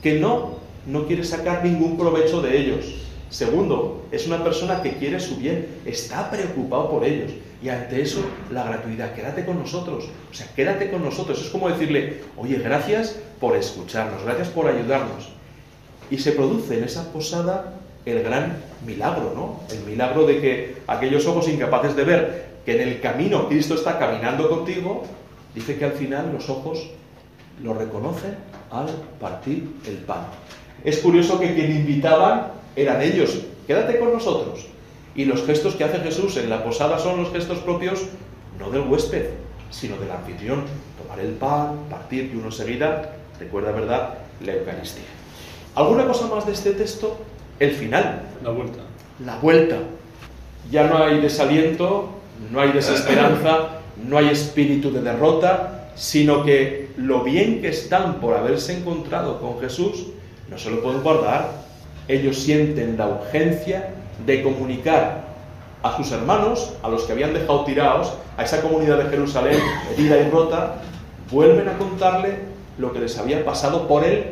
que 0.02 0.18
no, 0.18 0.58
no 0.86 1.06
quiere 1.06 1.22
sacar 1.22 1.64
ningún 1.64 1.96
provecho 1.96 2.42
de 2.42 2.58
ellos. 2.58 3.03
Segundo, 3.34 4.06
es 4.12 4.28
una 4.28 4.44
persona 4.44 4.80
que 4.80 4.92
quiere 4.92 5.18
su 5.18 5.34
bien, 5.34 5.66
está 5.84 6.30
preocupado 6.30 6.88
por 6.88 7.04
ellos. 7.04 7.32
Y 7.60 7.68
ante 7.68 8.00
eso, 8.00 8.20
la 8.52 8.62
gratuidad, 8.62 9.12
quédate 9.12 9.44
con 9.44 9.58
nosotros. 9.58 10.04
O 10.30 10.32
sea, 10.32 10.46
quédate 10.54 10.88
con 10.88 11.02
nosotros. 11.02 11.42
Es 11.42 11.48
como 11.48 11.68
decirle, 11.68 12.20
oye, 12.36 12.58
gracias 12.58 13.18
por 13.40 13.56
escucharnos, 13.56 14.22
gracias 14.22 14.50
por 14.50 14.68
ayudarnos. 14.68 15.30
Y 16.12 16.18
se 16.18 16.30
produce 16.30 16.78
en 16.78 16.84
esa 16.84 17.12
posada 17.12 17.74
el 18.06 18.22
gran 18.22 18.58
milagro, 18.86 19.32
¿no? 19.34 19.62
El 19.76 19.84
milagro 19.84 20.26
de 20.26 20.40
que 20.40 20.76
aquellos 20.86 21.26
ojos 21.26 21.48
incapaces 21.48 21.96
de 21.96 22.04
ver 22.04 22.46
que 22.64 22.80
en 22.80 22.88
el 22.88 23.00
camino 23.00 23.48
Cristo 23.48 23.74
está 23.74 23.98
caminando 23.98 24.48
contigo, 24.48 25.02
dice 25.56 25.76
que 25.76 25.86
al 25.86 25.94
final 25.94 26.30
los 26.32 26.48
ojos 26.48 26.88
lo 27.60 27.74
reconocen 27.74 28.36
al 28.70 28.90
partir 29.18 29.74
el 29.88 29.96
pan. 29.96 30.26
Es 30.84 30.98
curioso 30.98 31.40
que 31.40 31.52
quien 31.52 31.72
invitaban 31.72 32.62
eran 32.76 33.02
ellos, 33.02 33.40
quédate 33.66 33.98
con 33.98 34.12
nosotros. 34.12 34.66
Y 35.14 35.24
los 35.26 35.44
gestos 35.46 35.74
que 35.74 35.84
hace 35.84 35.98
Jesús 35.98 36.36
en 36.36 36.50
la 36.50 36.64
posada 36.64 36.98
son 36.98 37.22
los 37.22 37.32
gestos 37.32 37.58
propios 37.58 38.00
no 38.58 38.70
del 38.70 38.82
huésped, 38.82 39.30
sino 39.70 39.96
del 39.96 40.10
anfitrión. 40.10 40.64
Tomar 41.02 41.20
el 41.20 41.32
pan, 41.32 41.86
partir 41.90 42.30
y 42.32 42.36
uno 42.36 42.50
seguida, 42.50 43.16
recuerda, 43.38 43.72
¿verdad?, 43.72 44.14
la 44.44 44.54
Eucaristía. 44.54 45.04
¿Alguna 45.74 46.06
cosa 46.06 46.26
más 46.28 46.46
de 46.46 46.52
este 46.52 46.72
texto? 46.72 47.16
El 47.58 47.72
final. 47.72 48.22
La 48.42 48.50
vuelta. 48.50 48.78
La 49.24 49.36
vuelta. 49.38 49.78
Ya 50.70 50.84
no 50.84 50.98
hay 50.98 51.20
desaliento, 51.20 52.10
no 52.50 52.60
hay 52.60 52.72
desesperanza, 52.72 53.80
no 54.02 54.18
hay 54.18 54.28
espíritu 54.28 54.92
de 54.92 55.02
derrota, 55.02 55.90
sino 55.94 56.44
que 56.44 56.90
lo 56.96 57.22
bien 57.22 57.60
que 57.60 57.68
están 57.68 58.20
por 58.20 58.34
haberse 58.36 58.76
encontrado 58.76 59.40
con 59.40 59.60
Jesús, 59.60 60.06
no 60.48 60.58
se 60.58 60.70
lo 60.70 60.82
pueden 60.82 61.02
guardar. 61.02 61.64
Ellos 62.08 62.38
sienten 62.38 62.96
la 62.96 63.08
urgencia 63.08 63.90
de 64.24 64.42
comunicar 64.42 65.24
a 65.82 65.96
sus 65.96 66.12
hermanos, 66.12 66.74
a 66.82 66.88
los 66.88 67.04
que 67.04 67.12
habían 67.12 67.34
dejado 67.34 67.64
tirados, 67.64 68.14
a 68.36 68.44
esa 68.44 68.62
comunidad 68.62 68.98
de 68.98 69.10
Jerusalén 69.10 69.58
herida 69.92 70.18
y 70.18 70.30
rota, 70.30 70.76
vuelven 71.30 71.68
a 71.68 71.76
contarle 71.76 72.38
lo 72.78 72.92
que 72.92 73.00
les 73.00 73.18
había 73.18 73.44
pasado 73.44 73.86
por 73.86 74.04
el 74.04 74.24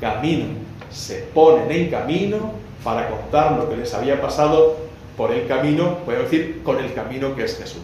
camino. 0.00 0.46
Se 0.90 1.20
ponen 1.34 1.70
en 1.70 1.90
camino 1.90 2.52
para 2.82 3.08
contar 3.08 3.52
lo 3.52 3.68
que 3.68 3.76
les 3.76 3.92
había 3.94 4.20
pasado 4.20 4.76
por 5.16 5.32
el 5.32 5.46
camino, 5.46 5.98
puedo 6.04 6.22
decir, 6.22 6.62
con 6.62 6.78
el 6.78 6.92
camino 6.92 7.34
que 7.34 7.44
es 7.44 7.56
Jesús. 7.56 7.82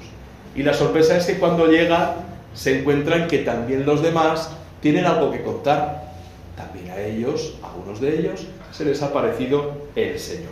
Y 0.55 0.63
la 0.63 0.75
sorpresa 0.75 1.17
es 1.17 1.27
que 1.27 1.39
cuando 1.39 1.67
llega 1.67 2.17
se 2.55 2.81
encuentran 2.81 3.29
que 3.29 3.39
también 3.39 3.87
los 3.87 4.03
demás 4.03 4.51
tienen 4.81 5.07
algo 5.07 5.31
que 5.31 5.43
contar. 5.43 6.11
También 6.57 6.91
a 6.91 7.01
ellos, 7.01 7.55
a 7.63 7.69
algunos 7.69 8.01
de 8.01 8.19
ellos, 8.19 8.47
se 8.73 8.85
les 8.85 9.03
ha 9.03 9.13
parecido 9.13 9.89
el 9.97 10.19
Señor. 10.19 10.51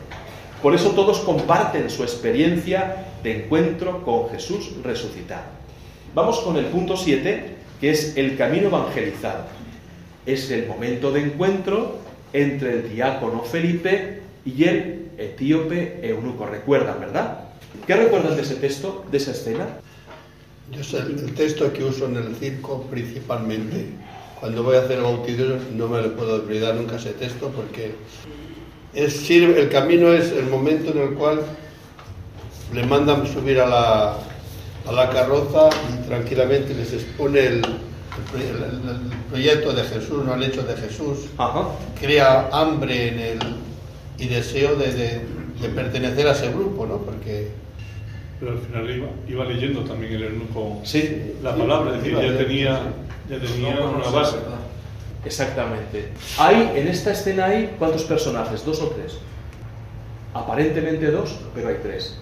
Por 0.63 0.75
eso 0.75 0.91
todos 0.91 1.21
comparten 1.21 1.89
su 1.89 2.03
experiencia 2.03 3.07
de 3.23 3.45
encuentro 3.45 4.03
con 4.05 4.29
Jesús 4.31 4.73
resucitado. 4.83 5.45
Vamos 6.15 6.41
con 6.41 6.57
el 6.57 6.67
punto 6.67 6.97
7 6.97 7.59
que 7.81 7.91
es 7.91 8.17
el 8.17 8.37
camino 8.37 8.69
evangelizado. 8.69 9.45
Es 10.27 10.51
el 10.51 10.67
momento 10.67 11.13
de 11.13 11.23
encuentro 11.23 11.99
entre 12.33 12.73
el 12.73 12.91
diácono 12.91 13.43
Felipe 13.43 14.21
y 14.45 14.65
el 14.65 15.11
etíope 15.17 16.01
eunuco. 16.03 16.47
Recuerdan, 16.47 17.01
¿verdad? 17.01 17.45
¿Qué 17.87 17.95
recuerdan 17.95 18.37
de 18.37 18.43
ese 18.43 18.57
texto, 18.57 19.05
de 19.11 19.19
esa 19.19 19.31
escena? 19.31 19.67
Yo 20.73 20.85
sé 20.85 20.99
el 20.99 21.35
texto 21.35 21.73
que 21.73 21.85
uso 21.85 22.07
en 22.07 22.17
el 22.17 22.35
circo 22.37 22.83
principalmente. 22.91 23.87
Cuando 24.41 24.63
voy 24.63 24.77
a 24.77 24.81
hacer 24.81 24.99
el 24.99 25.03
bautizo 25.03 25.45
no 25.75 25.89
me 25.89 26.01
lo 26.01 26.15
puedo 26.15 26.37
olvidar 26.37 26.75
nunca 26.75 26.97
ese 26.97 27.13
texto 27.13 27.49
porque 27.49 27.95
es, 28.95 29.13
sirve, 29.13 29.61
el 29.61 29.69
camino 29.69 30.13
es 30.13 30.31
el 30.33 30.47
momento 30.47 30.93
en 30.93 30.99
el 30.99 31.15
cual 31.15 31.41
le 32.73 32.87
mandan 32.87 33.27
subir 33.27 33.61
a 33.61 33.67
la, 33.67 34.17
a 34.87 34.93
la 34.93 35.11
carroza 35.11 35.71
y 35.93 36.07
tranquilamente 36.07 36.75
les 36.75 36.93
expone 36.93 37.41
el, 37.41 37.55
el, 37.57 38.63
el 38.63 39.17
proyecto 39.31 39.73
de 39.73 39.83
Jesús, 39.83 40.25
no 40.25 40.35
el 40.35 40.43
hecho 40.45 40.63
de 40.63 40.77
Jesús. 40.77 41.31
Ajá. 41.37 41.69
Crea 42.01 42.49
hambre 42.53 43.09
en 43.09 43.19
el, 43.19 43.39
y 44.19 44.29
deseo 44.29 44.77
de, 44.77 44.93
de, 44.93 45.21
de 45.61 45.69
pertenecer 45.69 46.29
a 46.29 46.33
ese 46.33 46.49
grupo, 46.51 46.87
¿no? 46.87 46.99
Porque 46.99 47.51
Pero 48.41 48.53
al 48.53 48.59
final 48.59 48.91
iba, 48.91 49.09
iba 49.29 49.45
leyendo 49.45 49.81
también 49.83 50.13
el 50.13 50.23
eunuco 50.25 50.81
Sí, 50.85 51.35
la 51.43 51.57
palabra, 51.57 51.97
es 51.97 52.03
decir, 52.03 52.19
ya 52.19 52.39
tenía, 52.39 52.81
ya 53.29 53.39
tenía 53.39 53.81
una 53.81 54.09
base. 54.11 54.37
exactamente. 55.25 56.09
Hay, 56.39 56.73
en 56.77 56.87
esta 56.89 57.13
escena 57.13 57.47
hay, 57.47 57.75
¿cuántos 57.79 58.05
personajes? 58.05 58.65
¿Dos 58.65 58.81
o 58.81 58.89
tres? 58.91 59.19
Aparentemente 60.35 61.11
dos, 61.11 61.37
pero 61.55 61.69
hay 61.69 61.77
tres. 61.83 62.21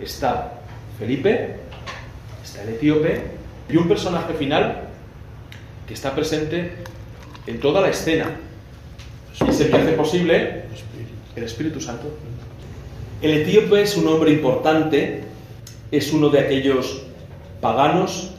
Está 0.00 0.60
Felipe, 0.98 1.56
está 2.42 2.62
el 2.62 2.70
etíope 2.70 3.22
y 3.68 3.76
un 3.76 3.86
personaje 3.88 4.32
final 4.34 4.82
que 5.86 5.94
está 5.94 6.14
presente 6.14 6.72
en 7.46 7.60
toda 7.60 7.80
la 7.82 7.88
escena. 7.90 8.30
Y 9.44 9.50
es 9.50 9.60
el 9.60 9.70
que 9.70 9.76
hace 9.76 9.92
posible 9.92 10.64
el 11.36 11.44
Espíritu 11.44 11.80
Santo. 11.80 12.16
El 13.20 13.32
etíope 13.32 13.82
es 13.82 13.96
un 13.96 14.06
hombre 14.08 14.30
importante, 14.32 15.24
es 15.96 16.12
uno 16.12 16.28
de 16.28 16.40
aquellos 16.40 17.02
paganos 17.60 18.30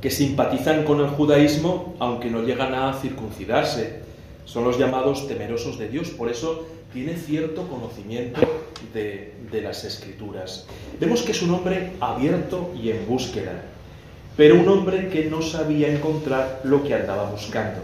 que 0.00 0.10
simpatizan 0.10 0.84
con 0.84 1.00
el 1.00 1.06
judaísmo 1.08 1.94
aunque 1.98 2.30
no 2.30 2.42
llegan 2.42 2.74
a 2.74 2.92
circuncidarse. 2.94 4.00
Son 4.44 4.64
los 4.64 4.78
llamados 4.78 5.26
temerosos 5.26 5.78
de 5.78 5.88
Dios, 5.88 6.10
por 6.10 6.28
eso 6.28 6.66
tiene 6.92 7.16
cierto 7.16 7.66
conocimiento 7.68 8.40
de, 8.92 9.34
de 9.50 9.62
las 9.62 9.84
escrituras. 9.84 10.66
Vemos 11.00 11.22
que 11.22 11.32
es 11.32 11.42
un 11.42 11.54
hombre 11.54 11.92
abierto 12.00 12.72
y 12.80 12.90
en 12.90 13.06
búsqueda, 13.06 13.62
pero 14.36 14.56
un 14.56 14.68
hombre 14.68 15.08
que 15.08 15.24
no 15.24 15.40
sabía 15.40 15.88
encontrar 15.88 16.60
lo 16.64 16.82
que 16.82 16.94
andaba 16.94 17.30
buscando. 17.30 17.80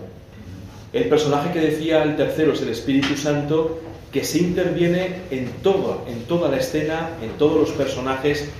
El 0.93 1.09
personaje 1.09 1.53
que 1.53 1.61
decía 1.61 2.03
el 2.03 2.17
tercero 2.17 2.53
es 2.53 2.63
el 2.63 2.71
Espíritu 2.71 3.17
Santo, 3.17 3.81
que 4.13 4.25
se 4.25 4.39
interviene 4.39 5.21
en 5.31 5.49
todo, 5.63 6.05
en 6.09 6.25
toda 6.25 6.49
la 6.51 6.57
escena, 6.57 7.11
en 7.23 7.31
todos 7.39 7.57
los 7.57 7.71
personajes, 7.71 8.51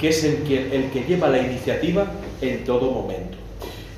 que 0.00 0.08
es 0.08 0.24
el 0.24 0.38
que, 0.44 0.74
el 0.74 0.90
que 0.90 1.04
lleva 1.04 1.28
la 1.28 1.38
iniciativa 1.38 2.10
en 2.40 2.64
todo 2.64 2.90
momento. 2.90 3.36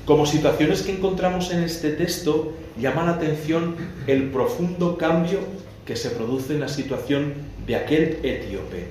Como 0.05 0.25
situaciones 0.25 0.81
que 0.81 0.91
encontramos 0.91 1.51
en 1.51 1.63
este 1.63 1.91
texto, 1.91 2.51
llama 2.77 3.05
la 3.05 3.11
atención 3.11 3.75
el 4.05 4.23
profundo 4.31 4.97
cambio 4.97 5.39
que 5.85 5.95
se 5.95 6.09
produce 6.09 6.53
en 6.53 6.59
la 6.59 6.67
situación 6.67 7.33
de 7.65 7.77
aquel 7.77 8.19
etíope. 8.23 8.87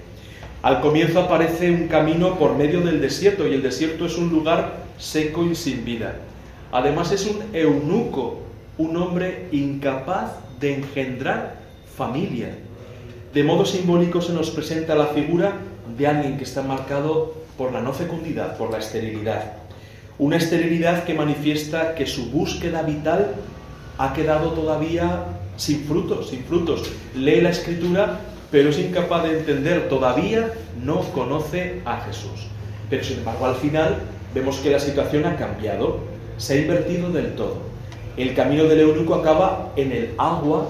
Al 0.62 0.80
comienzo 0.80 1.20
aparece 1.20 1.70
un 1.70 1.88
camino 1.88 2.38
por 2.38 2.56
medio 2.56 2.80
del 2.80 3.00
desierto 3.00 3.46
y 3.46 3.54
el 3.54 3.62
desierto 3.62 4.06
es 4.06 4.16
un 4.16 4.30
lugar 4.30 4.84
seco 4.96 5.44
y 5.44 5.54
sin 5.54 5.84
vida. 5.84 6.16
Además 6.70 7.12
es 7.12 7.26
un 7.26 7.42
eunuco, 7.52 8.40
un 8.78 8.96
hombre 8.96 9.48
incapaz 9.52 10.32
de 10.60 10.76
engendrar 10.76 11.56
familia. 11.94 12.56
De 13.34 13.44
modo 13.44 13.66
simbólico 13.66 14.22
se 14.22 14.32
nos 14.32 14.50
presenta 14.50 14.94
la 14.94 15.06
figura 15.06 15.56
de 15.96 16.06
alguien 16.06 16.38
que 16.38 16.44
está 16.44 16.62
marcado 16.62 17.34
por 17.56 17.72
la 17.72 17.80
no 17.80 17.92
fecundidad, 17.92 18.56
por 18.56 18.70
la 18.70 18.78
esterilidad. 18.78 19.52
Una 20.18 20.36
esterilidad 20.36 21.04
que 21.04 21.14
manifiesta 21.14 21.94
que 21.94 22.06
su 22.06 22.30
búsqueda 22.30 22.82
vital 22.82 23.34
ha 23.98 24.12
quedado 24.12 24.52
todavía 24.52 25.24
sin 25.56 25.84
frutos, 25.84 26.30
sin 26.30 26.44
frutos. 26.44 26.90
Lee 27.14 27.40
la 27.40 27.50
escritura, 27.50 28.20
pero 28.50 28.70
es 28.70 28.78
incapaz 28.78 29.24
de 29.24 29.38
entender, 29.38 29.88
todavía 29.88 30.52
no 30.82 31.00
conoce 31.12 31.80
a 31.84 32.00
Jesús. 32.02 32.48
Pero 32.90 33.04
sin 33.04 33.18
embargo, 33.18 33.46
al 33.46 33.56
final 33.56 33.98
vemos 34.34 34.58
que 34.58 34.70
la 34.70 34.78
situación 34.78 35.24
ha 35.24 35.36
cambiado, 35.36 36.00
se 36.36 36.54
ha 36.54 36.60
invertido 36.60 37.10
del 37.10 37.34
todo. 37.34 37.58
El 38.16 38.34
camino 38.34 38.64
del 38.64 38.80
eunuco 38.80 39.14
acaba 39.14 39.72
en 39.76 39.92
el 39.92 40.14
agua, 40.18 40.68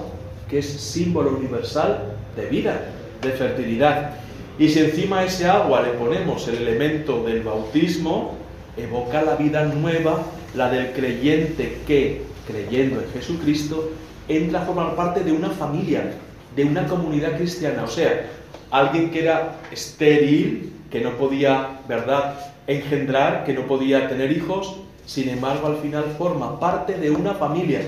que 0.49 0.59
es 0.59 0.65
símbolo 0.65 1.31
universal 1.31 2.13
de 2.35 2.45
vida, 2.45 2.85
de 3.21 3.31
fertilidad. 3.31 4.11
Y 4.59 4.69
si 4.69 4.79
encima 4.79 5.19
a 5.19 5.25
ese 5.25 5.47
agua 5.47 5.81
le 5.81 5.89
ponemos 5.93 6.47
el 6.47 6.57
elemento 6.57 7.23
del 7.23 7.41
bautismo, 7.41 8.35
evoca 8.77 9.21
la 9.23 9.35
vida 9.35 9.65
nueva, 9.65 10.23
la 10.55 10.69
del 10.69 10.91
creyente 10.91 11.79
que, 11.87 12.21
creyendo 12.47 13.01
en 13.01 13.09
Jesucristo, 13.11 13.91
entra 14.27 14.61
a 14.61 14.65
formar 14.65 14.95
parte 14.95 15.23
de 15.23 15.31
una 15.31 15.49
familia, 15.49 16.13
de 16.55 16.63
una 16.65 16.85
comunidad 16.85 17.35
cristiana. 17.37 17.83
O 17.83 17.87
sea, 17.87 18.27
alguien 18.69 19.09
que 19.09 19.23
era 19.23 19.59
estéril, 19.71 20.71
que 20.91 21.01
no 21.01 21.17
podía, 21.17 21.79
¿verdad?, 21.87 22.35
engendrar, 22.67 23.43
que 23.45 23.53
no 23.53 23.65
podía 23.65 24.07
tener 24.07 24.31
hijos, 24.31 24.75
sin 25.05 25.29
embargo, 25.29 25.67
al 25.67 25.77
final 25.77 26.05
forma 26.17 26.59
parte 26.59 26.93
de 26.93 27.09
una 27.09 27.33
familia. 27.33 27.81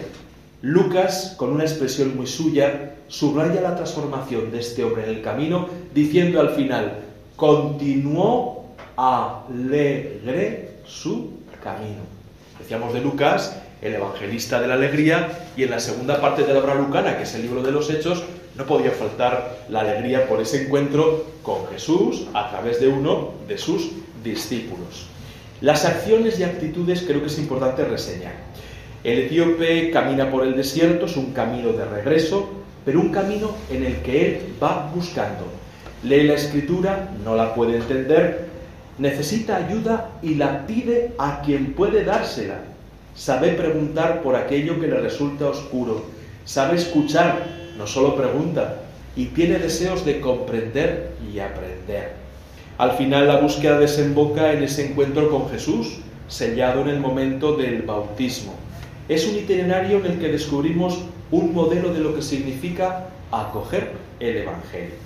Lucas, 0.61 1.35
con 1.37 1.51
una 1.51 1.63
expresión 1.63 2.17
muy 2.17 2.27
suya, 2.27 2.95
subraya 3.07 3.61
la 3.61 3.75
transformación 3.75 4.51
de 4.51 4.59
este 4.59 4.83
hombre 4.83 5.03
en 5.03 5.09
el 5.09 5.21
camino, 5.21 5.69
diciendo 5.95 6.41
al 6.41 6.49
final, 6.49 6.99
continuó 7.37 8.65
alegre 8.97 10.71
su 10.85 11.31
camino. 11.63 12.03
Decíamos 12.59 12.93
de 12.93 12.99
Lucas, 12.99 13.61
el 13.81 13.95
evangelista 13.95 14.59
de 14.59 14.67
la 14.67 14.73
alegría, 14.73 15.47
y 15.55 15.63
en 15.63 15.71
la 15.71 15.79
segunda 15.79 16.19
parte 16.19 16.43
de 16.43 16.53
la 16.53 16.59
obra 16.59 16.75
lucana, 16.75 17.15
que 17.15 17.23
es 17.23 17.33
el 17.35 17.43
libro 17.43 17.63
de 17.63 17.71
los 17.71 17.89
Hechos, 17.89 18.23
no 18.57 18.65
podía 18.65 18.91
faltar 18.91 19.65
la 19.69 19.81
alegría 19.81 20.27
por 20.27 20.41
ese 20.41 20.65
encuentro 20.65 21.27
con 21.41 21.65
Jesús 21.67 22.25
a 22.33 22.49
través 22.49 22.81
de 22.81 22.89
uno 22.89 23.31
de 23.47 23.57
sus 23.57 23.91
discípulos. 24.21 25.07
Las 25.61 25.85
acciones 25.85 26.37
y 26.39 26.43
actitudes 26.43 27.03
creo 27.07 27.21
que 27.21 27.27
es 27.27 27.39
importante 27.39 27.85
reseñar. 27.85 28.33
El 29.05 29.19
etíope 29.19 29.91
camina 29.91 30.29
por 30.29 30.45
el 30.45 30.57
desierto, 30.57 31.05
es 31.05 31.15
un 31.15 31.31
camino 31.31 31.71
de 31.71 31.85
regreso, 31.85 32.49
pero 32.83 32.99
un 32.99 33.11
camino 33.11 33.51
en 33.69 33.85
el 33.85 34.01
que 34.01 34.27
él 34.27 34.53
va 34.61 34.91
buscando. 34.93 35.45
Lee 36.05 36.27
la 36.27 36.35
escritura, 36.35 37.09
no 37.23 37.35
la 37.35 37.55
puede 37.55 37.77
entender, 37.77 38.45
necesita 38.99 39.55
ayuda 39.55 40.11
y 40.21 40.35
la 40.35 40.67
pide 40.67 41.13
a 41.17 41.41
quien 41.41 41.73
puede 41.73 42.03
dársela. 42.03 42.59
Sabe 43.15 43.53
preguntar 43.53 44.21
por 44.21 44.35
aquello 44.35 44.79
que 44.79 44.87
le 44.87 44.99
resulta 44.99 45.47
oscuro. 45.47 46.03
Sabe 46.45 46.75
escuchar, 46.75 47.39
no 47.75 47.87
solo 47.87 48.15
pregunta, 48.15 48.81
y 49.15 49.25
tiene 49.27 49.57
deseos 49.57 50.05
de 50.05 50.21
comprender 50.21 51.13
y 51.33 51.39
aprender. 51.39 52.13
Al 52.77 52.91
final 52.91 53.27
la 53.27 53.37
búsqueda 53.37 53.79
desemboca 53.79 54.53
en 54.53 54.61
ese 54.61 54.85
encuentro 54.85 55.31
con 55.31 55.49
Jesús, 55.49 55.97
sellado 56.27 56.81
en 56.81 56.89
el 56.89 56.99
momento 56.99 57.57
del 57.57 57.81
bautismo. 57.81 58.53
Es 59.09 59.27
un 59.27 59.37
itinerario 59.37 59.99
en 59.99 60.05
el 60.05 60.19
que 60.19 60.31
descubrimos 60.31 60.99
un 61.31 61.51
modelo 61.51 61.91
de 61.91 62.01
lo 62.01 62.13
que 62.13 62.21
significa 62.21 63.07
acoger 63.31 63.91
el 64.19 64.37
Evangelio. 64.37 65.04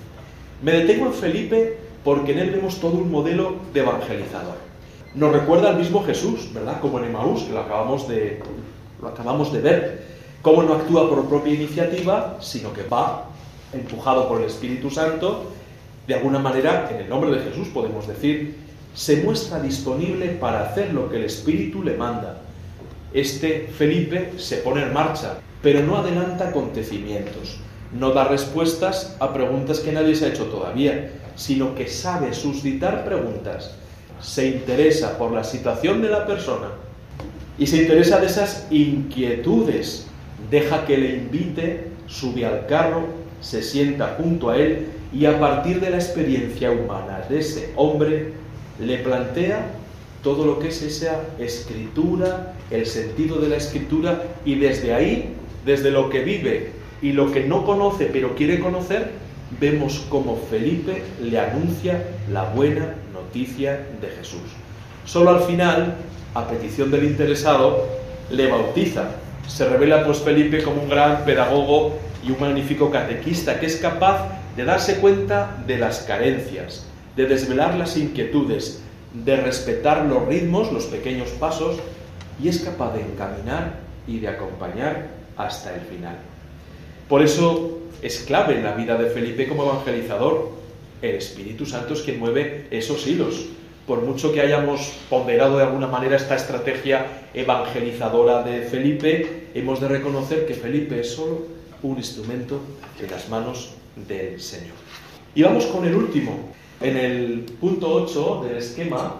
Me 0.62 0.72
detengo 0.72 1.06
en 1.06 1.14
Felipe 1.14 1.78
porque 2.04 2.32
en 2.32 2.38
él 2.38 2.50
vemos 2.50 2.80
todo 2.80 2.98
un 2.98 3.10
modelo 3.10 3.56
de 3.72 3.80
evangelizador. 3.80 4.56
Nos 5.14 5.32
recuerda 5.32 5.70
al 5.70 5.76
mismo 5.76 6.04
Jesús, 6.04 6.52
¿verdad? 6.52 6.80
Como 6.80 6.98
en 6.98 7.06
Emaús, 7.06 7.42
que 7.42 7.52
lo 7.52 7.60
acabamos 7.60 8.06
de, 8.08 8.40
lo 9.00 9.08
acabamos 9.08 9.52
de 9.52 9.60
ver. 9.60 10.04
Cómo 10.42 10.62
no 10.62 10.74
actúa 10.74 11.08
por 11.08 11.26
propia 11.26 11.54
iniciativa, 11.54 12.38
sino 12.40 12.72
que 12.72 12.82
va 12.82 13.26
empujado 13.72 14.28
por 14.28 14.40
el 14.40 14.46
Espíritu 14.46 14.90
Santo. 14.90 15.50
De 16.06 16.14
alguna 16.14 16.38
manera, 16.38 16.88
en 16.90 17.02
el 17.02 17.08
nombre 17.08 17.30
de 17.30 17.50
Jesús 17.50 17.68
podemos 17.68 18.06
decir, 18.06 18.56
se 18.94 19.22
muestra 19.22 19.60
disponible 19.60 20.28
para 20.28 20.62
hacer 20.62 20.92
lo 20.92 21.08
que 21.10 21.16
el 21.16 21.24
Espíritu 21.24 21.82
le 21.82 21.96
manda. 21.96 22.42
Este 23.12 23.68
Felipe 23.76 24.32
se 24.36 24.58
pone 24.58 24.82
en 24.82 24.92
marcha, 24.92 25.38
pero 25.62 25.80
no 25.82 25.96
adelanta 25.96 26.48
acontecimientos, 26.48 27.58
no 27.92 28.12
da 28.12 28.24
respuestas 28.24 29.16
a 29.18 29.32
preguntas 29.32 29.80
que 29.80 29.92
nadie 29.92 30.14
se 30.14 30.26
ha 30.26 30.28
hecho 30.28 30.44
todavía, 30.44 31.10
sino 31.34 31.74
que 31.74 31.88
sabe 31.88 32.34
suscitar 32.34 33.04
preguntas, 33.04 33.74
se 34.20 34.46
interesa 34.46 35.18
por 35.18 35.32
la 35.32 35.44
situación 35.44 36.02
de 36.02 36.10
la 36.10 36.26
persona 36.26 36.68
y 37.58 37.66
se 37.66 37.82
interesa 37.82 38.20
de 38.20 38.26
esas 38.26 38.66
inquietudes, 38.70 40.06
deja 40.50 40.84
que 40.86 40.98
le 40.98 41.16
invite, 41.16 41.88
sube 42.06 42.44
al 42.46 42.66
carro, 42.66 43.04
se 43.40 43.62
sienta 43.62 44.16
junto 44.18 44.50
a 44.50 44.56
él 44.56 44.88
y 45.12 45.24
a 45.26 45.40
partir 45.40 45.80
de 45.80 45.90
la 45.90 45.96
experiencia 45.96 46.70
humana 46.70 47.24
de 47.28 47.40
ese 47.40 47.72
hombre 47.76 48.32
le 48.78 48.98
plantea 48.98 49.66
todo 50.22 50.44
lo 50.44 50.58
que 50.58 50.68
es 50.68 50.82
esa 50.82 51.22
escritura, 51.38 52.54
el 52.70 52.86
sentido 52.86 53.40
de 53.40 53.48
la 53.48 53.56
escritura, 53.56 54.22
y 54.44 54.54
desde 54.56 54.92
ahí, 54.92 55.34
desde 55.64 55.90
lo 55.90 56.10
que 56.10 56.20
vive 56.20 56.79
y 57.02 57.12
lo 57.12 57.32
que 57.32 57.44
no 57.44 57.64
conoce 57.64 58.06
pero 58.06 58.34
quiere 58.34 58.60
conocer, 58.60 59.12
vemos 59.58 60.06
cómo 60.08 60.38
Felipe 60.50 61.02
le 61.20 61.38
anuncia 61.38 62.04
la 62.30 62.44
buena 62.44 62.94
noticia 63.12 63.86
de 64.00 64.08
Jesús. 64.08 64.42
Solo 65.04 65.30
al 65.30 65.42
final, 65.42 65.94
a 66.34 66.46
petición 66.46 66.90
del 66.90 67.04
interesado, 67.04 67.86
le 68.30 68.48
bautiza. 68.48 69.10
Se 69.48 69.68
revela 69.68 70.04
pues 70.04 70.18
Felipe 70.18 70.62
como 70.62 70.82
un 70.82 70.88
gran 70.88 71.24
pedagogo 71.24 71.98
y 72.24 72.30
un 72.30 72.40
magnífico 72.40 72.90
catequista 72.90 73.58
que 73.58 73.66
es 73.66 73.76
capaz 73.76 74.28
de 74.56 74.64
darse 74.64 74.96
cuenta 74.96 75.62
de 75.66 75.78
las 75.78 76.00
carencias, 76.00 76.86
de 77.16 77.26
desvelar 77.26 77.74
las 77.74 77.96
inquietudes, 77.96 78.82
de 79.12 79.36
respetar 79.36 80.04
los 80.04 80.26
ritmos, 80.26 80.70
los 80.72 80.84
pequeños 80.84 81.30
pasos, 81.30 81.78
y 82.42 82.48
es 82.48 82.60
capaz 82.60 82.94
de 82.94 83.02
encaminar 83.02 83.74
y 84.06 84.20
de 84.20 84.28
acompañar 84.28 85.08
hasta 85.36 85.74
el 85.74 85.80
final. 85.80 86.29
Por 87.10 87.22
eso 87.22 87.80
es 88.02 88.20
clave 88.20 88.54
en 88.54 88.62
la 88.62 88.74
vida 88.74 88.96
de 88.96 89.10
Felipe 89.10 89.48
como 89.48 89.64
evangelizador. 89.64 90.52
El 91.02 91.16
Espíritu 91.16 91.66
Santo 91.66 91.94
es 91.94 92.02
quien 92.02 92.20
mueve 92.20 92.68
esos 92.70 93.04
hilos. 93.04 93.46
Por 93.84 94.02
mucho 94.02 94.32
que 94.32 94.40
hayamos 94.40 94.92
ponderado 95.10 95.58
de 95.58 95.64
alguna 95.64 95.88
manera 95.88 96.14
esta 96.14 96.36
estrategia 96.36 97.24
evangelizadora 97.34 98.44
de 98.44 98.62
Felipe, 98.62 99.48
hemos 99.54 99.80
de 99.80 99.88
reconocer 99.88 100.46
que 100.46 100.54
Felipe 100.54 101.00
es 101.00 101.10
solo 101.10 101.46
un 101.82 101.96
instrumento 101.96 102.60
en 103.02 103.10
las 103.10 103.28
manos 103.28 103.72
del 104.08 104.40
Señor. 104.40 104.76
Y 105.34 105.42
vamos 105.42 105.66
con 105.66 105.84
el 105.84 105.96
último. 105.96 106.38
En 106.80 106.96
el 106.96 107.40
punto 107.60 107.92
8 107.92 108.44
del 108.46 108.58
esquema 108.58 109.16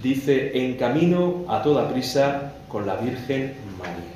dice, 0.00 0.52
en 0.54 0.76
camino 0.76 1.44
a 1.48 1.60
toda 1.60 1.92
prisa 1.92 2.52
con 2.68 2.86
la 2.86 2.94
Virgen 2.98 3.54
María. 3.80 4.12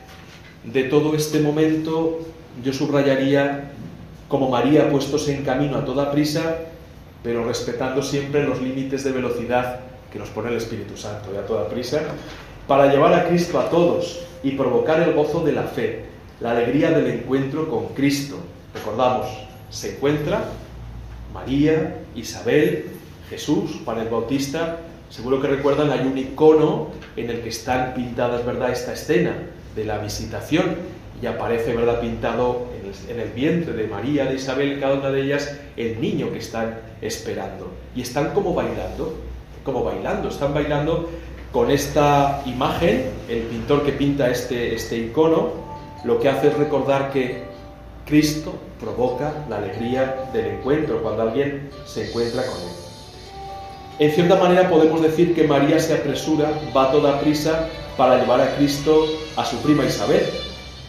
De 0.62 0.84
todo 0.84 1.16
este 1.16 1.40
momento 1.40 2.20
yo 2.62 2.72
subrayaría 2.72 3.70
como 4.28 4.50
María 4.50 4.90
puestos 4.90 5.28
en 5.28 5.44
camino 5.44 5.76
a 5.78 5.84
toda 5.84 6.10
prisa, 6.10 6.56
pero 7.22 7.44
respetando 7.44 8.02
siempre 8.02 8.44
los 8.44 8.60
límites 8.60 9.04
de 9.04 9.12
velocidad 9.12 9.80
que 10.12 10.18
nos 10.18 10.28
pone 10.30 10.50
el 10.50 10.56
Espíritu 10.56 10.96
Santo 10.96 11.30
y 11.34 11.36
a 11.36 11.46
toda 11.46 11.68
prisa, 11.68 12.02
para 12.66 12.90
llevar 12.90 13.14
a 13.14 13.28
Cristo 13.28 13.60
a 13.60 13.68
todos 13.70 14.20
y 14.42 14.52
provocar 14.52 15.00
el 15.02 15.14
gozo 15.14 15.44
de 15.44 15.52
la 15.52 15.64
fe, 15.64 16.04
la 16.40 16.52
alegría 16.52 16.90
del 16.90 17.06
encuentro 17.08 17.68
con 17.68 17.88
Cristo. 17.88 18.36
Recordamos, 18.74 19.26
se 19.70 19.96
encuentra 19.96 20.44
María, 21.32 21.98
Isabel, 22.14 22.86
Jesús, 23.28 23.80
Juan 23.84 23.98
el 23.98 24.08
Bautista. 24.08 24.78
Seguro 25.10 25.40
que 25.40 25.48
recuerdan, 25.48 25.90
hay 25.90 26.00
un 26.00 26.18
icono 26.18 26.88
en 27.16 27.30
el 27.30 27.40
que 27.40 27.50
están 27.50 27.94
pintadas, 27.94 28.44
¿verdad?, 28.44 28.70
esta 28.70 28.92
escena 28.92 29.34
de 29.74 29.84
la 29.84 29.98
visitación 29.98 30.95
y 31.20 31.26
aparece, 31.26 31.74
¿verdad?, 31.74 32.00
pintado 32.00 32.66
en 33.08 33.20
el, 33.20 33.30
vientre 33.30 33.72
de 33.72 33.86
María, 33.86 34.26
de 34.26 34.34
Isabel, 34.36 34.78
cada 34.80 34.94
una 34.94 35.10
de 35.10 35.22
ellas, 35.22 35.58
el 35.76 36.00
niño 36.00 36.30
que 36.32 36.38
están 36.38 36.78
esperando. 37.00 37.72
Y 37.94 38.02
están 38.02 38.32
como 38.32 38.54
bailando, 38.54 39.14
como 39.64 39.82
bailando, 39.82 40.28
están 40.28 40.52
bailando 40.52 41.08
con 41.52 41.70
esta 41.70 42.42
imagen, 42.44 43.10
el 43.28 43.42
pintor 43.42 43.84
que 43.84 43.92
pinta 43.92 44.30
este, 44.30 44.74
este 44.74 44.98
icono, 44.98 45.52
lo 46.04 46.20
que 46.20 46.28
hace 46.28 46.48
es 46.48 46.54
recordar 46.54 47.10
que 47.12 47.44
Cristo 48.04 48.54
provoca 48.78 49.32
la 49.48 49.56
alegría 49.56 50.28
del 50.32 50.46
encuentro, 50.46 51.02
cuando 51.02 51.22
alguien 51.22 51.70
se 51.86 52.08
encuentra 52.08 52.42
con 52.42 52.56
Él. 52.60 52.86
En 53.98 54.12
cierta 54.12 54.36
manera 54.36 54.68
podemos 54.68 55.00
decir 55.00 55.34
que 55.34 55.44
María 55.44 55.80
se 55.80 55.94
apresura, 55.94 56.50
va 56.76 56.92
toda 56.92 57.18
prisa 57.20 57.68
para 57.96 58.18
llevar 58.20 58.42
a 58.42 58.54
Cristo 58.56 59.06
a 59.36 59.44
su 59.44 59.56
prima 59.62 59.86
Isabel. 59.86 60.22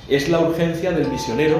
Es 0.09 0.29
la 0.29 0.39
urgencia 0.39 0.91
del 0.93 1.09
misionero, 1.09 1.59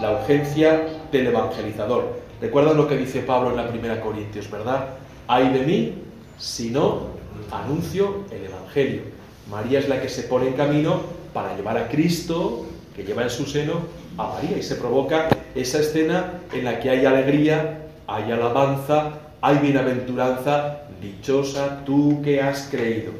la 0.00 0.12
urgencia 0.12 0.86
del 1.12 1.26
evangelizador. 1.26 2.20
Recuerdan 2.40 2.78
lo 2.78 2.88
que 2.88 2.96
dice 2.96 3.20
Pablo 3.20 3.50
en 3.50 3.56
la 3.56 3.68
primera 3.68 4.00
Corintios, 4.00 4.50
¿verdad? 4.50 4.86
Hay 5.28 5.50
de 5.50 5.60
mí 5.60 5.94
si 6.38 6.70
no 6.70 7.08
anuncio 7.50 8.24
el 8.30 8.46
Evangelio. 8.46 9.02
María 9.50 9.78
es 9.78 9.90
la 9.90 10.00
que 10.00 10.08
se 10.08 10.22
pone 10.22 10.48
en 10.48 10.54
camino 10.54 11.02
para 11.34 11.54
llevar 11.54 11.76
a 11.76 11.88
Cristo, 11.88 12.64
que 12.96 13.04
lleva 13.04 13.24
en 13.24 13.30
su 13.30 13.44
seno, 13.44 13.74
a 14.16 14.28
María. 14.28 14.56
Y 14.56 14.62
se 14.62 14.76
provoca 14.76 15.28
esa 15.54 15.80
escena 15.80 16.40
en 16.50 16.64
la 16.64 16.80
que 16.80 16.88
hay 16.88 17.04
alegría, 17.04 17.88
hay 18.06 18.32
alabanza, 18.32 19.18
hay 19.42 19.58
bienaventuranza, 19.58 20.78
dichosa 21.02 21.84
tú 21.84 22.22
que 22.22 22.40
has 22.40 22.68
creído. 22.70 23.12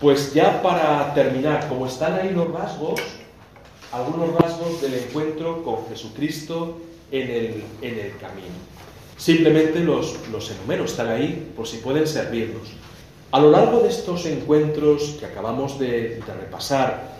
Pues 0.00 0.32
ya 0.32 0.62
para 0.62 1.12
terminar, 1.12 1.68
como 1.68 1.88
están 1.88 2.14
ahí 2.14 2.30
los 2.30 2.52
rasgos, 2.52 3.00
algunos 3.92 4.34
rasgos 4.34 4.80
del 4.82 4.94
encuentro 4.94 5.62
con 5.62 5.86
Jesucristo 5.88 6.78
en 7.10 7.30
el, 7.30 7.64
en 7.82 7.98
el 7.98 8.16
camino. 8.18 8.56
Simplemente 9.16 9.80
los, 9.80 10.16
los 10.30 10.50
enumero, 10.50 10.84
están 10.84 11.08
ahí 11.08 11.52
por 11.56 11.66
si 11.66 11.78
pueden 11.78 12.06
servirnos. 12.06 12.68
A 13.32 13.40
lo 13.40 13.50
largo 13.50 13.80
de 13.80 13.88
estos 13.88 14.26
encuentros 14.26 15.16
que 15.18 15.26
acabamos 15.26 15.78
de, 15.78 16.20
de 16.26 16.34
repasar, 16.40 17.16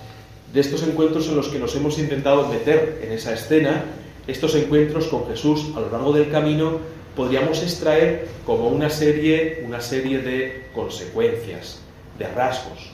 de 0.53 0.61
estos 0.61 0.83
encuentros 0.83 1.29
en 1.29 1.37
los 1.37 1.49
que 1.49 1.59
nos 1.59 1.75
hemos 1.75 1.99
intentado 1.99 2.49
meter 2.49 3.01
en 3.03 3.13
esa 3.13 3.35
escena, 3.35 3.85
estos 4.27 4.55
encuentros 4.55 5.07
con 5.07 5.27
Jesús 5.29 5.73
a 5.77 5.81
lo 5.81 5.91
largo 5.91 6.13
del 6.13 6.31
camino, 6.31 6.79
podríamos 7.15 7.63
extraer 7.63 8.29
como 8.45 8.69
una 8.69 8.91
serie, 8.91 9.65
una 9.67 9.81
serie 9.81 10.19
de 10.19 10.67
consecuencias, 10.75 11.81
de 12.19 12.29
rasgos. 12.29 12.91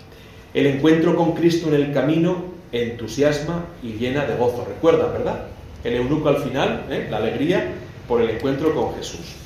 El 0.54 0.66
encuentro 0.66 1.16
con 1.16 1.32
Cristo 1.32 1.68
en 1.68 1.74
el 1.74 1.92
camino 1.92 2.51
entusiasma 2.72 3.66
y 3.82 3.92
llena 3.92 4.24
de 4.24 4.36
gozo. 4.36 4.64
Recuerda, 4.66 5.06
¿verdad? 5.06 5.46
El 5.84 5.94
eunuco 5.94 6.28
al 6.28 6.38
final, 6.38 6.86
¿eh? 6.90 7.08
la 7.10 7.18
alegría 7.18 7.72
por 8.08 8.20
el 8.20 8.30
encuentro 8.30 8.74
con 8.74 8.94
Jesús. 8.94 9.36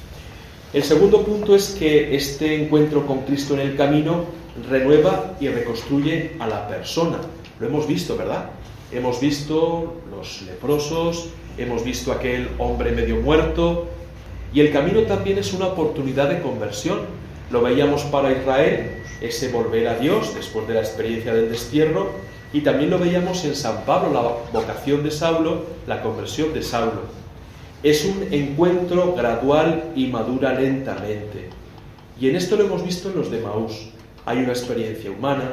El 0.72 0.82
segundo 0.82 1.22
punto 1.24 1.54
es 1.54 1.70
que 1.78 2.14
este 2.14 2.54
encuentro 2.62 3.06
con 3.06 3.22
Cristo 3.22 3.54
en 3.54 3.60
el 3.60 3.76
camino 3.76 4.24
renueva 4.68 5.36
y 5.40 5.48
reconstruye 5.48 6.32
a 6.38 6.46
la 6.46 6.68
persona. 6.68 7.18
Lo 7.60 7.66
hemos 7.66 7.86
visto, 7.86 8.16
¿verdad? 8.16 8.50
Hemos 8.92 9.20
visto 9.20 9.96
los 10.10 10.42
leprosos, 10.42 11.30
hemos 11.58 11.84
visto 11.84 12.12
aquel 12.12 12.48
hombre 12.58 12.92
medio 12.92 13.16
muerto, 13.16 13.88
y 14.52 14.60
el 14.60 14.72
camino 14.72 15.02
también 15.02 15.38
es 15.38 15.52
una 15.52 15.66
oportunidad 15.66 16.28
de 16.28 16.40
conversión. 16.40 17.00
Lo 17.50 17.62
veíamos 17.62 18.02
para 18.04 18.32
Israel, 18.32 19.02
ese 19.20 19.48
volver 19.48 19.88
a 19.88 19.98
Dios 19.98 20.34
después 20.34 20.66
de 20.68 20.74
la 20.74 20.80
experiencia 20.80 21.34
del 21.34 21.50
destierro, 21.50 22.10
y 22.56 22.62
también 22.62 22.88
lo 22.88 22.98
veíamos 22.98 23.44
en 23.44 23.54
San 23.54 23.84
Pablo, 23.84 24.14
la 24.14 24.58
vocación 24.58 25.04
de 25.04 25.10
Saulo, 25.10 25.66
la 25.86 26.00
conversión 26.00 26.54
de 26.54 26.62
Saulo. 26.62 27.02
Es 27.82 28.06
un 28.06 28.32
encuentro 28.32 29.14
gradual 29.14 29.92
y 29.94 30.06
madura 30.06 30.58
lentamente. 30.58 31.50
Y 32.18 32.30
en 32.30 32.36
esto 32.36 32.56
lo 32.56 32.64
hemos 32.64 32.82
visto 32.82 33.10
en 33.10 33.18
los 33.18 33.30
de 33.30 33.42
Maús. 33.42 33.90
Hay 34.24 34.38
una 34.38 34.52
experiencia 34.52 35.10
humana, 35.10 35.52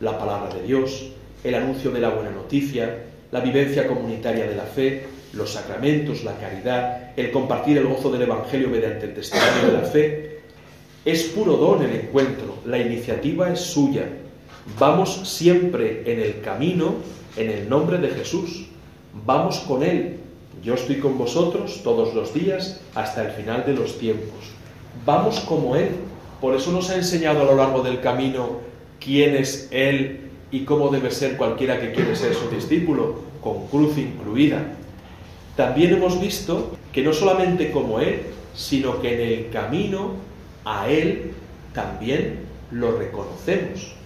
la 0.00 0.18
palabra 0.18 0.54
de 0.54 0.62
Dios, 0.62 1.10
el 1.44 1.54
anuncio 1.54 1.90
de 1.90 2.00
la 2.00 2.08
buena 2.08 2.30
noticia, 2.30 2.96
la 3.30 3.40
vivencia 3.40 3.86
comunitaria 3.86 4.48
de 4.48 4.56
la 4.56 4.62
fe, 4.62 5.04
los 5.34 5.52
sacramentos, 5.52 6.24
la 6.24 6.38
caridad, 6.38 7.12
el 7.14 7.30
compartir 7.30 7.76
el 7.76 7.88
gozo 7.88 8.10
del 8.10 8.22
Evangelio 8.22 8.70
mediante 8.70 9.04
el 9.04 9.12
testimonio 9.12 9.66
de 9.66 9.72
la 9.82 9.86
fe. 9.86 10.40
Es 11.04 11.24
puro 11.24 11.58
don 11.58 11.82
el 11.82 11.94
encuentro, 11.94 12.54
la 12.64 12.78
iniciativa 12.78 13.52
es 13.52 13.60
suya, 13.60 14.08
Vamos 14.78 15.28
siempre 15.28 16.02
en 16.06 16.20
el 16.20 16.40
camino 16.40 16.96
en 17.36 17.50
el 17.50 17.68
nombre 17.68 17.98
de 17.98 18.08
Jesús. 18.08 18.66
Vamos 19.24 19.58
con 19.60 19.82
Él. 19.82 20.18
Yo 20.62 20.74
estoy 20.74 20.98
con 20.98 21.16
vosotros 21.16 21.80
todos 21.84 22.14
los 22.14 22.34
días 22.34 22.80
hasta 22.94 23.24
el 23.24 23.32
final 23.32 23.64
de 23.64 23.74
los 23.74 23.98
tiempos. 23.98 24.38
Vamos 25.06 25.40
como 25.40 25.76
Él. 25.76 25.90
Por 26.40 26.54
eso 26.54 26.72
nos 26.72 26.90
ha 26.90 26.96
enseñado 26.96 27.42
a 27.42 27.44
lo 27.44 27.56
largo 27.56 27.82
del 27.82 28.00
camino 28.00 28.60
quién 29.00 29.36
es 29.36 29.68
Él 29.70 30.30
y 30.50 30.64
cómo 30.64 30.88
debe 30.88 31.10
ser 31.10 31.36
cualquiera 31.36 31.80
que 31.80 31.92
quiere 31.92 32.16
ser 32.16 32.34
su 32.34 32.48
discípulo, 32.48 33.20
con 33.40 33.66
cruz 33.68 33.96
incluida. 33.98 34.64
También 35.56 35.94
hemos 35.94 36.20
visto 36.20 36.76
que 36.92 37.02
no 37.02 37.12
solamente 37.12 37.70
como 37.70 38.00
Él, 38.00 38.22
sino 38.54 39.00
que 39.00 39.14
en 39.14 39.20
el 39.20 39.50
camino 39.50 40.12
a 40.64 40.88
Él 40.88 41.32
también 41.72 42.40
lo 42.70 42.96
reconocemos. 42.96 43.97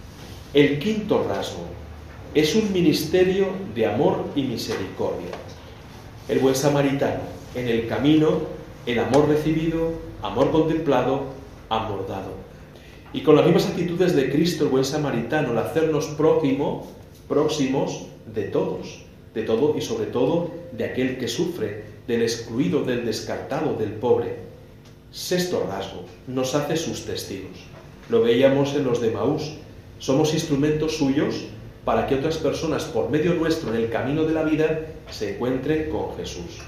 El 0.53 0.77
quinto 0.77 1.25
rasgo 1.27 1.63
es 2.35 2.53
un 2.53 2.71
ministerio 2.71 3.47
de 3.73 3.87
amor 3.87 4.25
y 4.35 4.43
misericordia. 4.43 5.31
El 6.27 6.37
buen 6.37 6.53
samaritano, 6.53 7.21
en 7.55 7.67
el 7.67 7.87
camino, 7.87 8.41
el 8.85 8.99
amor 8.99 9.29
recibido, 9.29 9.93
amor 10.21 10.51
contemplado, 10.51 11.23
amor 11.69 12.05
dado. 12.07 12.33
Y 13.13 13.21
con 13.21 13.35
las 13.35 13.45
mismas 13.45 13.65
actitudes 13.65 14.15
de 14.15 14.31
Cristo, 14.31 14.65
el 14.65 14.69
buen 14.69 14.85
samaritano, 14.85 15.53
el 15.53 15.57
hacernos 15.57 16.05
próximo, 16.09 16.85
próximos 17.27 18.05
de 18.31 18.43
todos, 18.43 19.05
de 19.33 19.41
todo 19.41 19.75
y 19.75 19.81
sobre 19.81 20.05
todo 20.05 20.51
de 20.71 20.85
aquel 20.85 21.17
que 21.17 21.27
sufre, 21.27 21.85
del 22.05 22.21
excluido, 22.21 22.83
del 22.83 23.07
descartado, 23.07 23.73
del 23.73 23.93
pobre. 23.93 24.35
Sexto 25.11 25.65
rasgo, 25.67 26.05
nos 26.27 26.53
hace 26.53 26.77
sus 26.77 27.07
testigos. 27.07 27.57
Lo 28.07 28.21
veíamos 28.21 28.75
en 28.75 28.83
los 28.83 29.01
de 29.01 29.09
Maús, 29.09 29.53
Somos 30.03 30.33
instrumentos 30.33 30.97
suyos 30.97 31.45
para 31.85 32.07
que 32.07 32.15
otras 32.15 32.35
personas, 32.35 32.83
por 32.83 33.09
medio 33.09 33.35
nuestro, 33.35 33.73
en 33.73 33.79
el 33.79 33.89
camino 33.89 34.25
de 34.25 34.33
la 34.33 34.43
vida, 34.43 34.81
se 35.09 35.35
encuentren 35.35 35.89
con 35.89 36.17
Jesús. 36.17 36.59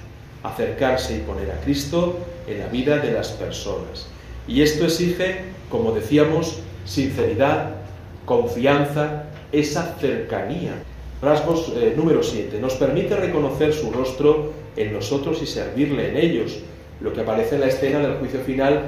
Acercarse 0.41 1.17
y 1.17 1.19
poner 1.19 1.51
a 1.51 1.59
Cristo 1.59 2.17
en 2.47 2.59
la 2.59 2.67
vida 2.67 2.97
de 2.99 3.11
las 3.11 3.31
personas. 3.31 4.07
Y 4.47 4.61
esto 4.61 4.85
exige, 4.85 5.39
como 5.69 5.91
decíamos, 5.91 6.59
sinceridad, 6.85 7.71
confianza, 8.23 9.23
esa 9.51 9.97
cercanía. 9.99 10.75
Rasgos 11.21 11.73
eh, 11.75 11.93
número 11.97 12.23
7. 12.23 12.57
Nos 12.61 12.75
permite 12.75 13.17
reconocer 13.17 13.73
su 13.73 13.91
rostro 13.91 14.53
en 14.77 14.93
nosotros 14.93 15.41
y 15.41 15.45
servirle 15.45 16.07
en 16.11 16.15
ellos, 16.15 16.59
lo 17.01 17.11
que 17.11 17.19
aparece 17.19 17.55
en 17.55 17.61
la 17.61 17.67
escena 17.67 17.99
del 17.99 18.15
juicio 18.15 18.39
final, 18.45 18.83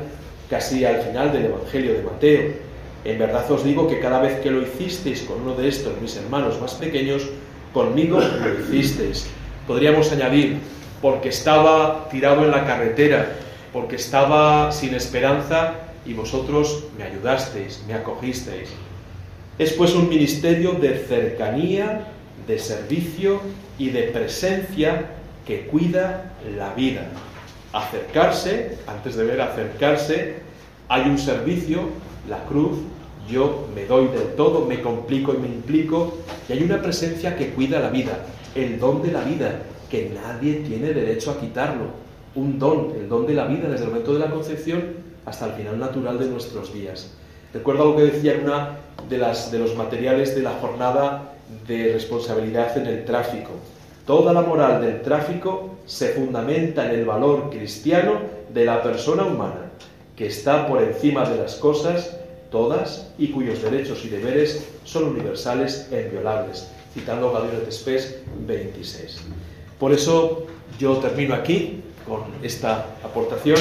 casi 0.50 0.86
al 0.86 1.02
final 1.02 1.34
del 1.34 1.48
Evangelio 1.48 1.96
de 1.96 2.02
Mateo. 2.02 2.67
En 3.04 3.20
verdad 3.20 3.50
os 3.52 3.64
digo 3.64 3.88
que 3.88 4.00
cada 4.00 4.20
vez 4.20 4.40
que 4.42 4.52
lo 4.52 4.62
hicisteis 4.62 5.22
con 5.22 5.42
uno 5.42 5.56
de 5.56 5.68
estos, 5.68 6.00
mis 6.02 6.16
hermanos 6.18 6.60
más 6.60 6.74
pequeños, 6.74 7.28
conmigo 7.74 8.20
lo 8.20 8.60
hicisteis. 8.60 9.28
Podríamos 9.66 10.12
añadir, 10.12 10.58
porque 11.02 11.30
estaba 11.30 12.10
tirado 12.10 12.44
en 12.44 12.52
la 12.52 12.66
carretera, 12.66 13.34
porque 13.72 13.98
estaba 13.98 14.72
sin 14.72 14.94
esperanza 14.94 15.76
y 16.06 16.14
vosotros 16.14 16.86
me 16.98 17.04
ayudasteis, 17.04 17.84
me 17.88 17.94
acogisteis. 17.94 18.70
Es 19.60 19.74
pues 19.74 19.94
un 19.94 20.10
ministerio 20.10 20.74
de 20.74 20.98
cercanía, 20.98 22.08
de 22.48 22.60
servicio 22.60 23.42
y 23.78 23.90
de 23.90 24.04
presencia 24.04 25.08
que 25.46 25.68
cuida 25.68 26.34
la 26.58 26.74
vida. 26.74 27.08
Acercarse, 27.74 28.78
antes 28.88 29.16
de 29.16 29.24
ver 29.24 29.42
acercarse, 29.42 30.36
hay 30.88 31.04
un 31.04 31.18
servicio, 31.18 31.90
la 32.30 32.44
cruz, 32.46 32.78
yo 33.30 33.68
me 33.76 33.86
doy 33.86 34.08
del 34.08 34.36
todo, 34.36 34.66
me 34.66 34.82
complico 34.82 35.34
y 35.34 35.38
me 35.38 35.48
implico, 35.48 36.18
y 36.48 36.54
hay 36.54 36.64
una 36.64 36.82
presencia 36.82 37.36
que 37.36 37.50
cuida 37.50 37.80
la 37.80 37.90
vida, 37.90 38.26
el 38.56 38.80
don 38.80 39.02
de 39.02 39.12
la 39.12 39.22
vida, 39.22 39.62
que 39.90 40.12
nadie 40.14 40.56
tiene 40.68 40.94
derecho 40.94 41.32
a 41.32 41.40
quitarlo. 41.40 41.86
Un 42.36 42.60
don, 42.60 42.94
el 42.96 43.10
don 43.10 43.26
de 43.26 43.34
la 43.34 43.46
vida 43.46 43.68
desde 43.68 43.86
el 43.86 43.90
momento 43.90 44.14
de 44.14 44.20
la 44.20 44.30
concepción 44.30 44.84
hasta 45.26 45.48
el 45.48 45.54
final 45.54 45.80
natural 45.80 46.20
de 46.20 46.28
nuestros 46.28 46.74
días. 46.74 47.14
Recuerdo 47.54 47.84
algo 47.84 47.96
que 47.98 48.04
decía 48.04 48.34
en 48.34 48.44
una 48.44 48.78
de, 49.10 49.18
las, 49.18 49.52
de 49.52 49.60
los 49.60 49.76
materiales 49.76 50.36
de 50.36 50.42
la 50.42 50.54
jornada 50.62 51.34
de 51.68 51.94
responsabilidad 51.94 52.78
en 52.78 52.88
el 52.88 53.06
tráfico. 53.06 53.52
Toda 54.06 54.34
la 54.34 54.42
moral 54.42 54.82
del 54.82 55.02
tráfico 55.02 55.78
se 55.86 56.10
fundamenta 56.10 56.86
en 56.86 57.00
el 57.00 57.06
valor 57.06 57.50
cristiano 57.50 58.14
de 58.54 58.66
la 58.66 58.82
persona 58.82 59.26
humana, 59.26 59.67
que 60.18 60.26
está 60.26 60.68
por 60.68 60.82
encima 60.82 61.30
de 61.30 61.38
las 61.38 61.56
cosas 61.56 62.18
todas 62.52 63.08
y 63.20 63.28
cuyos 63.28 63.62
derechos 63.62 64.04
y 64.04 64.10
deberes 64.10 64.68
son 64.84 65.04
universales 65.04 65.88
e 65.92 66.02
inviolables, 66.02 66.68
citando 66.94 67.32
Gabriel 67.32 67.62
Tespes 67.64 68.18
26. 68.48 69.20
Por 69.80 69.94
eso 69.94 70.48
yo 70.80 70.98
termino 70.98 71.36
aquí 71.36 71.82
con 72.08 72.24
esta 72.42 72.88
aportación, 73.04 73.58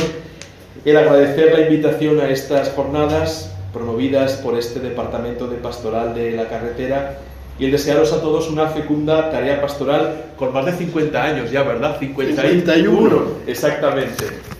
el 0.84 0.96
agradecer 0.96 1.52
la 1.52 1.68
invitación 1.68 2.20
a 2.20 2.30
estas 2.30 2.70
jornadas 2.70 3.52
promovidas 3.72 4.34
por 4.34 4.56
este 4.56 4.80
Departamento 4.80 5.48
de 5.48 5.56
Pastoral 5.56 6.14
de 6.14 6.30
la 6.30 6.48
Carretera 6.48 7.18
y 7.58 7.66
el 7.66 7.72
desearos 7.72 8.12
a 8.12 8.20
todos 8.20 8.48
una 8.48 8.68
fecunda 8.68 9.30
tarea 9.30 9.60
pastoral 9.60 10.26
con 10.38 10.52
más 10.52 10.64
de 10.64 10.72
50 10.72 11.22
años 11.22 11.50
ya, 11.50 11.62
¿verdad? 11.64 11.98
51. 11.98 13.22
Exactamente. 13.46 14.55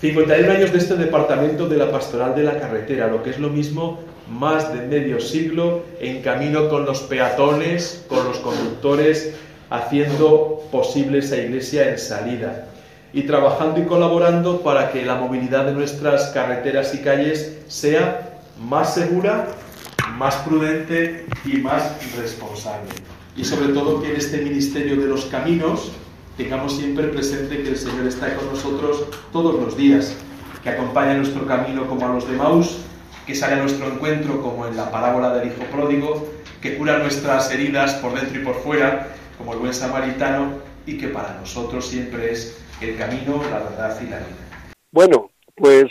51 0.00 0.52
años 0.52 0.72
de 0.72 0.78
este 0.78 0.96
Departamento 0.96 1.68
de 1.68 1.76
la 1.76 1.90
Pastoral 1.90 2.34
de 2.34 2.42
la 2.42 2.58
Carretera, 2.58 3.06
lo 3.06 3.22
que 3.22 3.30
es 3.30 3.38
lo 3.38 3.48
mismo, 3.48 4.00
más 4.28 4.72
de 4.72 4.86
medio 4.86 5.20
siglo 5.20 5.82
en 6.00 6.22
camino 6.22 6.68
con 6.68 6.84
los 6.84 7.00
peatones, 7.02 8.04
con 8.08 8.24
los 8.24 8.38
conductores, 8.38 9.34
haciendo 9.70 10.62
posible 10.70 11.18
esa 11.18 11.36
iglesia 11.36 11.90
en 11.90 11.98
salida 11.98 12.68
y 13.12 13.22
trabajando 13.22 13.80
y 13.80 13.84
colaborando 13.84 14.60
para 14.60 14.90
que 14.90 15.04
la 15.04 15.14
movilidad 15.14 15.66
de 15.66 15.72
nuestras 15.72 16.30
carreteras 16.30 16.94
y 16.94 16.98
calles 16.98 17.58
sea 17.68 18.40
más 18.60 18.94
segura, 18.94 19.48
más 20.16 20.34
prudente 20.36 21.26
y 21.44 21.58
más 21.58 21.96
responsable. 22.16 22.90
Y 23.36 23.44
sobre 23.44 23.72
todo 23.72 24.02
que 24.02 24.10
en 24.10 24.16
este 24.16 24.38
ministerio 24.38 24.96
de 25.00 25.06
los 25.06 25.26
caminos 25.26 25.92
tengamos 26.36 26.76
siempre 26.76 27.08
presente 27.08 27.62
que 27.62 27.70
el 27.70 27.76
Señor 27.76 28.06
está 28.06 28.34
con 28.36 28.46
nosotros 28.48 29.06
todos 29.32 29.60
los 29.60 29.76
días, 29.76 30.16
que 30.62 30.70
acompaña 30.70 31.14
nuestro 31.14 31.46
camino 31.46 31.86
como 31.86 32.06
a 32.06 32.14
los 32.14 32.28
de 32.28 32.36
Maus, 32.36 32.84
que 33.26 33.34
sale 33.34 33.54
a 33.54 33.62
nuestro 33.62 33.86
encuentro 33.86 34.40
como 34.42 34.66
en 34.66 34.76
la 34.76 34.90
parábola 34.90 35.34
del 35.34 35.48
Hijo 35.48 35.64
Pródigo, 35.70 36.28
que 36.60 36.76
cura 36.76 36.98
nuestras 36.98 37.52
heridas 37.52 37.94
por 37.94 38.18
dentro 38.18 38.40
y 38.40 38.44
por 38.44 38.54
fuera, 38.56 39.08
como 39.38 39.52
el 39.52 39.58
buen 39.60 39.74
samaritano, 39.74 40.58
y 40.86 40.98
que 40.98 41.08
para 41.08 41.34
nosotros 41.38 41.86
siempre 41.86 42.32
es 42.32 42.62
el 42.80 42.96
camino, 42.96 43.42
la 43.50 43.60
verdad 43.60 43.98
y 44.00 44.10
la 44.10 44.18
vida. 44.18 44.72
Bueno, 44.90 45.30
pues 45.54 45.86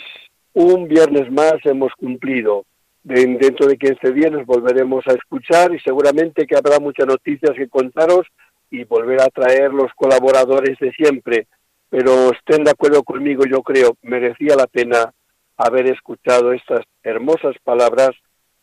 un 0.52 0.86
viernes 0.88 1.30
más 1.30 1.54
hemos 1.64 1.92
cumplido. 1.98 2.64
Dentro 3.02 3.66
de 3.66 3.76
15 3.76 4.12
días 4.12 4.32
nos 4.32 4.46
volveremos 4.46 5.04
a 5.06 5.12
escuchar 5.12 5.74
y 5.74 5.80
seguramente 5.80 6.46
que 6.46 6.56
habrá 6.56 6.78
muchas 6.80 7.06
noticias 7.06 7.52
que 7.56 7.68
contaros 7.68 8.26
y 8.74 8.82
volver 8.82 9.20
a 9.22 9.28
traer 9.28 9.72
los 9.72 9.92
colaboradores 9.94 10.76
de 10.80 10.90
siempre. 10.92 11.46
Pero 11.90 12.32
estén 12.32 12.64
de 12.64 12.72
acuerdo 12.72 13.04
conmigo, 13.04 13.44
yo 13.46 13.62
creo, 13.62 13.96
merecía 14.02 14.56
la 14.56 14.66
pena 14.66 15.14
haber 15.56 15.86
escuchado 15.86 16.52
estas 16.52 16.84
hermosas 17.04 17.54
palabras 17.62 18.10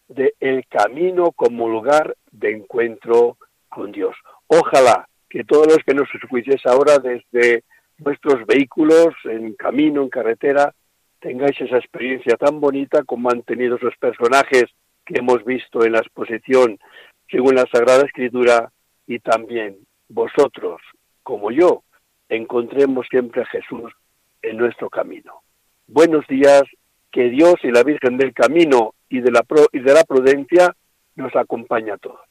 de 0.09 0.33
el 0.41 0.67
camino 0.67 1.31
como 1.31 1.69
lugar 1.69 2.17
de 2.29 2.51
encuentro 2.51 3.37
con 3.69 3.93
Dios. 3.93 4.13
Ojalá 4.47 5.07
que 5.29 5.45
todos 5.45 5.67
los 5.67 5.77
que 5.85 5.93
nos 5.93 6.09
escuchéis 6.13 6.65
ahora 6.65 6.99
desde 6.99 7.63
vuestros 7.97 8.45
vehículos, 8.45 9.15
en 9.23 9.53
camino, 9.53 10.01
en 10.01 10.09
carretera, 10.09 10.73
tengáis 11.21 11.55
esa 11.61 11.77
experiencia 11.77 12.35
tan 12.35 12.59
bonita 12.59 13.03
como 13.05 13.29
han 13.29 13.43
tenido 13.43 13.77
esos 13.77 13.95
personajes 13.95 14.65
que 15.05 15.19
hemos 15.19 15.45
visto 15.45 15.85
en 15.85 15.93
la 15.93 15.99
exposición 15.99 16.77
según 17.29 17.55
la 17.55 17.65
Sagrada 17.71 18.03
Escritura 18.03 18.73
y 19.07 19.19
también 19.19 19.77
vosotros, 20.13 20.81
como 21.23 21.51
yo, 21.51 21.83
encontremos 22.29 23.07
siempre 23.09 23.41
a 23.41 23.45
Jesús 23.45 23.91
en 24.41 24.57
nuestro 24.57 24.89
camino. 24.89 25.41
Buenos 25.87 26.25
días, 26.27 26.63
que 27.11 27.29
Dios 27.29 27.55
y 27.63 27.71
la 27.71 27.83
Virgen 27.83 28.17
del 28.17 28.33
Camino 28.33 28.93
y 29.09 29.21
de 29.21 29.31
la, 29.31 29.45
y 29.71 29.79
de 29.79 29.93
la 29.93 30.03
Prudencia 30.03 30.75
nos 31.15 31.35
acompaña 31.35 31.95
a 31.95 31.97
todos. 31.97 32.30